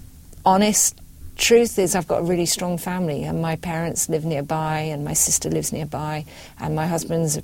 honest 0.44 1.00
truth 1.36 1.78
is 1.78 1.94
I've 1.94 2.08
got 2.08 2.20
a 2.20 2.24
really 2.24 2.46
strong 2.46 2.78
family 2.78 3.22
and 3.24 3.40
my 3.40 3.56
parents 3.56 4.08
live 4.08 4.24
nearby 4.24 4.80
and 4.80 5.04
my 5.04 5.12
sister 5.12 5.48
lives 5.48 5.72
nearby 5.72 6.24
and 6.58 6.74
my 6.74 6.86
husband's 6.86 7.38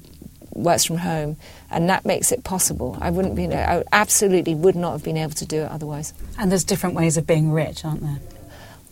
works 0.52 0.84
from 0.84 0.98
home 0.98 1.36
and 1.70 1.88
that 1.88 2.04
makes 2.04 2.32
it 2.32 2.44
possible. 2.44 2.96
I 3.00 3.10
wouldn't 3.10 3.36
be 3.36 3.46
I 3.52 3.82
absolutely 3.92 4.54
would 4.54 4.76
not 4.76 4.92
have 4.92 5.04
been 5.04 5.16
able 5.16 5.34
to 5.34 5.46
do 5.46 5.62
it 5.62 5.70
otherwise. 5.70 6.12
And 6.38 6.50
there's 6.50 6.64
different 6.64 6.94
ways 6.96 7.16
of 7.16 7.26
being 7.26 7.52
rich, 7.52 7.84
aren't 7.84 8.00
there? 8.02 8.18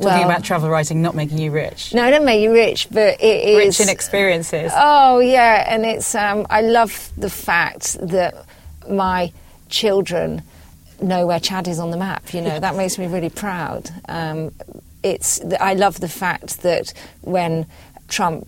Talking 0.01 0.21
Well- 0.21 0.31
about 0.31 0.45
travel 0.45 0.71
writing 0.71 1.03
not 1.03 1.15
making 1.15 1.39
you 1.39 1.51
rich. 1.51 1.95
No, 1.95 2.03
I 2.03 2.11
don't 2.11 2.25
make 2.25 2.41
you 2.41 2.53
rich, 2.53 2.89
but 2.91 3.21
it 3.21 3.45
is 3.49 3.79
Rich 3.79 3.81
in 3.81 3.89
experiences. 3.89 4.73
Oh 4.75 5.19
yeah, 5.21 5.65
and 5.73 5.85
it's 5.85 6.15
um, 6.15 6.47
I 6.51 6.63
love 6.63 7.11
the 7.17 7.31
fact 7.31 7.99
that 8.01 8.35
my 8.89 9.33
children 9.69 10.43
know 11.03 11.27
where 11.27 11.41
Chad 11.41 11.69
is 11.69 11.79
on 11.79 11.91
the 11.91 11.97
map. 11.97 12.33
You 12.33 12.41
know 12.41 12.59
that 12.59 12.77
makes 12.77 12.99
me 12.99 13.07
really 13.07 13.31
proud. 13.31 13.91
Um, 14.09 14.53
it's 15.03 15.41
I 15.61 15.75
love 15.75 16.01
the 16.01 16.09
fact 16.09 16.63
that 16.63 16.93
when 17.23 17.67
Trump 18.09 18.47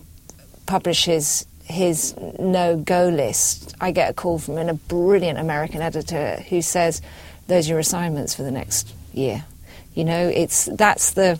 publishes 0.66 1.46
his 1.64 2.14
no-go 2.38 3.08
list, 3.08 3.74
I 3.80 3.90
get 3.90 4.10
a 4.10 4.14
call 4.14 4.38
from 4.38 4.58
a 4.58 4.74
brilliant 4.74 5.38
American 5.38 5.82
editor 5.82 6.36
who 6.48 6.62
says, 6.62 7.02
"Those 7.48 7.68
are 7.68 7.70
your 7.70 7.78
assignments 7.78 8.34
for 8.34 8.42
the 8.42 8.50
next 8.50 8.94
year." 9.12 9.44
You 9.94 10.04
know, 10.04 10.28
it's 10.28 10.66
that's 10.66 11.12
the 11.12 11.38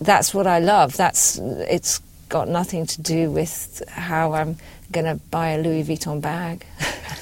that's 0.00 0.34
what 0.34 0.46
I 0.46 0.58
love. 0.58 0.96
That's 0.96 1.38
it's 1.38 2.00
got 2.28 2.48
nothing 2.48 2.86
to 2.86 3.02
do 3.02 3.30
with 3.30 3.82
how 3.88 4.32
I'm 4.32 4.56
going 4.90 5.06
to 5.06 5.16
buy 5.30 5.50
a 5.50 5.62
Louis 5.62 5.84
Vuitton 5.84 6.20
bag. 6.20 6.66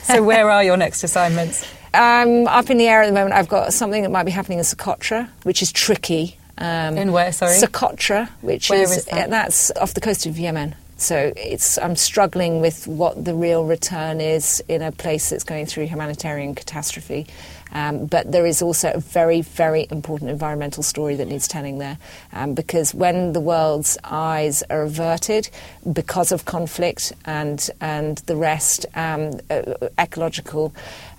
so 0.02 0.22
where 0.22 0.48
are 0.50 0.62
your 0.62 0.76
next 0.76 1.02
assignments? 1.04 1.66
I'm 1.92 2.46
up 2.46 2.70
in 2.70 2.78
the 2.78 2.86
air 2.86 3.02
at 3.02 3.06
the 3.06 3.12
moment. 3.12 3.34
I've 3.34 3.48
got 3.48 3.72
something 3.72 4.02
that 4.02 4.10
might 4.10 4.24
be 4.24 4.30
happening 4.30 4.58
in 4.58 4.64
Socotra, 4.64 5.28
which 5.42 5.62
is 5.62 5.72
tricky. 5.72 6.36
Um, 6.58 6.96
In 6.98 7.12
where, 7.12 7.32
sorry? 7.32 7.54
Socotra, 7.54 8.28
which 8.42 8.68
Where 8.70 8.82
is, 8.82 8.96
is 8.98 9.04
that? 9.06 9.30
that's 9.30 9.70
off 9.72 9.94
the 9.94 10.00
coast 10.00 10.26
of 10.26 10.38
Yemen. 10.38 10.74
So 10.98 11.32
it's 11.34 11.78
I'm 11.78 11.96
struggling 11.96 12.60
with 12.60 12.86
what 12.86 13.24
the 13.24 13.34
real 13.34 13.64
return 13.64 14.20
is 14.20 14.62
in 14.68 14.82
a 14.82 14.92
place 14.92 15.30
that's 15.30 15.44
going 15.44 15.64
through 15.64 15.86
humanitarian 15.86 16.54
catastrophe. 16.54 17.26
Um, 17.72 18.06
but 18.06 18.30
there 18.30 18.46
is 18.46 18.62
also 18.62 18.92
a 18.92 19.00
very, 19.00 19.42
very 19.42 19.86
important 19.90 20.30
environmental 20.30 20.82
story 20.82 21.14
that 21.16 21.28
needs 21.28 21.46
telling 21.48 21.78
there. 21.78 21.98
Um, 22.32 22.54
because 22.54 22.92
when 22.92 23.32
the 23.32 23.40
world's 23.40 23.96
eyes 24.04 24.62
are 24.70 24.82
averted 24.82 25.48
because 25.90 26.32
of 26.32 26.44
conflict 26.44 27.12
and, 27.24 27.70
and 27.80 28.18
the 28.26 28.36
rest, 28.36 28.86
um, 28.94 29.40
uh, 29.50 29.88
ecological 29.98 30.74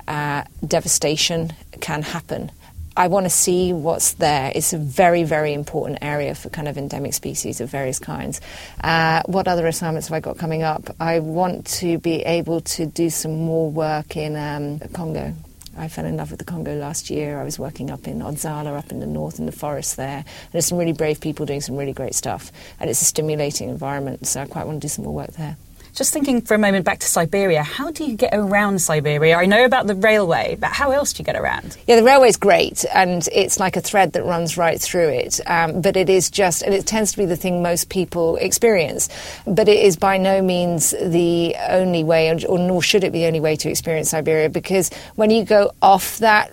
uh, 0.08 0.44
devastation 0.66 1.54
can 1.80 2.02
happen. 2.02 2.52
I 2.96 3.08
want 3.08 3.26
to 3.26 3.30
see 3.30 3.72
what's 3.72 4.14
there. 4.16 4.52
It's 4.54 4.74
a 4.74 4.78
very, 4.78 5.24
very 5.24 5.54
important 5.54 6.00
area 6.02 6.36
for 6.36 6.50
kind 6.50 6.68
of 6.68 6.78
endemic 6.78 7.14
species 7.14 7.62
of 7.62 7.70
various 7.70 8.00
kinds. 8.00 8.42
Uh, 8.84 9.22
what 9.28 9.48
other 9.48 9.66
assignments 9.66 10.10
have 10.10 10.16
I 10.16 10.20
got 10.20 10.38
coming 10.38 10.62
up? 10.62 10.94
I 11.00 11.20
want 11.20 11.66
to 11.68 11.98
be 12.00 12.22
able 12.24 12.62
to 12.62 12.86
do 12.86 13.10
some 13.10 13.46
more 13.46 13.72
work 13.72 14.18
in 14.18 14.36
um, 14.36 14.80
Congo. 14.92 15.34
I 15.78 15.88
fell 15.88 16.06
in 16.06 16.18
love 16.18 16.32
with 16.32 16.40
the 16.40 16.46
Congo 16.46 16.76
last 16.76 17.10
year. 17.10 17.40
I 17.40 17.46
was 17.46 17.58
working 17.58 17.90
up 17.90 18.10
in 18.10 18.20
Odzala, 18.20 18.78
up 18.78 18.92
in 18.92 19.00
the 19.00 19.06
north 19.06 19.40
in 19.40 19.46
the 19.46 19.54
forest 19.54 19.96
there. 19.96 20.18
And 20.18 20.52
there's 20.52 20.66
some 20.66 20.78
really 20.78 20.92
brave 20.92 21.22
people 21.22 21.46
doing 21.46 21.62
some 21.62 21.78
really 21.78 21.94
great 21.94 22.14
stuff. 22.14 22.52
And 22.78 22.90
it's 22.90 23.02
a 23.02 23.06
stimulating 23.06 23.70
environment, 23.70 24.28
so 24.28 24.42
I 24.42 24.48
quite 24.48 24.66
want 24.68 24.82
to 24.82 24.86
do 24.86 24.90
some 24.90 25.06
more 25.06 25.14
work 25.14 25.32
there. 25.32 25.56
Just 25.94 26.14
thinking 26.14 26.40
for 26.40 26.54
a 26.54 26.58
moment 26.58 26.86
back 26.86 27.00
to 27.00 27.06
Siberia, 27.06 27.64
how 27.64 27.92
do 27.92 28.06
you 28.06 28.16
get 28.16 28.34
around 28.34 28.80
Siberia? 28.82 29.36
I 29.36 29.46
know 29.46 29.66
about 29.66 29.88
the 29.88 29.96
railway, 29.96 30.56
but 30.58 30.72
how 30.72 30.92
else 30.92 31.12
do 31.12 31.20
you 31.20 31.26
get 31.26 31.36
around? 31.36 31.76
Yeah, 31.86 31.98
the 31.98 32.04
railway's 32.04 32.38
great, 32.38 32.86
and 32.94 33.28
it's 33.34 33.60
like 33.60 33.76
a 33.76 33.82
thread 33.82 34.14
that 34.14 34.24
runs 34.24 34.56
right 34.56 34.80
through 34.80 35.10
it. 35.10 35.42
Um, 35.48 35.82
but 35.82 35.98
it 35.98 36.10
is 36.10 36.30
just, 36.30 36.62
and 36.62 36.74
it 36.74 36.86
tends 36.86 37.12
to 37.12 37.18
be 37.18 37.26
the 37.26 37.36
thing 37.36 37.62
most 37.62 37.90
people 37.90 38.38
experience. 38.38 39.10
But 39.46 39.68
it 39.68 39.84
is 39.84 39.98
by 39.98 40.18
no 40.18 40.42
means 40.42 40.92
the 40.92 41.58
only 41.68 42.06
way, 42.06 42.32
or 42.46 42.58
nor 42.58 42.82
should 42.82 43.04
it 43.04 43.12
be 43.12 43.20
the 43.20 43.28
only 43.28 43.42
way 43.42 43.58
to 43.58 43.70
experience 43.70 44.12
Siberia, 44.12 44.50
because 44.50 44.92
when 45.16 45.30
you 45.30 45.44
go 45.44 45.72
off 45.82 46.20
that 46.20 46.52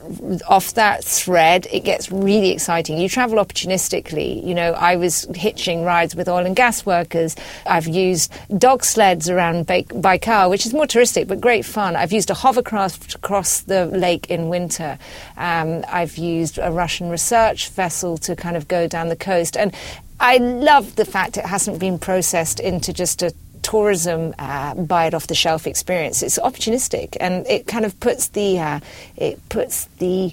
off 0.49 0.74
that 0.74 1.05
thread, 1.05 1.68
it 1.70 1.84
gets 1.84 2.11
really 2.11 2.51
exciting. 2.51 2.99
You 2.99 3.09
travel 3.09 3.39
opportunistically. 3.39 4.45
You 4.45 4.57
know, 4.57 4.72
I 4.72 4.97
was 4.97 5.28
hitching 5.36 5.84
rides 5.84 6.16
with 6.16 6.28
oil 6.28 6.45
and 6.45 6.57
gas 6.57 6.84
workers. 6.84 7.36
I've 7.66 7.86
used 7.86 8.32
dog 8.59 8.82
sleds 8.82 9.28
around 9.31 9.66
Baikal, 9.66 10.51
which 10.51 10.66
is 10.66 10.72
more 10.72 10.87
touristic 10.87 11.26
but 11.29 11.41
great 11.41 11.64
fun. 11.64 11.97
I've 11.97 12.12
used 12.12 12.31
a 12.31 12.35
hovercraft 12.35 13.14
across 13.14 13.61
the 13.62 13.87
lake 13.87 14.31
in 14.31 14.49
winter. 14.49 14.99
Um, 15.37 15.85
I've 15.89 16.16
used 16.16 16.59
a 16.59 16.70
Russian 16.70 17.11
research 17.11 17.70
vessel 17.70 18.18
to 18.18 18.37
kind 18.37 18.57
of 18.57 18.68
go 18.68 18.87
down 18.87 19.09
the 19.09 19.16
coast. 19.16 19.57
And 19.57 19.74
I 20.20 20.39
love 20.39 20.97
the 20.97 21.05
fact 21.05 21.37
it 21.37 21.47
hasn't 21.47 21.79
been 21.79 21.99
processed 21.99 22.61
into 22.61 22.93
just 22.93 23.22
a 23.22 23.33
tourism 23.62 24.35
uh, 24.39 24.74
buy 24.74 25.07
it 25.07 25.14
off 25.14 25.26
the 25.26 25.35
shelf 25.35 25.66
experience. 25.66 26.22
It's 26.22 26.39
opportunistic 26.39 27.16
and 27.20 27.47
it 27.47 27.66
kind 27.66 27.85
of 27.85 27.99
puts 28.01 28.29
the 28.29 28.59
uh, 28.59 28.81
it 29.16 29.47
puts 29.49 29.87
the 29.99 30.33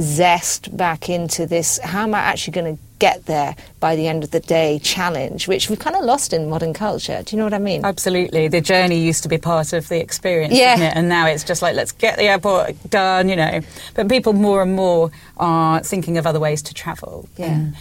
zest 0.00 0.76
back 0.76 1.08
into 1.08 1.46
this. 1.46 1.78
How 1.82 2.02
am 2.02 2.14
I 2.14 2.20
actually 2.20 2.52
going 2.52 2.76
to 2.76 2.82
get 3.02 3.26
there 3.26 3.56
by 3.80 3.96
the 3.96 4.06
end 4.06 4.22
of 4.22 4.30
the 4.30 4.38
day 4.38 4.78
challenge, 4.78 5.48
which 5.48 5.68
we've 5.68 5.80
kind 5.80 5.96
of 5.96 6.04
lost 6.04 6.32
in 6.32 6.48
modern 6.48 6.72
culture. 6.72 7.20
Do 7.24 7.34
you 7.34 7.38
know 7.38 7.46
what 7.46 7.52
I 7.52 7.58
mean? 7.58 7.84
Absolutely. 7.84 8.46
The 8.46 8.60
journey 8.60 8.96
used 8.96 9.24
to 9.24 9.28
be 9.28 9.38
part 9.38 9.72
of 9.72 9.88
the 9.88 10.00
experience, 10.00 10.54
yeah. 10.54 10.92
And 10.94 11.08
now 11.08 11.26
it's 11.26 11.42
just 11.42 11.62
like, 11.62 11.74
let's 11.74 11.90
get 11.90 12.16
the 12.16 12.26
airport 12.26 12.76
done, 12.90 13.28
you 13.28 13.34
know. 13.34 13.60
But 13.94 14.08
people 14.08 14.34
more 14.34 14.62
and 14.62 14.76
more 14.76 15.10
are 15.38 15.82
thinking 15.82 16.16
of 16.16 16.28
other 16.28 16.38
ways 16.38 16.62
to 16.62 16.74
travel. 16.74 17.28
Yeah. 17.36 17.46
And 17.46 17.76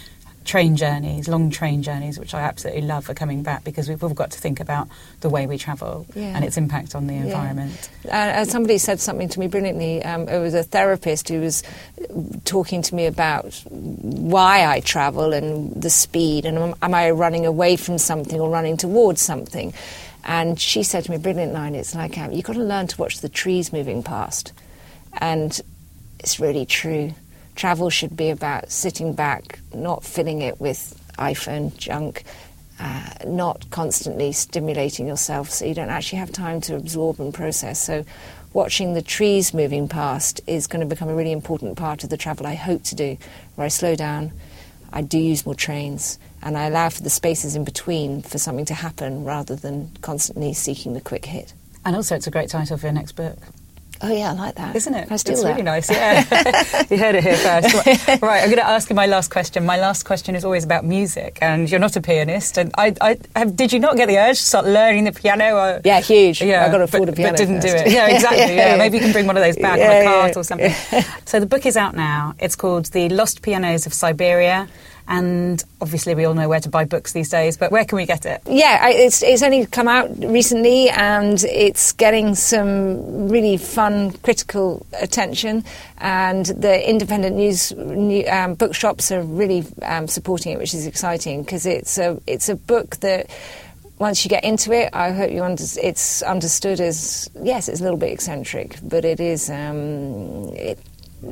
train 0.46 0.76
journeys, 0.76 1.28
long 1.28 1.50
train 1.50 1.84
journeys, 1.84 2.20
which 2.20 2.34
I 2.34 2.42
absolutely 2.42 2.82
love, 2.82 3.06
for 3.06 3.14
coming 3.14 3.44
back 3.44 3.64
because 3.64 3.88
we've 3.88 4.04
all 4.04 4.14
got 4.14 4.32
to 4.32 4.39
think 4.39 4.60
about 4.60 4.88
the 5.22 5.30
way 5.30 5.46
we 5.48 5.58
travel 5.58 6.06
yeah. 6.16 6.36
and 6.36 6.44
its 6.44 6.58
impact 6.58 6.96
on 6.96 7.08
the 7.08 7.16
environment. 7.16 7.89
Yeah. 8.04 8.42
Uh, 8.42 8.46
somebody 8.46 8.78
said 8.78 9.00
something 9.00 9.30
to 9.30 9.39
me 9.39 9.48
brilliantly. 9.48 10.04
Um, 10.04 10.28
it 10.28 10.39
was 10.39 10.54
a 10.54 10.64
therapist 10.64 11.30
who 11.30 11.42
was 11.42 11.64
talking 12.46 12.82
to 12.82 12.96
me 12.96 13.06
about 13.06 13.54
why 13.66 14.66
I 14.66 14.80
travel 14.80 15.34
and 15.34 15.82
the 15.82 15.89
speed, 15.89 16.46
and 16.46 16.58
am, 16.58 16.76
am 16.82 16.94
I 16.94 17.12
running 17.12 17.46
away 17.46 17.76
from 17.76 17.98
something 17.98 18.39
or 18.39 18.50
running 18.50 18.78
towards 18.78 19.22
something? 19.22 19.74
And 20.24 20.60
she 20.60 20.84
said 20.84 21.04
to 21.06 21.12
me, 21.12 21.18
brilliant 21.18 21.54
line, 21.54 21.76
it's 21.76 21.96
like, 21.96 22.18
um, 22.18 22.32
you've 22.32 22.46
got 22.46 22.54
to 22.54 22.64
learn 22.64 22.88
to 22.88 22.98
watch 22.98 23.22
the 23.22 23.30
trees 23.30 23.74
moving 23.74 24.04
past. 24.04 24.54
And 25.14 25.60
it's 26.20 26.39
really 26.39 26.66
true 26.66 27.14
travel 27.56 27.89
should 27.89 28.16
be 28.16 28.30
about 28.30 28.72
sitting 28.72 29.14
back, 29.14 29.60
not 29.74 30.04
filling 30.04 30.41
it 30.41 30.60
with 30.60 30.99
iPhone 31.18 31.76
junk, 31.78 32.24
uh, 32.80 33.10
not 33.28 33.70
constantly 33.70 34.32
stimulating 34.32 35.08
yourself 35.08 35.49
so 35.49 35.66
you 35.66 35.74
don't 35.74 35.89
actually 35.89 36.20
have 36.20 36.32
time 36.32 36.60
to 36.62 36.76
absorb 36.76 37.20
and 37.20 37.34
process. 37.34 37.80
So, 37.82 38.06
watching 38.54 38.93
the 38.93 39.02
trees 39.02 39.54
moving 39.54 39.88
past 39.88 40.41
is 40.47 40.68
going 40.68 40.82
to 40.82 40.86
become 40.88 41.08
a 41.08 41.16
really 41.16 41.32
important 41.32 41.78
part 41.78 42.04
of 42.04 42.10
the 42.10 42.18
travel 42.18 42.47
I 42.47 42.56
hope 42.56 42.84
to 42.86 42.95
do, 42.95 43.18
where 43.56 43.66
I 43.66 43.70
slow 43.70 43.95
down, 43.95 44.32
I 44.91 45.02
do 45.02 45.20
use 45.20 45.45
more 45.45 45.56
trains, 45.56 46.20
and 46.41 46.58
I 46.58 46.66
allow 46.66 46.89
for 46.89 47.04
the 47.04 47.10
spaces 47.10 47.56
in 47.56 47.64
between 47.64 48.24
for 48.24 48.38
something 48.38 48.66
to 48.66 48.74
happen 48.74 49.24
rather 49.24 49.56
than 49.56 49.91
constantly 50.02 50.54
seeking 50.54 50.93
the 50.93 51.02
quick 51.02 51.26
hit. 51.26 51.54
And 51.86 51.95
also, 51.95 52.16
it's 52.16 52.28
a 52.28 52.32
great 52.32 52.49
title 52.49 52.78
for 52.78 52.88
your 52.88 52.93
next 52.93 53.14
book. 53.14 53.38
Oh 54.04 54.12
yeah, 54.12 54.32
I 54.32 54.34
like 54.34 54.56
that. 54.56 54.76
Isn't 54.76 54.95
it? 54.95 55.12
I 55.12 55.16
steal 55.18 55.34
it's 55.34 55.43
that. 55.43 55.49
really 55.49 55.64
nice. 55.64 55.89
Yeah, 56.02 56.84
you 56.89 56.97
heard 56.97 57.16
it 57.16 57.24
here 57.24 57.36
first. 57.36 57.74
right, 58.22 58.41
I'm 58.41 58.49
going 58.49 58.56
to 58.56 58.66
ask 58.66 58.89
you 58.89 58.95
my 58.95 59.06
last 59.06 59.30
question. 59.30 59.66
My 59.66 59.78
last 59.78 60.04
question 60.04 60.36
is 60.36 60.43
always 60.43 60.64
about 60.64 60.84
music, 60.84 61.38
and 61.41 61.70
you're 61.70 61.80
not 61.80 61.95
a 61.95 62.02
pianist. 62.02 62.58
And 62.58 62.72
I, 62.78 62.95
I 63.02 63.18
have, 63.36 63.56
did 63.56 63.72
you 63.72 63.80
not 63.80 63.97
get 63.97 64.08
the 64.08 64.18
urge 64.18 64.38
to 64.38 64.43
start 64.43 64.66
learning 64.66 65.04
the 65.04 65.12
piano? 65.12 65.56
Or, 65.56 65.82
yeah, 65.84 65.99
huge. 65.99 66.41
Yeah, 66.41 66.66
I 66.66 66.72
got 66.72 66.78
to 66.78 66.86
afford 66.86 67.08
but, 67.08 67.14
a 67.14 67.16
piano, 67.16 67.34
but 67.34 67.38
didn't 67.38 67.62
first. 67.62 67.84
do 67.84 67.89
it. 67.89 67.93
Yeah, 67.93 68.08
exactly. 68.08 68.56
Yeah, 68.62 68.78
maybe 68.78 68.97
you 68.97 69.04
can 69.04 69.12
bring 69.12 69.28
one 69.28 69.38
of 69.38 69.43
those 69.43 69.58
back 69.58 69.78
yeah, 69.78 69.86
on 69.86 70.02
a 70.02 70.04
cart 70.06 70.32
yeah. 70.34 70.39
or 70.39 70.43
something. 70.43 70.74
so 71.26 71.39
the 71.39 71.45
book 71.45 71.66
is 71.66 71.78
out 71.78 71.95
now. 71.95 72.34
It's 72.39 72.56
called 72.56 72.86
The 72.86 73.10
Lost 73.10 73.41
Pianos 73.41 73.86
of 73.86 73.93
Siberia. 73.93 74.68
And 75.08 75.64
obviously, 75.82 76.16
we 76.16 76.26
all 76.26 76.34
know 76.34 76.47
where 76.47 76.60
to 76.60 76.70
buy 76.70 76.86
books 76.86 77.14
these 77.14 77.30
days, 77.30 77.58
but 77.58 77.72
where 77.72 77.86
can 77.86 77.97
we 77.97 78.06
get 78.06 78.26
it? 78.26 78.41
Yeah, 78.47 78.89
it's, 78.89 79.22
it's 79.24 79.43
only 79.43 79.66
come 79.66 79.88
out 79.88 80.10
recently 80.18 80.89
and 80.89 81.43
it's 81.43 81.91
getting 81.91 82.36
some 82.36 83.30
really 83.30 83.58
fun 83.58 84.12
critical 84.24 84.86
attention. 84.99 85.64
And 85.97 86.45
the 86.45 86.89
independent 86.89 87.36
news 87.36 87.72
new, 87.74 88.26
um, 88.28 88.56
bookshops 88.56 89.12
are 89.12 89.22
really 89.22 89.66
um, 89.84 90.08
supporting 90.08 90.54
it, 90.54 90.60
which 90.60 90.74
is 90.74 90.86
exciting 90.86 91.43
because 91.43 91.66
it's 91.66 91.97
a, 91.97 92.20
it's 92.28 92.49
a 92.49 92.56
book 92.56 92.97
that 92.97 93.30
once 94.02 94.26
you 94.26 94.30
get 94.30 94.43
into 94.43 94.72
it, 94.72 94.89
I 94.93 95.12
hope 95.12 95.32
you 95.32 95.43
under, 95.43 95.64
it's 95.82 96.24
understood 96.24 96.80
as 96.80 97.30
yes, 97.41 97.70
it's 97.70 97.82
a 97.82 97.84
little 97.84 97.99
bit 97.99 98.12
eccentric, 98.12 98.80
but 98.82 99.06
it 99.06 99.20
is. 99.20 99.49
Um, 99.49 100.49
it, 100.54 100.80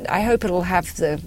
I 0.08 0.22
hope 0.22 0.46
it'll 0.46 0.62
have 0.62 0.96
the 0.98 1.20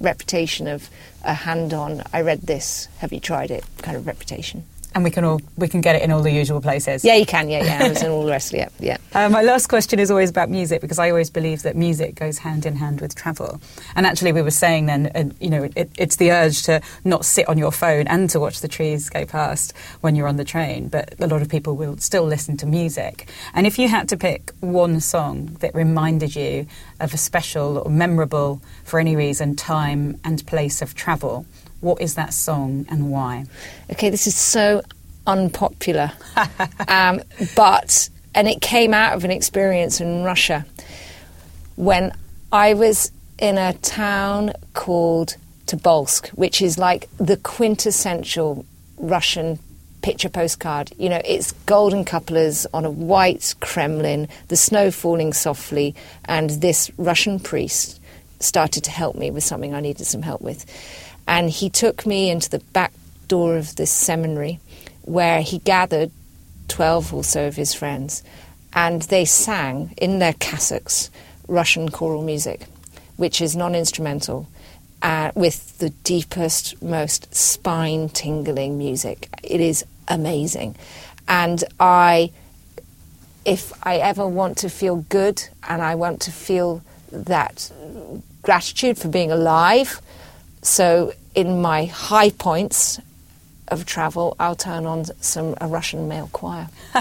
reputation 0.00 0.66
of 0.66 0.90
a 1.24 1.34
hand-on. 1.34 2.02
I 2.12 2.20
read 2.20 2.42
this. 2.42 2.88
Have 2.98 3.12
you 3.12 3.20
tried 3.20 3.50
it? 3.50 3.64
Kind 3.82 3.96
of 3.96 4.06
reputation. 4.06 4.64
And 4.94 5.04
we 5.04 5.10
can 5.10 5.24
all 5.24 5.40
we 5.56 5.68
can 5.68 5.80
get 5.80 5.96
it 5.96 6.02
in 6.02 6.10
all 6.10 6.22
the 6.22 6.30
usual 6.30 6.60
places. 6.60 7.04
Yeah, 7.04 7.14
you 7.14 7.26
can. 7.26 7.48
Yeah, 7.48 7.64
yeah, 7.64 7.84
Amazon, 7.84 8.10
all 8.10 8.24
the 8.24 8.30
rest 8.30 8.54
it. 8.54 8.72
Yeah. 8.78 8.96
Uh, 9.18 9.28
my 9.28 9.42
last 9.42 9.68
question 9.68 9.98
is 9.98 10.10
always 10.10 10.30
about 10.30 10.48
music 10.48 10.80
because 10.80 10.98
I 10.98 11.10
always 11.10 11.28
believe 11.28 11.62
that 11.62 11.74
music 11.74 12.14
goes 12.14 12.38
hand 12.38 12.64
in 12.66 12.76
hand 12.76 13.00
with 13.00 13.16
travel. 13.16 13.60
And 13.96 14.06
actually, 14.06 14.32
we 14.32 14.42
were 14.42 14.52
saying 14.52 14.86
then, 14.86 15.10
uh, 15.14 15.30
you 15.40 15.50
know, 15.50 15.68
it, 15.74 15.90
it's 15.98 16.16
the 16.16 16.30
urge 16.30 16.62
to 16.64 16.80
not 17.04 17.24
sit 17.24 17.48
on 17.48 17.58
your 17.58 17.72
phone 17.72 18.06
and 18.06 18.30
to 18.30 18.38
watch 18.38 18.60
the 18.60 18.68
trees 18.68 19.08
go 19.08 19.24
past 19.24 19.72
when 20.02 20.14
you're 20.14 20.28
on 20.28 20.36
the 20.36 20.44
train. 20.44 20.88
But 20.88 21.14
a 21.18 21.26
lot 21.26 21.42
of 21.42 21.48
people 21.48 21.74
will 21.74 21.96
still 21.96 22.24
listen 22.24 22.56
to 22.58 22.66
music. 22.66 23.28
And 23.54 23.66
if 23.66 23.78
you 23.78 23.88
had 23.88 24.08
to 24.10 24.16
pick 24.16 24.52
one 24.60 25.00
song 25.00 25.56
that 25.60 25.74
reminded 25.74 26.36
you 26.36 26.66
of 27.00 27.12
a 27.14 27.18
special 27.18 27.78
or 27.78 27.90
memorable, 27.90 28.60
for 28.84 29.00
any 29.00 29.16
reason, 29.16 29.56
time 29.56 30.20
and 30.24 30.46
place 30.46 30.80
of 30.80 30.94
travel, 30.94 31.46
what 31.80 32.00
is 32.00 32.14
that 32.14 32.34
song 32.34 32.86
and 32.90 33.10
why? 33.10 33.46
Okay, 33.90 34.10
this 34.10 34.26
is 34.26 34.34
so 34.36 34.82
unpopular, 35.26 36.12
um, 36.88 37.20
but 37.54 38.08
and 38.34 38.48
it 38.48 38.60
came 38.60 38.94
out 38.94 39.14
of 39.14 39.24
an 39.24 39.30
experience 39.30 40.00
in 40.00 40.22
Russia 40.22 40.64
when 41.76 42.12
I 42.52 42.74
was 42.74 43.12
in 43.38 43.58
a 43.58 43.72
town 43.74 44.52
called 44.74 45.36
Tobolsk, 45.66 46.28
which 46.30 46.60
is 46.60 46.78
like 46.78 47.08
the 47.18 47.36
quintessential 47.36 48.64
Russian 48.96 49.58
picture 50.02 50.28
postcard. 50.28 50.92
You 50.98 51.08
know, 51.08 51.20
it's 51.24 51.52
golden 51.66 52.04
cupolas 52.04 52.66
on 52.72 52.84
a 52.84 52.90
white 52.90 53.54
Kremlin, 53.60 54.28
the 54.48 54.56
snow 54.56 54.90
falling 54.90 55.32
softly, 55.32 55.94
and 56.24 56.50
this 56.50 56.90
Russian 56.96 57.38
priest 57.38 58.00
started 58.40 58.84
to 58.84 58.90
help 58.90 59.16
me 59.16 59.30
with 59.30 59.44
something 59.44 59.74
I 59.74 59.80
needed 59.80 60.06
some 60.06 60.22
help 60.22 60.40
with. 60.40 60.64
And 61.28 61.50
he 61.50 61.68
took 61.68 62.06
me 62.06 62.30
into 62.30 62.48
the 62.48 62.58
back 62.58 62.92
door 63.28 63.56
of 63.58 63.76
this 63.76 63.92
seminary 63.92 64.58
where 65.02 65.42
he 65.42 65.58
gathered 65.58 66.10
12 66.68 67.14
or 67.14 67.22
so 67.22 67.46
of 67.46 67.54
his 67.54 67.74
friends 67.74 68.22
and 68.72 69.02
they 69.02 69.24
sang 69.24 69.94
in 69.98 70.18
their 70.18 70.32
cassocks 70.32 71.10
Russian 71.46 71.90
choral 71.90 72.22
music, 72.22 72.66
which 73.16 73.40
is 73.40 73.54
non 73.54 73.74
instrumental. 73.74 74.48
Uh, 75.00 75.30
with 75.36 75.78
the 75.78 75.90
deepest, 76.02 76.82
most 76.82 77.32
spine 77.32 78.08
tingling 78.08 78.76
music. 78.76 79.28
It 79.44 79.60
is 79.60 79.84
amazing. 80.08 80.74
And 81.28 81.62
I, 81.78 82.32
if 83.44 83.72
I 83.86 83.98
ever 83.98 84.26
want 84.26 84.58
to 84.58 84.68
feel 84.68 84.96
good 85.08 85.40
and 85.68 85.82
I 85.82 85.94
want 85.94 86.20
to 86.22 86.32
feel 86.32 86.82
that 87.12 87.70
gratitude 88.42 88.98
for 88.98 89.06
being 89.06 89.30
alive, 89.30 90.00
so 90.68 91.12
in 91.34 91.60
my 91.60 91.86
high 91.86 92.30
points 92.30 93.00
of 93.68 93.86
travel, 93.86 94.36
I'll 94.38 94.56
turn 94.56 94.86
on 94.86 95.04
some 95.20 95.54
a 95.60 95.66
Russian 95.66 96.08
male 96.08 96.28
choir. 96.32 96.68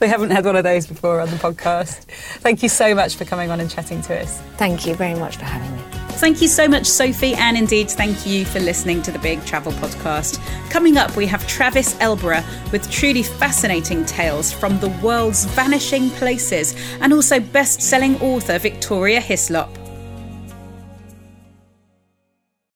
we 0.00 0.06
haven't 0.06 0.30
had 0.30 0.44
one 0.44 0.56
of 0.56 0.64
those 0.64 0.86
before 0.86 1.20
on 1.20 1.30
the 1.30 1.36
podcast. 1.36 2.04
Thank 2.40 2.62
you 2.62 2.68
so 2.68 2.94
much 2.94 3.16
for 3.16 3.24
coming 3.24 3.50
on 3.50 3.60
and 3.60 3.70
chatting 3.70 4.02
to 4.02 4.20
us. 4.20 4.40
Thank 4.56 4.86
you 4.86 4.94
very 4.94 5.18
much 5.18 5.36
for 5.36 5.44
having 5.44 5.74
me. 5.76 5.82
Thank 6.18 6.42
you 6.42 6.48
so 6.48 6.66
much, 6.66 6.86
Sophy, 6.86 7.34
and 7.34 7.56
indeed 7.56 7.88
thank 7.90 8.26
you 8.26 8.44
for 8.44 8.58
listening 8.58 9.02
to 9.02 9.12
the 9.12 9.20
Big 9.20 9.44
Travel 9.44 9.70
Podcast. 9.72 10.40
Coming 10.68 10.96
up, 10.96 11.14
we 11.16 11.26
have 11.26 11.46
Travis 11.46 11.96
Elborough 12.00 12.42
with 12.72 12.90
truly 12.90 13.22
fascinating 13.22 14.04
tales 14.04 14.52
from 14.52 14.80
the 14.80 14.88
world's 15.00 15.44
vanishing 15.44 16.10
places 16.10 16.74
and 17.00 17.12
also 17.12 17.38
best 17.38 17.80
selling 17.80 18.20
author 18.20 18.58
Victoria 18.58 19.20
Hislop. 19.20 19.70